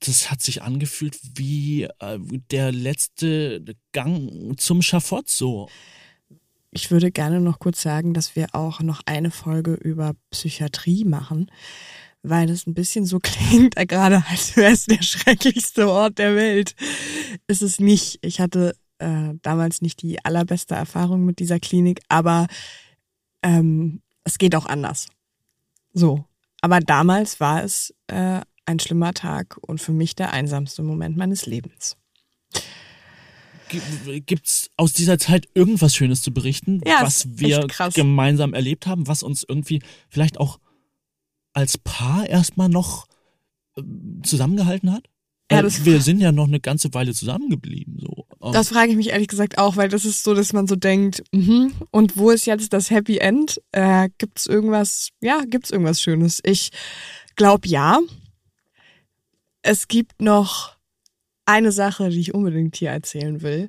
das 0.00 0.30
hat 0.30 0.40
sich 0.40 0.62
angefühlt 0.62 1.18
wie 1.36 1.84
äh, 1.84 2.18
der 2.50 2.72
letzte 2.72 3.76
Gang 3.92 4.58
zum 4.58 4.82
Schafott 4.82 5.28
so. 5.28 5.68
Ich 6.72 6.90
würde 6.90 7.10
gerne 7.10 7.40
noch 7.40 7.58
kurz 7.58 7.82
sagen, 7.82 8.14
dass 8.14 8.36
wir 8.36 8.54
auch 8.54 8.80
noch 8.80 9.02
eine 9.04 9.30
Folge 9.30 9.74
über 9.74 10.14
Psychiatrie 10.30 11.04
machen 11.04 11.50
weil 12.22 12.50
es 12.50 12.66
ein 12.66 12.74
bisschen 12.74 13.06
so 13.06 13.18
klingt, 13.22 13.76
gerade 13.76 14.24
als 14.28 14.56
wäre 14.56 14.72
es 14.72 14.86
der 14.86 15.02
schrecklichste 15.02 15.88
Ort 15.88 16.18
der 16.18 16.36
Welt. 16.36 16.74
Ist 17.46 17.62
es 17.62 17.80
nicht. 17.80 18.18
Ich 18.22 18.40
hatte 18.40 18.74
äh, 18.98 19.34
damals 19.42 19.82
nicht 19.82 20.02
die 20.02 20.24
allerbeste 20.24 20.74
Erfahrung 20.74 21.24
mit 21.24 21.38
dieser 21.38 21.58
Klinik, 21.58 22.00
aber 22.08 22.46
ähm, 23.42 24.02
es 24.24 24.38
geht 24.38 24.54
auch 24.54 24.66
anders. 24.66 25.08
So. 25.92 26.24
Aber 26.60 26.80
damals 26.80 27.40
war 27.40 27.64
es 27.64 27.94
äh, 28.08 28.40
ein 28.66 28.78
schlimmer 28.78 29.14
Tag 29.14 29.56
und 29.62 29.80
für 29.80 29.92
mich 29.92 30.14
der 30.14 30.32
einsamste 30.32 30.82
Moment 30.82 31.16
meines 31.16 31.46
Lebens. 31.46 31.96
Gibt's 34.26 34.68
aus 34.76 34.92
dieser 34.92 35.18
Zeit 35.18 35.48
irgendwas 35.54 35.94
Schönes 35.94 36.22
zu 36.22 36.32
berichten, 36.32 36.80
ja, 36.84 37.02
was 37.02 37.38
wir 37.38 37.68
gemeinsam 37.94 38.52
erlebt 38.52 38.88
haben, 38.88 39.06
was 39.06 39.22
uns 39.22 39.44
irgendwie 39.48 39.80
vielleicht 40.08 40.38
auch 40.38 40.58
als 41.52 41.78
Paar 41.78 42.28
erstmal 42.28 42.68
noch 42.68 43.06
äh, 43.76 43.82
zusammengehalten 44.22 44.92
hat? 44.92 45.04
Ja, 45.50 45.64
wir 45.64 46.00
sind 46.00 46.20
ja 46.20 46.30
noch 46.30 46.46
eine 46.46 46.60
ganze 46.60 46.94
Weile 46.94 47.12
zusammengeblieben. 47.12 47.98
So. 47.98 48.24
Ähm. 48.40 48.52
Das 48.52 48.68
frage 48.68 48.92
ich 48.92 48.96
mich 48.96 49.08
ehrlich 49.08 49.26
gesagt 49.26 49.58
auch, 49.58 49.76
weil 49.76 49.88
das 49.88 50.04
ist 50.04 50.22
so, 50.22 50.32
dass 50.32 50.52
man 50.52 50.68
so 50.68 50.76
denkt, 50.76 51.24
mh, 51.32 51.70
und 51.90 52.16
wo 52.16 52.30
ist 52.30 52.46
jetzt 52.46 52.72
das 52.72 52.90
Happy 52.90 53.18
End? 53.18 53.60
Äh, 53.72 54.10
gibt's 54.18 54.46
irgendwas, 54.46 55.10
ja, 55.20 55.42
gibt's 55.44 55.72
irgendwas 55.72 56.00
Schönes? 56.00 56.40
Ich 56.44 56.70
glaube 57.34 57.66
ja. 57.66 57.98
Es 59.62 59.88
gibt 59.88 60.22
noch 60.22 60.76
eine 61.46 61.72
Sache, 61.72 62.10
die 62.10 62.20
ich 62.20 62.32
unbedingt 62.32 62.76
hier 62.76 62.90
erzählen 62.90 63.42
will. 63.42 63.68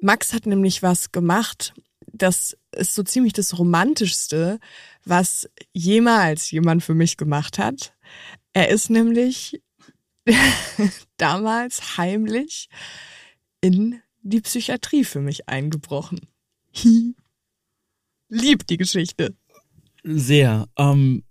Max 0.00 0.34
hat 0.34 0.44
nämlich 0.44 0.82
was 0.82 1.10
gemacht, 1.10 1.72
das 2.12 2.56
ist 2.72 2.94
so 2.94 3.02
ziemlich 3.02 3.32
das 3.32 3.58
Romantischste, 3.58 4.58
was 5.04 5.48
jemals 5.72 6.50
jemand 6.50 6.82
für 6.82 6.94
mich 6.94 7.16
gemacht 7.16 7.58
hat. 7.58 7.94
Er 8.52 8.68
ist 8.68 8.90
nämlich 8.90 9.62
damals 11.16 11.96
heimlich 11.96 12.68
in 13.60 14.00
die 14.22 14.40
Psychiatrie 14.40 15.04
für 15.04 15.20
mich 15.20 15.48
eingebrochen. 15.48 16.20
Lieb 18.28 18.66
die 18.66 18.76
Geschichte. 18.76 19.34
Sehr. 20.04 20.68
Ähm, 20.76 21.24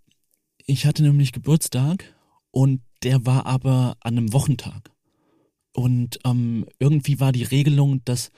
ich 0.66 0.86
hatte 0.86 1.04
nämlich 1.04 1.32
Geburtstag 1.32 2.16
und 2.52 2.82
der 3.04 3.26
war 3.26 3.46
aber 3.46 3.98
an 4.02 4.18
einem 4.18 4.34
Wochentag. 4.34 4.92
Und 5.74 6.20
ähm, 6.26 6.66
irgendwie 6.80 7.20
war 7.20 7.32
die 7.32 7.44
Regelung, 7.44 8.04
dass 8.04 8.32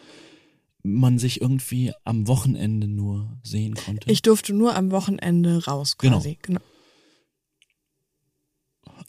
man 0.82 1.19
sich 1.19 1.41
irgendwie 1.41 1.93
am 2.03 2.27
Wochenende 2.27 2.88
nur 2.88 3.38
sehen 3.43 3.75
konnte. 3.75 4.09
Ich 4.09 4.21
durfte 4.21 4.53
nur 4.53 4.75
am 4.75 4.91
Wochenende 4.91 5.65
raus 5.65 5.97
quasi. 5.97 6.38
Genau. 6.41 6.59
genau. 6.59 6.71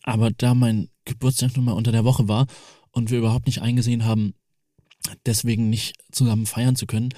Aber 0.02 0.30
da 0.30 0.54
mein 0.54 0.88
Geburtstag 1.04 1.56
nun 1.56 1.66
mal 1.66 1.72
unter 1.72 1.92
der 1.92 2.04
Woche 2.04 2.28
war 2.28 2.46
und 2.90 3.10
wir 3.10 3.18
überhaupt 3.18 3.46
nicht 3.46 3.62
eingesehen 3.62 4.04
haben, 4.04 4.34
deswegen 5.26 5.70
nicht 5.70 5.96
zusammen 6.10 6.46
feiern 6.46 6.76
zu 6.76 6.86
können, 6.86 7.10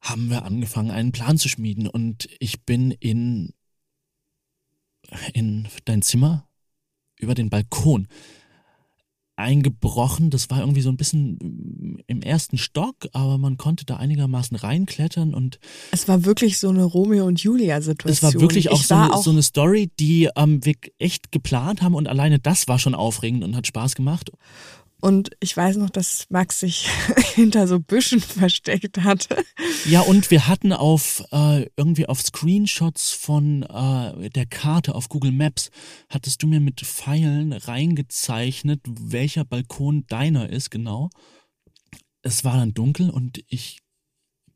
haben 0.00 0.30
wir 0.30 0.44
angefangen, 0.44 0.90
einen 0.90 1.12
Plan 1.12 1.38
zu 1.38 1.48
schmieden. 1.48 1.88
Und 1.88 2.28
ich 2.38 2.64
bin 2.64 2.92
in, 2.92 3.54
in 5.32 5.68
dein 5.84 6.02
Zimmer 6.02 6.48
über 7.16 7.34
den 7.34 7.50
Balkon 7.50 8.06
eingebrochen. 9.38 10.30
Das 10.30 10.50
war 10.50 10.60
irgendwie 10.60 10.80
so 10.80 10.88
ein 10.88 10.96
bisschen 10.96 12.02
im 12.06 12.22
ersten 12.22 12.58
Stock, 12.58 12.96
aber 13.12 13.38
man 13.38 13.56
konnte 13.56 13.84
da 13.84 13.96
einigermaßen 13.96 14.56
reinklettern 14.56 15.32
und 15.32 15.60
es 15.92 16.08
war 16.08 16.24
wirklich 16.24 16.58
so 16.58 16.68
eine 16.68 16.84
Romeo 16.84 17.24
und 17.26 17.40
Julia 17.40 17.80
Situation. 17.80 18.28
Es 18.30 18.34
war 18.34 18.40
wirklich 18.40 18.70
auch, 18.70 18.82
so 18.82 18.94
eine, 18.94 19.14
auch 19.14 19.22
so 19.22 19.30
eine, 19.30 19.42
Story, 19.42 19.90
die 19.98 20.28
ähm, 20.36 20.64
wir 20.64 20.74
echt 20.98 21.30
geplant 21.30 21.82
haben 21.82 21.94
und 21.94 22.08
alleine 22.08 22.38
das 22.38 22.68
war 22.68 22.78
schon 22.78 22.94
aufregend 22.94 23.44
und 23.44 23.54
hat 23.54 23.66
Spaß 23.66 23.94
gemacht. 23.94 24.32
Und 25.00 25.30
ich 25.38 25.56
weiß 25.56 25.76
noch, 25.76 25.90
dass 25.90 26.26
Max 26.28 26.60
sich 26.60 26.88
hinter 27.34 27.68
so 27.68 27.78
Büschen 27.78 28.20
versteckt 28.20 28.98
hatte. 28.98 29.44
Ja, 29.86 30.00
und 30.00 30.30
wir 30.30 30.48
hatten 30.48 30.72
auf 30.72 31.24
äh, 31.30 31.66
irgendwie 31.76 32.06
auf 32.06 32.20
Screenshots 32.20 33.12
von 33.12 33.62
äh, 33.62 34.30
der 34.30 34.46
Karte 34.46 34.94
auf 34.94 35.08
Google 35.08 35.32
Maps, 35.32 35.70
hattest 36.08 36.42
du 36.42 36.48
mir 36.48 36.60
mit 36.60 36.80
Pfeilen 36.80 37.52
reingezeichnet, 37.52 38.80
welcher 38.88 39.44
Balkon 39.44 40.04
deiner 40.08 40.50
ist, 40.50 40.70
genau. 40.70 41.10
Es 42.22 42.44
war 42.44 42.56
dann 42.56 42.74
dunkel 42.74 43.10
und 43.10 43.44
ich 43.46 43.78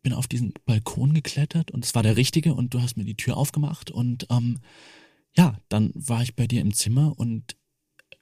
bin 0.03 0.13
auf 0.13 0.27
diesen 0.27 0.53
Balkon 0.67 1.15
geklettert 1.15 1.71
und 1.71 1.85
es 1.85 1.95
war 1.95 2.03
der 2.03 2.17
richtige 2.17 2.55
und 2.55 2.75
du 2.75 2.83
hast 2.83 2.97
mir 2.97 3.05
die 3.05 3.17
Tür 3.17 3.37
aufgemacht 3.37 3.93
und 3.93 4.27
ähm, 4.31 4.59
ja, 5.37 5.57
dann 5.69 5.93
war 5.95 6.23
ich 6.23 6.35
bei 6.35 6.49
dir 6.49 6.61
im 6.61 6.75
Zimmer 6.75 7.15
und 7.17 7.57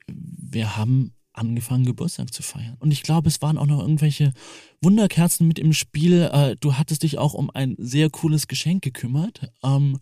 wir 0.07 0.77
haben 0.77 1.15
angefangen, 1.33 1.85
Geburtstag 1.85 2.33
zu 2.33 2.43
feiern. 2.43 2.77
Und 2.81 2.91
ich 2.91 3.03
glaube, 3.03 3.29
es 3.29 3.41
waren 3.43 3.59
auch 3.59 3.67
noch 3.67 3.81
irgendwelche 3.81 4.33
Wunderkerzen 4.81 5.47
mit 5.47 5.59
im 5.59 5.73
Spiel. 5.73 6.29
Äh, 6.33 6.57
du 6.61 6.75
hattest 6.75 7.03
dich 7.03 7.19
auch 7.19 7.35
um 7.35 7.51
ein 7.51 7.77
sehr 7.79 8.11
cooles 8.11 8.49
Geschenk 8.49 8.83
gekümmert. 8.83 9.51
Ähm, 9.63 9.99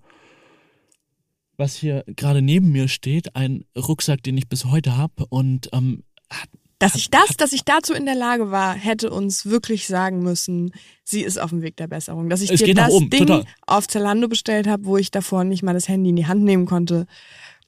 was 1.57 1.75
hier 1.77 2.05
gerade 2.07 2.41
neben 2.41 2.71
mir 2.71 2.89
steht, 2.89 3.35
ein 3.35 3.65
Rucksack, 3.77 4.23
den 4.23 4.39
ich 4.39 4.49
bis 4.49 4.65
heute 4.65 4.97
habe. 4.97 5.27
Und 5.29 5.69
ähm, 5.73 6.05
hat, 6.31 6.49
dass 6.79 6.95
ich 6.95 7.11
das, 7.11 7.37
dass 7.37 7.53
ich 7.53 7.65
dazu 7.65 7.93
in 7.93 8.07
der 8.07 8.15
Lage 8.15 8.53
war, 8.53 8.75
hätte 8.75 9.11
uns 9.11 9.47
wirklich 9.47 9.89
sagen 9.89 10.23
müssen, 10.23 10.73
sie 11.03 11.23
ist 11.23 11.39
auf 11.39 11.51
dem 11.51 11.63
Weg 11.63 11.77
der 11.77 11.89
Besserung. 11.89 12.29
Dass 12.31 12.41
ich 12.41 12.51
dir 12.51 12.75
das 12.75 12.93
oben, 12.93 13.11
Ding 13.11 13.27
total. 13.27 13.45
auf 13.67 13.89
Zalando 13.89 14.29
bestellt 14.29 14.69
habe, 14.69 14.85
wo 14.85 14.97
ich 14.97 15.11
davor 15.11 15.43
nicht 15.43 15.65
mal 15.65 15.75
das 15.75 15.89
Handy 15.89 16.11
in 16.11 16.17
die 16.17 16.27
Hand 16.27 16.45
nehmen 16.45 16.67
konnte, 16.67 17.07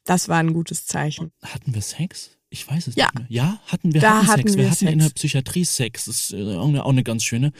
das 0.04 0.28
war 0.28 0.38
ein 0.38 0.54
gutes 0.54 0.86
Zeichen. 0.86 1.32
Hatten 1.42 1.74
wir 1.74 1.82
Sex? 1.82 2.38
Ich 2.51 2.68
weiß 2.68 2.88
es 2.88 2.96
ja. 2.96 3.07
nicht 3.07 3.14
mehr. 3.14 3.26
Ja, 3.28 3.61
hatten 3.66 3.94
wir 3.94 4.01
da 4.01 4.26
hatten 4.26 4.42
Sex. 4.42 4.53
Wir, 4.53 4.64
wir 4.64 4.70
hatten 4.70 4.78
Sex. 4.78 4.92
in 4.92 4.98
der 4.98 5.11
Psychiatrie 5.11 5.64
Sex. 5.64 6.05
Das 6.07 6.16
ist 6.16 6.32
äh, 6.32 6.57
auch 6.57 6.88
eine 6.88 7.05
ganz 7.05 7.22
schöne. 7.22 7.53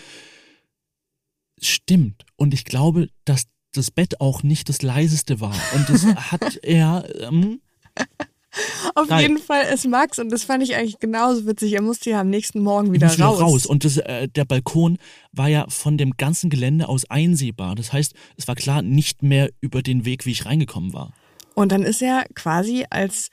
Stimmt. 1.61 2.24
Und 2.36 2.53
ich 2.53 2.64
glaube, 2.64 3.09
dass 3.24 3.45
das 3.72 3.93
Bett 3.93 4.20
auch 4.20 4.43
nicht 4.43 4.68
das 4.68 4.82
leiseste 4.82 5.41
war. 5.41 5.55
Und 5.74 5.88
das 5.88 6.05
hat 6.32 6.59
er. 6.62 7.09
Ähm, 7.20 7.61
Auf 8.97 9.09
Nein. 9.09 9.20
jeden 9.20 9.38
Fall 9.38 9.66
ist 9.72 9.86
Max, 9.86 10.18
und 10.18 10.30
das 10.30 10.43
fand 10.43 10.64
ich 10.64 10.74
eigentlich 10.74 10.99
genauso 10.99 11.47
witzig, 11.47 11.72
er 11.72 11.82
musste 11.82 12.11
ja 12.11 12.20
am 12.20 12.30
nächsten 12.30 12.61
Morgen 12.61 12.93
wieder 12.93 13.07
raus. 13.07 13.41
Raus. 13.41 13.66
Und 13.66 13.84
das, 13.84 13.99
äh, 13.99 14.26
der 14.26 14.45
Balkon 14.45 14.99
war 15.30 15.47
ja 15.47 15.66
von 15.68 15.99
dem 15.99 16.16
ganzen 16.16 16.51
Gelände 16.51 16.88
aus 16.88 17.09
einsehbar. 17.09 17.76
Das 17.76 17.93
heißt, 17.93 18.12
es 18.36 18.49
war 18.49 18.57
klar 18.57 18.82
nicht 18.82 19.22
mehr 19.22 19.51
über 19.61 19.82
den 19.82 20.05
Weg, 20.05 20.26
wie 20.26 20.32
ich 20.32 20.47
reingekommen 20.47 20.93
war. 20.93 21.12
Und 21.55 21.70
dann 21.70 21.84
ist 21.84 22.03
er 22.03 22.24
quasi 22.34 22.86
als 22.91 23.30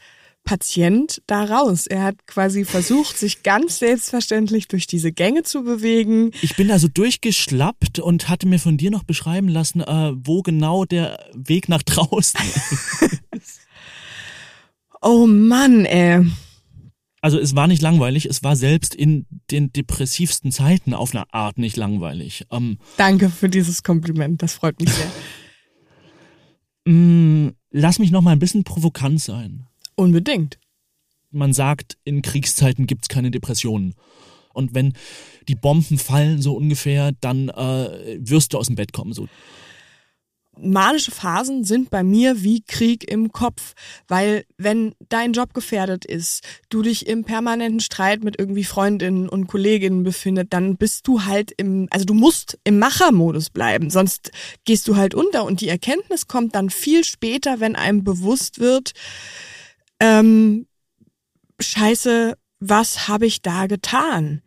Patient 0.47 1.21
da 1.27 1.43
raus. 1.43 1.87
Er 1.87 2.03
hat 2.03 2.25
quasi 2.25 2.63
versucht, 2.63 3.17
sich 3.17 3.43
ganz 3.43 3.79
selbstverständlich 3.79 4.69
durch 4.69 4.87
diese 4.87 5.11
Gänge 5.11 5.43
zu 5.43 5.63
bewegen. 5.63 6.31
Ich 6.41 6.55
bin 6.55 6.69
da 6.69 6.79
so 6.79 6.87
durchgeschlappt 6.87 7.99
und 7.99 8.29
hatte 8.29 8.47
mir 8.47 8.57
von 8.57 8.77
dir 8.77 8.89
noch 8.89 9.03
beschreiben 9.03 9.49
lassen, 9.49 9.81
äh, 9.81 10.13
wo 10.15 10.41
genau 10.41 10.85
der 10.85 11.19
Weg 11.33 11.67
nach 11.67 11.83
draußen 11.83 12.39
ist. 13.31 13.59
oh 15.01 15.27
Mann, 15.27 15.83
ey. 15.83 16.25
Also 17.19 17.39
es 17.39 17.53
war 17.55 17.67
nicht 17.67 17.81
langweilig, 17.81 18.25
es 18.25 18.41
war 18.41 18.55
selbst 18.55 18.95
in 18.95 19.25
den 19.51 19.73
depressivsten 19.73 20.53
Zeiten 20.53 20.93
auf 20.93 21.13
eine 21.13 21.33
Art 21.33 21.57
nicht 21.57 21.75
langweilig. 21.75 22.45
Ähm, 22.51 22.77
Danke 22.95 23.29
für 23.29 23.49
dieses 23.49 23.83
Kompliment, 23.83 24.41
das 24.41 24.53
freut 24.53 24.79
mich 24.79 24.91
sehr. 24.91 25.11
Mm, 26.89 27.49
lass 27.69 27.99
mich 27.99 28.11
noch 28.11 28.21
mal 28.21 28.31
ein 28.31 28.39
bisschen 28.39 28.63
provokant 28.63 29.19
sein. 29.19 29.66
Unbedingt. 29.97 30.57
Man 31.31 31.51
sagt, 31.51 31.97
in 32.05 32.21
Kriegszeiten 32.21 32.87
gibt's 32.87 33.09
keine 33.09 33.31
Depressionen. 33.31 33.95
Und 34.53 34.73
wenn 34.73 34.93
die 35.49 35.55
Bomben 35.55 35.97
fallen, 35.97 36.41
so 36.41 36.55
ungefähr, 36.55 37.11
dann 37.19 37.49
äh, 37.49 38.17
wirst 38.21 38.53
du 38.53 38.57
aus 38.57 38.67
dem 38.67 38.75
Bett 38.75 38.93
kommen. 38.93 39.11
So 39.13 39.27
manische 40.59 41.11
Phasen 41.11 41.63
sind 41.63 41.89
bei 41.89 42.03
mir 42.03 42.43
wie 42.43 42.61
Krieg 42.61 43.09
im 43.09 43.31
Kopf, 43.31 43.73
weil 44.07 44.45
wenn 44.57 44.93
dein 45.09 45.33
Job 45.33 45.53
gefährdet 45.53 46.05
ist, 46.05 46.43
du 46.69 46.81
dich 46.81 47.07
im 47.07 47.23
permanenten 47.23 47.79
Streit 47.79 48.23
mit 48.23 48.39
irgendwie 48.39 48.63
Freundinnen 48.63 49.29
und 49.29 49.47
Kolleginnen 49.47 50.03
befindet, 50.03 50.53
dann 50.53 50.77
bist 50.77 51.07
du 51.07 51.25
halt 51.25 51.51
im, 51.57 51.87
also 51.91 52.05
du 52.05 52.13
musst 52.13 52.57
im 52.63 52.79
Machermodus 52.79 53.49
bleiben, 53.49 53.89
sonst 53.89 54.31
gehst 54.65 54.87
du 54.87 54.95
halt 54.95 55.13
unter 55.13 55.45
und 55.45 55.61
die 55.61 55.69
Erkenntnis 55.69 56.27
kommt 56.27 56.55
dann 56.55 56.69
viel 56.69 57.03
später, 57.03 57.59
wenn 57.59 57.75
einem 57.75 58.03
bewusst 58.03 58.59
wird, 58.59 58.93
ähm, 59.99 60.67
scheiße, 61.59 62.37
was 62.59 63.07
habe 63.07 63.25
ich 63.25 63.41
da 63.41 63.67
getan? 63.67 64.41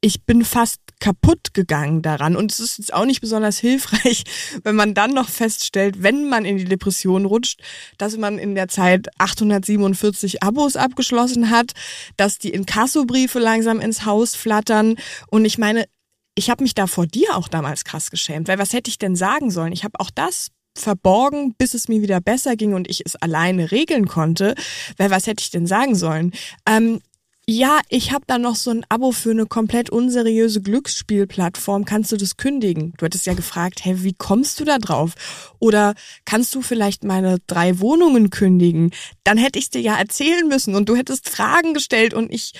Ich 0.00 0.24
bin 0.24 0.44
fast 0.44 0.80
kaputt 0.98 1.54
gegangen 1.54 2.02
daran 2.02 2.36
und 2.36 2.52
es 2.52 2.60
ist 2.60 2.78
jetzt 2.78 2.94
auch 2.94 3.04
nicht 3.04 3.20
besonders 3.20 3.58
hilfreich, 3.58 4.24
wenn 4.64 4.76
man 4.76 4.94
dann 4.94 5.12
noch 5.12 5.28
feststellt, 5.28 6.02
wenn 6.02 6.28
man 6.28 6.44
in 6.44 6.58
die 6.58 6.64
Depression 6.64 7.24
rutscht, 7.24 7.60
dass 7.98 8.16
man 8.16 8.38
in 8.38 8.54
der 8.54 8.68
Zeit 8.68 9.08
847 9.18 10.42
Abos 10.42 10.76
abgeschlossen 10.76 11.50
hat, 11.50 11.72
dass 12.16 12.38
die 12.38 12.50
Inkassobriefe 12.50 13.38
langsam 13.38 13.80
ins 13.80 14.04
Haus 14.04 14.34
flattern 14.34 14.96
und 15.28 15.44
ich 15.44 15.58
meine, 15.58 15.86
ich 16.34 16.50
habe 16.50 16.62
mich 16.62 16.74
da 16.74 16.86
vor 16.86 17.06
dir 17.06 17.36
auch 17.36 17.48
damals 17.48 17.84
krass 17.84 18.10
geschämt, 18.10 18.48
weil 18.48 18.58
was 18.58 18.72
hätte 18.72 18.90
ich 18.90 18.98
denn 18.98 19.16
sagen 19.16 19.50
sollen? 19.50 19.72
Ich 19.72 19.84
habe 19.84 20.00
auch 20.00 20.10
das 20.10 20.48
verborgen, 20.76 21.54
bis 21.56 21.74
es 21.74 21.88
mir 21.88 22.02
wieder 22.02 22.20
besser 22.20 22.56
ging 22.56 22.74
und 22.74 22.88
ich 22.88 23.02
es 23.04 23.16
alleine 23.16 23.70
regeln 23.70 24.06
konnte. 24.06 24.54
Weil 24.96 25.10
was 25.10 25.26
hätte 25.26 25.42
ich 25.42 25.50
denn 25.50 25.66
sagen 25.66 25.94
sollen? 25.94 26.32
Ähm, 26.66 27.00
ja, 27.48 27.80
ich 27.88 28.12
habe 28.12 28.24
da 28.28 28.38
noch 28.38 28.54
so 28.54 28.70
ein 28.70 28.86
Abo 28.88 29.10
für 29.10 29.32
eine 29.32 29.46
komplett 29.46 29.90
unseriöse 29.90 30.62
Glücksspielplattform. 30.62 31.84
Kannst 31.84 32.12
du 32.12 32.16
das 32.16 32.36
kündigen? 32.36 32.94
Du 32.98 33.04
hattest 33.04 33.26
ja 33.26 33.34
gefragt, 33.34 33.84
hey, 33.84 34.04
wie 34.04 34.14
kommst 34.14 34.60
du 34.60 34.64
da 34.64 34.78
drauf? 34.78 35.54
Oder 35.58 35.94
kannst 36.24 36.54
du 36.54 36.62
vielleicht 36.62 37.02
meine 37.02 37.38
drei 37.48 37.80
Wohnungen 37.80 38.30
kündigen? 38.30 38.92
Dann 39.24 39.38
hätte 39.38 39.58
ich 39.58 39.70
dir 39.70 39.80
ja 39.80 39.96
erzählen 39.96 40.46
müssen 40.46 40.76
und 40.76 40.88
du 40.88 40.94
hättest 40.94 41.28
Fragen 41.28 41.74
gestellt 41.74 42.14
und 42.14 42.32
ich, 42.32 42.52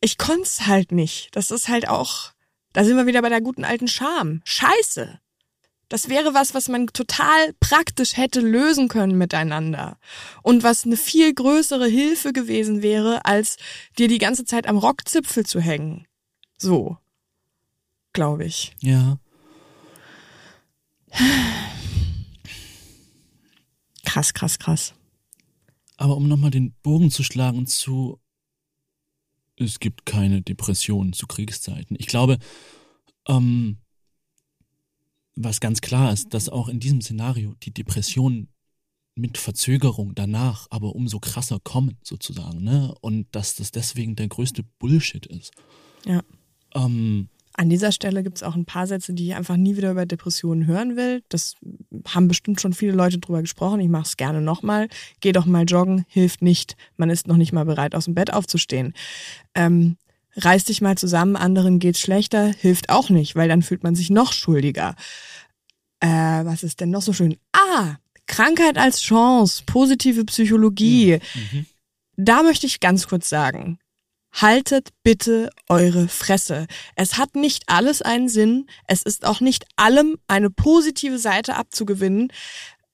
ich 0.00 0.16
konnte 0.16 0.42
es 0.42 0.66
halt 0.68 0.92
nicht. 0.92 1.30
Das 1.32 1.50
ist 1.50 1.66
halt 1.66 1.88
auch, 1.88 2.32
da 2.72 2.84
sind 2.84 2.96
wir 2.96 3.06
wieder 3.06 3.22
bei 3.22 3.30
der 3.30 3.40
guten 3.40 3.64
alten 3.64 3.88
Scham. 3.88 4.42
Scheiße 4.44 5.18
Das 5.88 6.08
wäre 6.10 6.34
was, 6.34 6.54
was 6.54 6.68
man 6.68 6.86
total 6.88 7.54
praktisch 7.60 8.16
hätte 8.16 8.40
lösen 8.40 8.88
können 8.88 9.16
miteinander. 9.16 9.98
Und 10.42 10.62
was 10.62 10.84
eine 10.84 10.96
viel 10.96 11.32
größere 11.32 11.86
Hilfe 11.86 12.32
gewesen 12.32 12.82
wäre, 12.82 13.24
als 13.24 13.56
dir 13.98 14.08
die 14.08 14.18
ganze 14.18 14.44
Zeit 14.44 14.66
am 14.66 14.76
Rockzipfel 14.76 15.46
zu 15.46 15.60
hängen. 15.60 16.06
So. 16.58 16.98
Glaube 18.12 18.44
ich. 18.44 18.74
Ja. 18.80 19.18
Krass, 24.04 24.34
krass, 24.34 24.58
krass. 24.58 24.94
Aber 25.96 26.16
um 26.16 26.28
nochmal 26.28 26.50
den 26.50 26.72
Bogen 26.82 27.10
zu 27.10 27.22
schlagen 27.22 27.66
zu, 27.66 28.20
es 29.56 29.80
gibt 29.80 30.06
keine 30.06 30.42
Depressionen 30.42 31.12
zu 31.12 31.26
Kriegszeiten. 31.26 31.96
Ich 31.98 32.06
glaube, 32.06 32.38
ähm, 33.26 33.78
was 35.40 35.60
ganz 35.60 35.80
klar 35.80 36.12
ist, 36.12 36.34
dass 36.34 36.48
auch 36.48 36.68
in 36.68 36.80
diesem 36.80 37.00
Szenario 37.00 37.54
die 37.62 37.72
Depressionen 37.72 38.48
mit 39.14 39.38
Verzögerung 39.38 40.14
danach 40.14 40.66
aber 40.70 40.94
umso 40.94 41.18
krasser 41.18 41.58
kommen, 41.62 41.96
sozusagen, 42.02 42.62
ne? 42.62 42.94
Und 43.00 43.26
dass 43.32 43.56
das 43.56 43.72
deswegen 43.72 44.14
der 44.16 44.28
größte 44.28 44.62
Bullshit 44.78 45.26
ist. 45.26 45.52
Ja. 46.04 46.22
Ähm, 46.74 47.28
An 47.54 47.68
dieser 47.68 47.90
Stelle 47.90 48.22
gibt 48.22 48.36
es 48.36 48.42
auch 48.44 48.54
ein 48.54 48.64
paar 48.64 48.86
Sätze, 48.86 49.14
die 49.14 49.26
ich 49.26 49.34
einfach 49.34 49.56
nie 49.56 49.76
wieder 49.76 49.90
über 49.90 50.06
Depressionen 50.06 50.66
hören 50.66 50.96
will. 50.96 51.24
Das 51.28 51.54
haben 52.06 52.28
bestimmt 52.28 52.60
schon 52.60 52.72
viele 52.72 52.92
Leute 52.92 53.18
drüber 53.18 53.40
gesprochen. 53.40 53.80
Ich 53.80 53.88
mache 53.88 54.04
es 54.04 54.16
gerne 54.16 54.40
nochmal. 54.40 54.88
Geh 55.20 55.32
doch 55.32 55.46
mal 55.46 55.64
joggen, 55.64 56.04
hilft 56.08 56.42
nicht. 56.42 56.76
Man 56.96 57.10
ist 57.10 57.26
noch 57.26 57.36
nicht 57.36 57.52
mal 57.52 57.64
bereit, 57.64 57.96
aus 57.96 58.04
dem 58.04 58.14
Bett 58.14 58.32
aufzustehen. 58.32 58.92
Ähm, 59.54 59.96
reiß 60.36 60.64
dich 60.64 60.80
mal 60.80 60.96
zusammen, 60.96 61.36
anderen 61.36 61.78
geht's 61.78 62.00
schlechter, 62.00 62.46
hilft 62.46 62.90
auch 62.90 63.10
nicht, 63.10 63.36
weil 63.36 63.48
dann 63.48 63.62
fühlt 63.62 63.82
man 63.82 63.94
sich 63.94 64.10
noch 64.10 64.32
schuldiger. 64.32 64.94
Äh, 66.00 66.08
was 66.08 66.62
ist 66.62 66.80
denn 66.80 66.90
noch 66.90 67.02
so 67.02 67.12
schön? 67.12 67.36
Ah, 67.52 67.96
Krankheit 68.26 68.78
als 68.78 69.00
Chance, 69.00 69.62
positive 69.66 70.24
Psychologie. 70.24 71.18
mhm. 71.34 71.66
Da 72.20 72.42
möchte 72.42 72.66
ich 72.66 72.80
ganz 72.80 73.06
kurz 73.06 73.28
sagen, 73.28 73.78
haltet 74.32 74.90
bitte 75.02 75.50
eure 75.68 76.08
Fresse. 76.08 76.66
Es 76.96 77.16
hat 77.16 77.34
nicht 77.36 77.64
alles 77.66 78.02
einen 78.02 78.28
Sinn, 78.28 78.66
es 78.86 79.02
ist 79.02 79.24
auch 79.24 79.40
nicht 79.40 79.66
allem 79.76 80.18
eine 80.26 80.50
positive 80.50 81.18
Seite 81.18 81.54
abzugewinnen. 81.54 82.32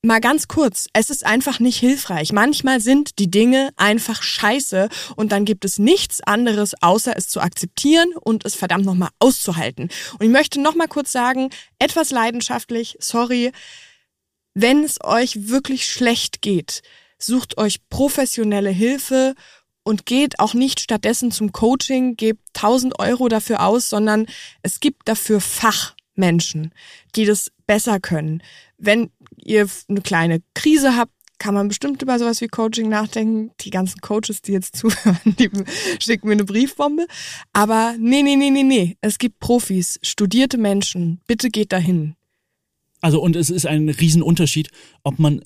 Mal 0.04 0.20
ganz 0.20 0.48
kurz, 0.48 0.86
es 0.92 1.08
ist 1.08 1.24
einfach 1.24 1.60
nicht 1.60 1.78
hilfreich. 1.78 2.30
Manchmal 2.30 2.78
sind 2.78 3.18
die 3.18 3.30
Dinge 3.30 3.70
einfach 3.76 4.22
scheiße 4.22 4.90
und 5.16 5.32
dann 5.32 5.46
gibt 5.46 5.64
es 5.64 5.78
nichts 5.78 6.20
anderes, 6.20 6.74
außer 6.82 7.16
es 7.16 7.28
zu 7.28 7.40
akzeptieren 7.40 8.12
und 8.20 8.44
es 8.44 8.54
verdammt 8.54 8.84
nochmal 8.84 9.08
auszuhalten. 9.18 9.88
Und 10.18 10.20
ich 10.20 10.28
möchte 10.28 10.60
nochmal 10.60 10.88
kurz 10.88 11.10
sagen, 11.10 11.48
etwas 11.78 12.10
leidenschaftlich, 12.10 12.98
sorry, 13.00 13.50
wenn 14.52 14.84
es 14.84 15.02
euch 15.02 15.48
wirklich 15.48 15.88
schlecht 15.88 16.42
geht, 16.42 16.82
sucht 17.16 17.56
euch 17.56 17.88
professionelle 17.88 18.68
Hilfe 18.68 19.34
und 19.84 20.04
geht 20.04 20.38
auch 20.38 20.52
nicht 20.52 20.80
stattdessen 20.80 21.30
zum 21.30 21.50
Coaching, 21.52 22.16
gebt 22.16 22.42
1000 22.54 22.98
Euro 22.98 23.30
dafür 23.30 23.64
aus, 23.64 23.88
sondern 23.88 24.26
es 24.60 24.80
gibt 24.80 25.08
dafür 25.08 25.40
Fachmenschen, 25.40 26.74
die 27.16 27.24
das 27.24 27.50
besser 27.66 28.00
können. 28.00 28.42
Wenn 28.76 29.10
ihr 29.44 29.68
eine 29.88 30.00
kleine 30.00 30.42
Krise 30.54 30.96
habt, 30.96 31.12
kann 31.38 31.54
man 31.54 31.68
bestimmt 31.68 32.00
über 32.00 32.18
sowas 32.18 32.40
wie 32.40 32.48
Coaching 32.48 32.88
nachdenken. 32.88 33.50
Die 33.60 33.70
ganzen 33.70 34.00
Coaches, 34.00 34.42
die 34.42 34.52
jetzt 34.52 34.76
zuhören, 34.76 35.18
die 35.24 35.50
schicken 35.98 36.28
mir 36.28 36.34
eine 36.34 36.44
Briefbombe. 36.44 37.06
Aber 37.52 37.94
nee, 37.98 38.22
nee, 38.22 38.36
nee, 38.36 38.50
nee, 38.50 38.62
nee. 38.62 38.96
Es 39.00 39.18
gibt 39.18 39.40
Profis, 39.40 39.98
studierte 40.02 40.58
Menschen. 40.58 41.20
Bitte 41.26 41.50
geht 41.50 41.72
dahin. 41.72 42.16
Also 43.00 43.20
und 43.20 43.36
es 43.36 43.50
ist 43.50 43.66
ein 43.66 43.88
Riesenunterschied, 43.88 44.70
ob 45.02 45.18
man 45.18 45.44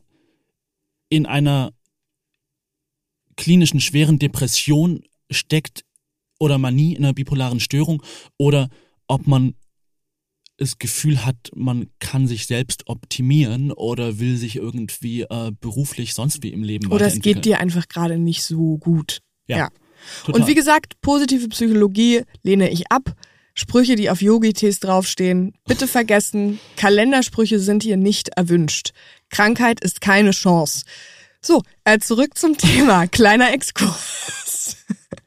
in 1.08 1.26
einer 1.26 1.72
klinischen 3.36 3.80
schweren 3.80 4.18
Depression 4.18 5.02
steckt 5.30 5.84
oder 6.38 6.58
Manie 6.58 6.94
in 6.94 7.04
einer 7.04 7.14
bipolaren 7.14 7.60
Störung 7.60 8.02
oder 8.36 8.68
ob 9.08 9.26
man 9.26 9.54
das 10.58 10.78
Gefühl 10.78 11.24
hat, 11.24 11.36
man 11.54 11.86
kann 12.00 12.26
sich 12.26 12.46
selbst 12.46 12.88
optimieren 12.88 13.72
oder 13.72 14.18
will 14.18 14.36
sich 14.36 14.56
irgendwie 14.56 15.22
äh, 15.22 15.52
beruflich 15.60 16.14
sonst 16.14 16.42
wie 16.42 16.52
im 16.52 16.62
Leben 16.62 16.92
Oder 16.92 17.06
es 17.06 17.20
geht 17.20 17.44
dir 17.44 17.60
einfach 17.60 17.88
gerade 17.88 18.18
nicht 18.18 18.42
so 18.42 18.76
gut. 18.76 19.20
Ja, 19.46 19.68
Und 20.26 20.34
Total. 20.34 20.46
wie 20.48 20.54
gesagt, 20.54 21.00
positive 21.00 21.48
Psychologie 21.48 22.22
lehne 22.42 22.70
ich 22.70 22.90
ab. 22.90 23.14
Sprüche, 23.54 23.96
die 23.96 24.10
auf 24.10 24.20
Yogi-Tees 24.20 24.80
draufstehen, 24.80 25.54
bitte 25.66 25.88
vergessen. 25.88 26.60
Kalendersprüche 26.76 27.58
sind 27.58 27.82
hier 27.82 27.96
nicht 27.96 28.28
erwünscht. 28.30 28.92
Krankheit 29.30 29.80
ist 29.80 30.00
keine 30.00 30.32
Chance. 30.32 30.84
So, 31.40 31.62
äh, 31.84 31.98
zurück 31.98 32.36
zum 32.36 32.56
Thema. 32.56 33.06
Kleiner 33.06 33.52
Exkurs. 33.52 34.76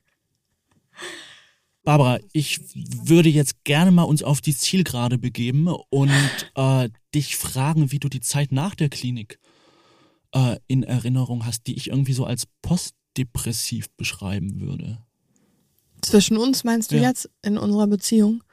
Barbara, 1.84 2.20
ich 2.32 2.60
würde 2.76 3.30
jetzt 3.30 3.64
gerne 3.64 3.92
mal 3.92 4.04
uns 4.04 4.22
auf 4.22 4.40
die 4.42 4.56
Zielgerade 4.56 5.18
begeben 5.18 5.68
und 5.90 6.12
äh, 6.56 6.90
dich 7.16 7.38
fragen, 7.38 7.92
wie 7.92 8.00
du 8.00 8.08
die 8.08 8.20
Zeit 8.22 8.52
nach 8.52 8.76
der 8.76 8.90
Klinik 8.90 9.40
äh, 10.34 10.58
in 10.68 10.84
Erinnerung 10.84 11.46
hast, 11.46 11.66
die 11.68 11.76
ich 11.76 11.88
irgendwie 11.90 12.14
so 12.14 12.26
als 12.26 12.46
postdepressiv 12.62 13.90
beschreiben 13.98 14.62
würde. 14.62 15.00
Zwischen 16.02 16.38
uns 16.38 16.64
meinst 16.64 16.92
du 16.92 16.98
Ja. 16.98 17.10
jetzt 17.10 17.30
in 17.42 17.58
unserer 17.58 17.88
Beziehung? 17.88 18.44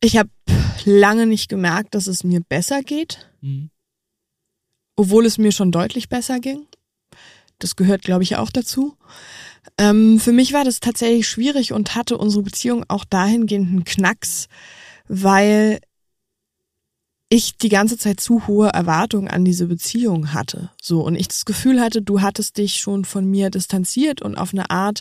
Ich 0.00 0.16
habe 0.18 0.30
lange 0.84 1.26
nicht 1.26 1.48
gemerkt, 1.48 1.94
dass 1.94 2.06
es 2.06 2.24
mir 2.24 2.40
besser 2.40 2.82
geht. 2.82 3.28
Mhm. 3.40 3.70
obwohl 4.94 5.24
es 5.24 5.38
mir 5.38 5.52
schon 5.52 5.72
deutlich 5.72 6.10
besser 6.10 6.38
ging. 6.38 6.66
Das 7.58 7.76
gehört, 7.76 8.02
glaube 8.02 8.22
ich, 8.24 8.36
auch 8.36 8.50
dazu. 8.50 8.94
Ähm, 9.78 10.18
für 10.18 10.32
mich 10.32 10.52
war 10.52 10.64
das 10.64 10.80
tatsächlich 10.80 11.28
schwierig 11.28 11.72
und 11.72 11.94
hatte 11.94 12.18
unsere 12.18 12.42
Beziehung 12.42 12.84
auch 12.88 13.04
dahingehend 13.04 13.68
einen 13.68 13.84
Knacks, 13.84 14.46
weil 15.08 15.80
ich 17.32 17.56
die 17.56 17.70
ganze 17.70 17.96
Zeit 17.96 18.20
zu 18.20 18.46
hohe 18.46 18.68
Erwartungen 18.68 19.26
an 19.26 19.42
diese 19.42 19.66
Beziehung 19.66 20.34
hatte. 20.34 20.70
So, 20.82 21.00
und 21.00 21.14
ich 21.16 21.28
das 21.28 21.46
Gefühl 21.46 21.80
hatte, 21.80 22.02
du 22.02 22.20
hattest 22.20 22.58
dich 22.58 22.74
schon 22.74 23.06
von 23.06 23.24
mir 23.24 23.48
distanziert 23.48 24.20
und 24.20 24.36
auf 24.36 24.52
eine 24.52 24.68
Art, 24.68 25.00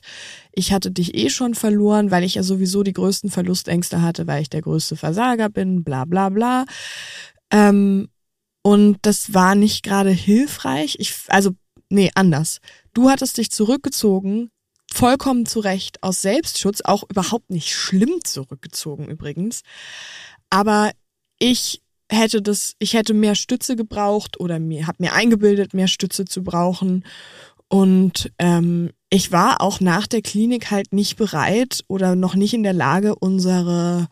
ich 0.53 0.71
hatte 0.71 0.91
dich 0.91 1.13
eh 1.13 1.29
schon 1.29 1.55
verloren, 1.55 2.09
weil 2.09 2.23
ich 2.23 2.35
ja 2.35 2.43
sowieso 2.43 2.83
die 2.83 2.93
größten 2.93 3.29
Verlustängste 3.29 4.01
hatte, 4.01 4.27
weil 4.27 4.41
ich 4.41 4.49
der 4.49 4.61
größte 4.61 4.95
Versager 4.95 5.49
bin, 5.49 5.83
bla 5.83 6.05
bla 6.05 6.29
bla. 6.29 6.63
Ähm, 7.51 8.07
und 8.63 8.99
das 9.01 9.33
war 9.33 9.55
nicht 9.55 9.83
gerade 9.83 10.11
hilfreich. 10.11 10.95
Ich, 10.99 11.13
also, 11.27 11.51
nee, 11.91 12.11
anders. 12.15 12.59
Du 12.93 13.09
hattest 13.09 13.37
dich 13.37 13.51
zurückgezogen, 13.51 14.49
vollkommen 14.91 15.45
zu 15.45 15.59
Recht, 15.59 16.01
aus 16.03 16.21
Selbstschutz, 16.21 16.81
auch 16.81 17.03
überhaupt 17.09 17.49
nicht 17.49 17.73
schlimm 17.73 18.23
zurückgezogen 18.23 19.07
übrigens. 19.07 19.61
Aber 20.49 20.91
ich 21.39 21.81
hätte 22.09 22.41
das, 22.41 22.75
ich 22.79 22.93
hätte 22.93 23.13
mehr 23.13 23.35
Stütze 23.35 23.75
gebraucht 23.75 24.39
oder 24.39 24.59
mir, 24.59 24.87
hab 24.87 24.99
mir 24.99 25.13
eingebildet, 25.13 25.73
mehr 25.73 25.87
Stütze 25.87 26.25
zu 26.25 26.43
brauchen. 26.43 27.05
Und 27.67 28.31
ähm, 28.37 28.91
ich 29.09 29.31
war 29.31 29.61
auch 29.61 29.79
nach 29.79 30.07
der 30.07 30.21
Klinik 30.21 30.71
halt 30.71 30.91
nicht 30.91 31.15
bereit 31.15 31.83
oder 31.87 32.15
noch 32.15 32.35
nicht 32.35 32.53
in 32.53 32.63
der 32.63 32.73
Lage, 32.73 33.15
unsere 33.15 34.07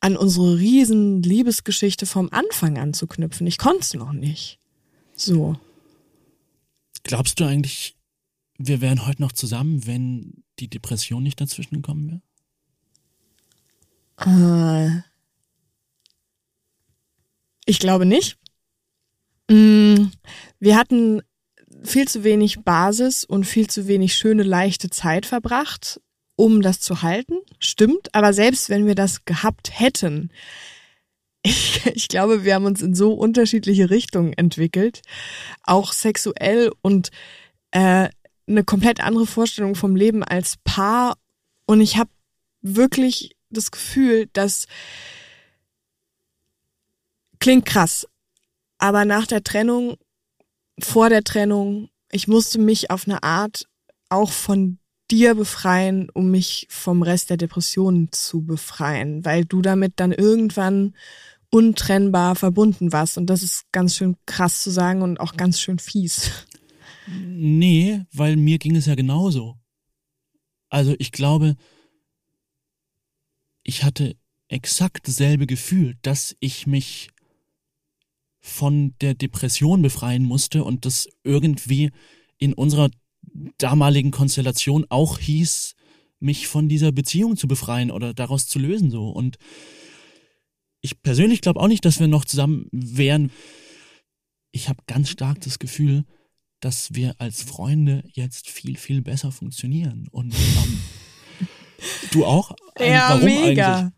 an 0.00 0.16
unsere 0.16 0.58
riesen 0.58 1.22
Liebesgeschichte 1.22 2.06
vom 2.06 2.28
Anfang 2.30 2.78
an 2.78 2.94
zu 2.94 3.06
knüpfen. 3.06 3.46
Ich 3.46 3.58
konnte 3.58 3.80
es 3.80 3.94
noch 3.94 4.12
nicht. 4.12 4.58
So. 5.14 5.56
Glaubst 7.06 7.38
du 7.38 7.44
eigentlich, 7.44 7.94
wir 8.58 8.80
wären 8.80 9.06
heute 9.06 9.22
noch 9.22 9.30
zusammen, 9.30 9.86
wenn 9.86 10.42
die 10.58 10.66
Depression 10.66 11.22
nicht 11.22 11.40
dazwischen 11.40 11.76
gekommen 11.76 12.20
wäre? 14.18 14.98
Äh, 14.98 15.02
ich 17.64 17.78
glaube 17.78 18.06
nicht. 18.06 18.38
Mm, 19.48 20.06
Wir 20.58 20.76
hatten 20.76 21.22
viel 21.84 22.08
zu 22.08 22.24
wenig 22.24 22.64
Basis 22.64 23.22
und 23.22 23.44
viel 23.44 23.70
zu 23.70 23.86
wenig 23.86 24.14
schöne, 24.14 24.42
leichte 24.42 24.90
Zeit 24.90 25.26
verbracht, 25.26 26.00
um 26.34 26.60
das 26.60 26.80
zu 26.80 27.02
halten. 27.02 27.34
Stimmt, 27.60 28.12
aber 28.16 28.32
selbst 28.32 28.68
wenn 28.68 28.84
wir 28.84 28.96
das 28.96 29.24
gehabt 29.24 29.78
hätten, 29.78 30.32
ich, 31.46 31.86
ich 31.94 32.08
glaube, 32.08 32.44
wir 32.44 32.54
haben 32.54 32.66
uns 32.66 32.82
in 32.82 32.94
so 32.94 33.12
unterschiedliche 33.12 33.90
Richtungen 33.90 34.32
entwickelt, 34.32 35.02
auch 35.62 35.92
sexuell 35.92 36.72
und 36.82 37.10
äh, 37.70 38.08
eine 38.48 38.64
komplett 38.64 39.00
andere 39.00 39.26
Vorstellung 39.26 39.74
vom 39.74 39.96
Leben 39.96 40.22
als 40.22 40.56
Paar. 40.64 41.16
Und 41.66 41.80
ich 41.80 41.96
habe 41.96 42.10
wirklich 42.62 43.36
das 43.50 43.70
Gefühl, 43.70 44.28
dass 44.32 44.66
klingt 47.38 47.66
krass, 47.66 48.06
aber 48.78 49.04
nach 49.04 49.26
der 49.26 49.44
Trennung, 49.44 49.96
vor 50.78 51.08
der 51.08 51.22
Trennung, 51.22 51.90
ich 52.10 52.28
musste 52.28 52.58
mich 52.58 52.90
auf 52.90 53.06
eine 53.06 53.22
Art 53.22 53.66
auch 54.08 54.30
von 54.30 54.78
dir 55.10 55.34
befreien, 55.34 56.08
um 56.12 56.30
mich 56.30 56.66
vom 56.70 57.02
Rest 57.02 57.30
der 57.30 57.36
Depressionen 57.36 58.10
zu 58.12 58.44
befreien, 58.44 59.24
weil 59.24 59.44
du 59.44 59.62
damit 59.62 59.94
dann 59.96 60.12
irgendwann 60.12 60.94
untrennbar 61.50 62.34
verbunden 62.34 62.92
warst. 62.92 63.18
Und 63.18 63.26
das 63.26 63.42
ist 63.42 63.64
ganz 63.72 63.96
schön 63.96 64.16
krass 64.26 64.62
zu 64.62 64.70
sagen 64.70 65.02
und 65.02 65.20
auch 65.20 65.36
ganz 65.36 65.60
schön 65.60 65.78
fies. 65.78 66.30
Nee, 67.08 68.02
weil 68.12 68.36
mir 68.36 68.58
ging 68.58 68.76
es 68.76 68.86
ja 68.86 68.94
genauso. 68.94 69.56
Also 70.68 70.94
ich 70.98 71.12
glaube, 71.12 71.56
ich 73.62 73.84
hatte 73.84 74.16
exakt 74.48 75.08
dasselbe 75.08 75.46
Gefühl, 75.46 75.96
dass 76.02 76.36
ich 76.40 76.66
mich 76.66 77.10
von 78.40 78.94
der 79.00 79.14
Depression 79.14 79.82
befreien 79.82 80.22
musste 80.22 80.62
und 80.62 80.84
das 80.84 81.08
irgendwie 81.24 81.90
in 82.38 82.52
unserer 82.52 82.90
damaligen 83.58 84.12
Konstellation 84.12 84.86
auch 84.88 85.18
hieß, 85.18 85.74
mich 86.20 86.46
von 86.46 86.68
dieser 86.68 86.92
Beziehung 86.92 87.36
zu 87.36 87.48
befreien 87.48 87.90
oder 87.90 88.14
daraus 88.14 88.46
zu 88.46 88.58
lösen 88.58 88.90
so 88.90 89.10
und 89.10 89.36
ich 90.80 91.02
persönlich 91.02 91.40
glaube 91.40 91.60
auch 91.60 91.68
nicht, 91.68 91.84
dass 91.84 92.00
wir 92.00 92.08
noch 92.08 92.24
zusammen 92.24 92.68
wären. 92.72 93.30
Ich 94.52 94.68
habe 94.68 94.82
ganz 94.86 95.10
stark 95.10 95.40
das 95.40 95.58
Gefühl, 95.58 96.04
dass 96.60 96.94
wir 96.94 97.14
als 97.18 97.42
Freunde 97.42 98.02
jetzt 98.12 98.48
viel, 98.48 98.76
viel 98.76 99.02
besser 99.02 99.32
funktionieren. 99.32 100.08
Und 100.10 100.34
ähm, 100.34 100.80
du 102.12 102.24
auch? 102.24 102.52
Ähm, 102.76 102.92
ja, 102.92 103.08
warum 103.10 103.24
mega. 103.24 103.78
Eigentlich? 103.78 103.92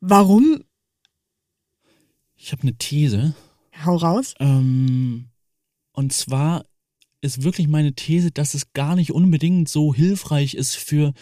Warum? 0.00 0.64
Ich 2.36 2.52
habe 2.52 2.62
eine 2.62 2.74
These. 2.74 3.34
Hau 3.84 3.96
raus. 3.96 4.34
Ähm, 4.40 5.30
und 5.92 6.12
zwar 6.12 6.64
ist 7.20 7.42
wirklich 7.42 7.68
meine 7.68 7.94
These, 7.94 8.30
dass 8.30 8.54
es 8.54 8.72
gar 8.72 8.96
nicht 8.96 9.12
unbedingt 9.12 9.68
so 9.68 9.94
hilfreich 9.94 10.54
ist 10.54 10.76
für 10.76 11.12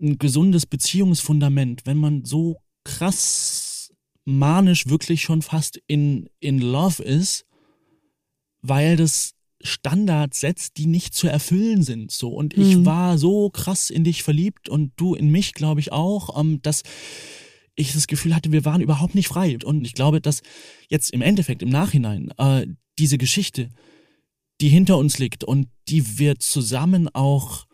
ein 0.00 0.18
gesundes 0.18 0.66
Beziehungsfundament, 0.66 1.82
wenn 1.86 1.98
man 1.98 2.24
so 2.24 2.56
krass 2.84 3.92
manisch 4.24 4.86
wirklich 4.86 5.22
schon 5.22 5.42
fast 5.42 5.80
in, 5.86 6.28
in 6.40 6.58
Love 6.60 7.02
ist, 7.02 7.44
weil 8.60 8.96
das 8.96 9.34
Standards 9.60 10.40
setzt, 10.40 10.76
die 10.76 10.86
nicht 10.86 11.14
zu 11.14 11.28
erfüllen 11.28 11.82
sind. 11.82 12.10
So. 12.10 12.30
Und 12.30 12.56
ich 12.56 12.76
mhm. 12.76 12.86
war 12.86 13.18
so 13.18 13.50
krass 13.50 13.90
in 13.90 14.04
dich 14.04 14.22
verliebt 14.22 14.68
und 14.68 14.92
du 14.96 15.14
in 15.14 15.30
mich, 15.30 15.54
glaube 15.54 15.80
ich, 15.80 15.92
auch, 15.92 16.38
ähm, 16.38 16.60
dass 16.62 16.82
ich 17.74 17.92
das 17.92 18.06
Gefühl 18.06 18.34
hatte, 18.34 18.52
wir 18.52 18.64
waren 18.64 18.80
überhaupt 18.80 19.14
nicht 19.14 19.28
frei. 19.28 19.56
Und 19.64 19.86
ich 19.86 19.94
glaube, 19.94 20.20
dass 20.20 20.42
jetzt 20.88 21.10
im 21.10 21.22
Endeffekt, 21.22 21.62
im 21.62 21.70
Nachhinein, 21.70 22.32
äh, 22.38 22.66
diese 22.98 23.18
Geschichte, 23.18 23.70
die 24.60 24.68
hinter 24.68 24.98
uns 24.98 25.18
liegt 25.18 25.44
und 25.44 25.68
die 25.88 26.18
wir 26.18 26.38
zusammen 26.38 27.08
auch 27.08 27.66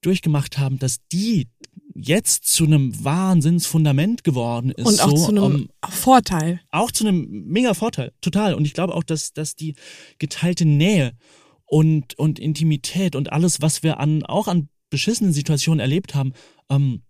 durchgemacht 0.00 0.58
haben, 0.58 0.78
dass 0.78 0.98
die 1.12 1.48
jetzt 1.94 2.46
zu 2.46 2.64
einem 2.64 3.04
Wahnsinnsfundament 3.04 4.24
geworden 4.24 4.70
ist. 4.70 4.86
Und 4.86 5.00
auch 5.00 5.16
so, 5.16 5.26
zu 5.26 5.30
einem 5.30 5.42
um, 5.42 5.68
Vorteil. 5.90 6.60
Auch 6.70 6.90
zu 6.90 7.06
einem 7.06 7.28
mega 7.46 7.74
Vorteil, 7.74 8.12
total. 8.20 8.54
Und 8.54 8.64
ich 8.64 8.74
glaube 8.74 8.94
auch, 8.94 9.04
dass, 9.04 9.32
dass 9.32 9.56
die 9.56 9.74
geteilte 10.18 10.64
Nähe 10.64 11.12
und, 11.66 12.18
und 12.18 12.38
Intimität 12.38 13.14
und 13.16 13.32
alles, 13.32 13.60
was 13.60 13.82
wir 13.82 14.00
an, 14.00 14.24
auch 14.24 14.48
an 14.48 14.68
beschissenen 14.88 15.32
Situationen 15.32 15.80
erlebt 15.80 16.14
haben, 16.14 16.32
ähm, 16.68 17.02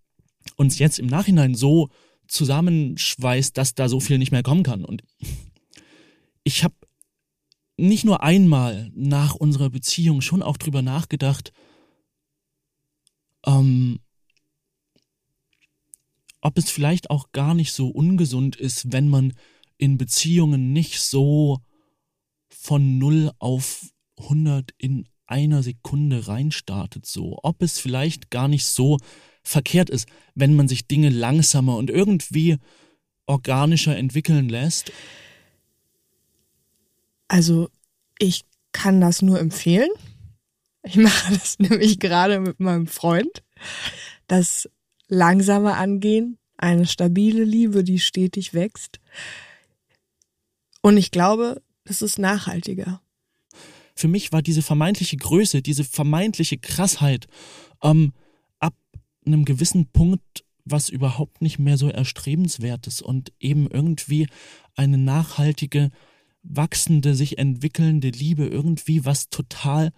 uns 0.57 0.79
jetzt 0.79 0.99
im 0.99 1.07
Nachhinein 1.07 1.55
so 1.55 1.89
zusammenschweißt, 2.29 3.57
dass 3.57 3.75
da 3.75 3.89
so 3.89 4.01
viel 4.01 4.19
nicht 4.19 4.33
mehr 4.33 4.43
kommen 4.43 4.63
kann. 4.63 4.85
Und 4.85 5.03
ich 6.45 6.63
habe 6.65 6.75
nicht 7.77 8.05
nur 8.05 8.23
einmal 8.23 8.91
nach 8.95 9.35
unserer 9.35 9.71
Beziehung 9.71 10.21
schon 10.21 10.43
auch 10.43 10.57
drüber 10.57 10.83
nachgedacht, 10.83 11.53
ähm, 13.47 14.01
ob 16.41 16.57
es 16.59 16.71
vielleicht 16.71 17.11
auch 17.11 17.33
gar 17.33 17.55
nicht 17.55 17.73
so 17.73 17.89
ungesund 17.89 18.57
ist, 18.57 18.93
wenn 18.93 19.09
man 19.09 19.35
in 19.79 19.99
Beziehungen 19.99 20.73
nicht 20.73 21.01
so 21.01 21.59
von 22.49 22.99
0 22.99 23.31
auf 23.39 23.87
100 24.19 24.73
in 24.79 25.09
einer 25.27 25.63
Sekunde 25.63 26.27
reinstartet, 26.29 27.07
so. 27.07 27.39
Ob 27.43 27.63
es 27.63 27.79
vielleicht 27.79 28.31
gar 28.31 28.49
nicht 28.49 28.67
so 28.67 28.99
verkehrt 29.43 29.89
ist, 29.89 30.09
wenn 30.35 30.55
man 30.55 30.69
sich 30.69 30.87
Dinge 30.87 31.09
langsamer 31.09 31.77
und 31.77 31.89
irgendwie 31.89 32.59
organischer 33.27 33.97
entwickeln 33.97 34.49
lässt. 34.49 34.93
Also, 37.29 37.71
ich 38.19 38.45
kann 38.73 39.01
das 39.01 39.23
nur 39.23 39.39
empfehlen. 39.39 39.89
Ich 40.83 40.97
mache 40.97 41.33
das 41.39 41.59
nämlich 41.59 41.99
gerade 41.99 42.41
mit 42.41 42.61
meinem 42.61 42.87
Freund. 42.87 43.43
Das 44.27 44.69
langsame 45.09 45.77
Angehen, 45.77 46.39
eine 46.57 46.87
stabile 46.87 47.45
Liebe, 47.45 47.85
die 47.85 47.99
stetig 47.99 48.55
wächst. 48.55 49.01
Und 50.83 50.97
ich 50.97 51.11
glaube, 51.11 51.63
es 51.85 52.03
ist 52.03 52.19
nachhaltiger. 52.19 53.03
Für 53.95 54.09
mich 54.09 54.33
war 54.33 54.41
diese 54.41 54.63
vermeintliche 54.63 55.17
Größe, 55.17 55.61
diese 55.61 55.85
vermeintliche 55.85 56.59
Krassheit 56.59 57.27
ähm, 57.83 58.13
ab 58.59 58.75
einem 59.27 59.45
gewissen 59.45 59.87
Punkt 59.89 60.45
was 60.65 60.89
überhaupt 60.89 61.43
nicht 61.43 61.59
mehr 61.59 61.77
so 61.77 61.89
erstrebenswertes 61.89 63.03
und 63.03 63.33
eben 63.41 63.69
irgendwie 63.69 64.29
eine 64.77 64.99
nachhaltige, 64.99 65.91
wachsende, 66.43 67.15
sich 67.15 67.39
entwickelnde 67.39 68.11
Liebe 68.11 68.47
irgendwie 68.47 69.05
was 69.05 69.29
total 69.29 69.91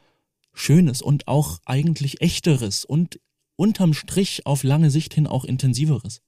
Schönes 0.55 1.03
und 1.03 1.29
auch 1.29 1.59
eigentlich 1.65 2.21
Echteres 2.21 2.85
und 2.85 3.21
unterm 3.57 3.95
Strich 3.95 4.47
auf 4.47 4.63
lange 4.63 4.91
Sicht 4.91 5.15
hin 5.15 5.27
auch 5.27 5.45
intensiveres. 5.45 6.21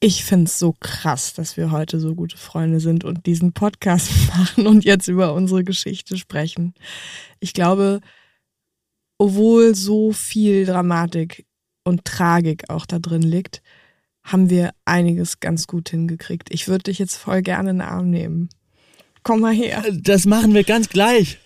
Ich 0.00 0.24
find's 0.24 0.58
so 0.58 0.74
krass, 0.80 1.32
dass 1.32 1.56
wir 1.56 1.70
heute 1.70 2.00
so 2.00 2.16
gute 2.16 2.36
Freunde 2.36 2.80
sind 2.80 3.04
und 3.04 3.24
diesen 3.26 3.52
Podcast 3.52 4.10
machen 4.36 4.66
und 4.66 4.84
jetzt 4.84 5.06
über 5.06 5.32
unsere 5.32 5.62
Geschichte 5.62 6.18
sprechen. 6.18 6.74
Ich 7.38 7.52
glaube, 7.52 8.00
obwohl 9.18 9.76
so 9.76 10.12
viel 10.12 10.66
Dramatik 10.66 11.46
und 11.84 12.04
Tragik 12.04 12.68
auch 12.68 12.84
da 12.84 12.98
drin 12.98 13.22
liegt, 13.22 13.62
haben 14.24 14.50
wir 14.50 14.72
einiges 14.84 15.38
ganz 15.38 15.68
gut 15.68 15.90
hingekriegt. 15.90 16.52
Ich 16.52 16.66
würde 16.66 16.84
dich 16.84 16.98
jetzt 16.98 17.16
voll 17.16 17.42
gerne 17.42 17.70
in 17.70 17.78
den 17.78 17.88
Arm 17.88 18.10
nehmen. 18.10 18.48
Komm 19.22 19.40
mal 19.40 19.54
her. 19.54 19.84
Das 19.92 20.26
machen 20.26 20.54
wir 20.54 20.64
ganz 20.64 20.88
gleich 20.88 21.38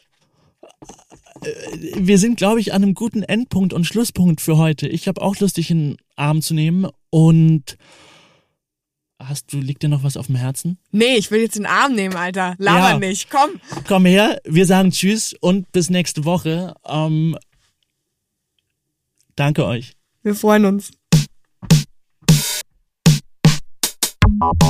wir 1.96 2.18
sind, 2.18 2.36
glaube 2.36 2.60
ich, 2.60 2.72
an 2.72 2.82
einem 2.82 2.94
guten 2.94 3.22
Endpunkt 3.22 3.72
und 3.72 3.84
Schlusspunkt 3.84 4.40
für 4.40 4.56
heute. 4.56 4.88
Ich 4.88 5.08
habe 5.08 5.22
auch 5.22 5.36
Lust, 5.38 5.56
dich 5.56 5.70
in 5.70 5.90
den 5.90 5.96
Arm 6.16 6.42
zu 6.42 6.54
nehmen 6.54 6.88
und 7.10 7.76
hast 9.18 9.52
du, 9.52 9.58
liegt 9.58 9.82
dir 9.82 9.88
noch 9.88 10.02
was 10.02 10.16
auf 10.16 10.26
dem 10.26 10.36
Herzen? 10.36 10.78
Nee, 10.92 11.16
ich 11.16 11.30
will 11.30 11.40
jetzt 11.40 11.56
den 11.56 11.66
Arm 11.66 11.94
nehmen, 11.94 12.16
Alter. 12.16 12.54
Laber 12.58 12.90
ja. 12.90 12.98
nicht, 12.98 13.30
komm. 13.30 13.60
Komm 13.86 14.06
her, 14.06 14.40
wir 14.44 14.66
sagen 14.66 14.90
Tschüss 14.90 15.34
und 15.40 15.70
bis 15.72 15.90
nächste 15.90 16.24
Woche. 16.24 16.74
Ähm, 16.86 17.36
danke 19.34 19.64
euch. 19.64 19.94
Wir 20.22 20.34
freuen 20.34 20.64
uns. 20.64 20.90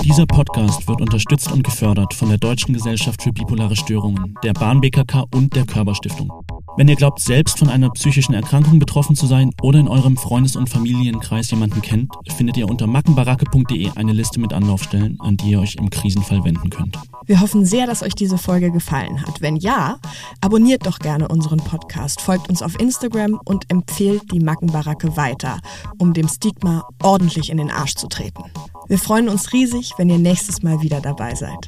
Dieser 0.05 0.27
Podcast 0.27 0.87
wird 0.87 1.01
unterstützt 1.01 1.51
und 1.51 1.65
gefördert 1.65 2.15
von 2.15 2.29
der 2.29 2.39
Deutschen 2.39 2.73
Gesellschaft 2.73 3.23
für 3.23 3.33
bipolare 3.33 3.75
Störungen, 3.75 4.35
der 4.45 4.53
Bahn 4.53 4.81
BKK 4.81 5.25
und 5.35 5.55
der 5.57 5.67
Körperstiftung. 5.67 6.46
Wenn 6.77 6.89
ihr 6.89 6.97
glaubt, 6.97 7.21
selbst 7.21 7.59
von 7.59 7.71
einer 7.71 7.89
psychischen 7.91 8.35
Erkrankung 8.35 8.79
betroffen 8.79 9.17
zu 9.17 9.27
sein 9.27 9.51
oder 9.63 9.79
in 9.79 9.89
eurem 9.89 10.19
Freundes- 10.19 10.57
und 10.57 10.69
Familienkreis 10.69 11.51
jemanden 11.51 11.81
kennt, 11.81 12.13
findet 12.37 12.59
ihr 12.59 12.69
unter 12.69 12.87
mackenbaracke.de 12.87 13.93
eine 13.95 14.13
Liste 14.13 14.39
mit 14.39 14.53
Anlaufstellen, 14.53 15.19
an 15.21 15.39
die 15.39 15.53
ihr 15.53 15.61
euch 15.61 15.77
im 15.77 15.89
Krisenfall 15.89 16.45
wenden 16.45 16.69
könnt. 16.69 16.99
Wir 17.25 17.41
hoffen 17.41 17.65
sehr, 17.65 17.87
dass 17.87 18.03
euch 18.03 18.15
diese 18.15 18.37
Folge 18.37 18.71
gefallen 18.71 19.23
hat. 19.23 19.41
Wenn 19.41 19.57
ja, 19.57 19.99
abonniert 20.43 20.85
doch 20.85 20.99
gerne 20.99 21.29
unseren 21.29 21.61
Podcast, 21.61 22.21
folgt 22.21 22.51
uns 22.51 22.61
auf 22.61 22.79
Instagram 22.79 23.41
und 23.47 23.65
empfehlt 23.71 24.31
die 24.31 24.41
Mackenbaracke 24.41 25.17
weiter, 25.17 25.61
um 25.97 26.13
dem 26.13 26.29
Stigma 26.29 26.87
ordentlich 27.03 27.49
in 27.49 27.57
den 27.57 27.71
Arsch 27.71 27.95
zu 27.95 28.07
treten. 28.07 28.45
Wir 28.87 28.99
freuen 28.99 29.31
uns 29.31 29.55
riesig, 29.55 29.95
wenn 29.97 30.11
ihr 30.11 30.19
nächstes 30.19 30.63
Mal 30.63 30.83
wieder 30.83 31.01
dabei 31.01 31.35
seid. 31.35 31.67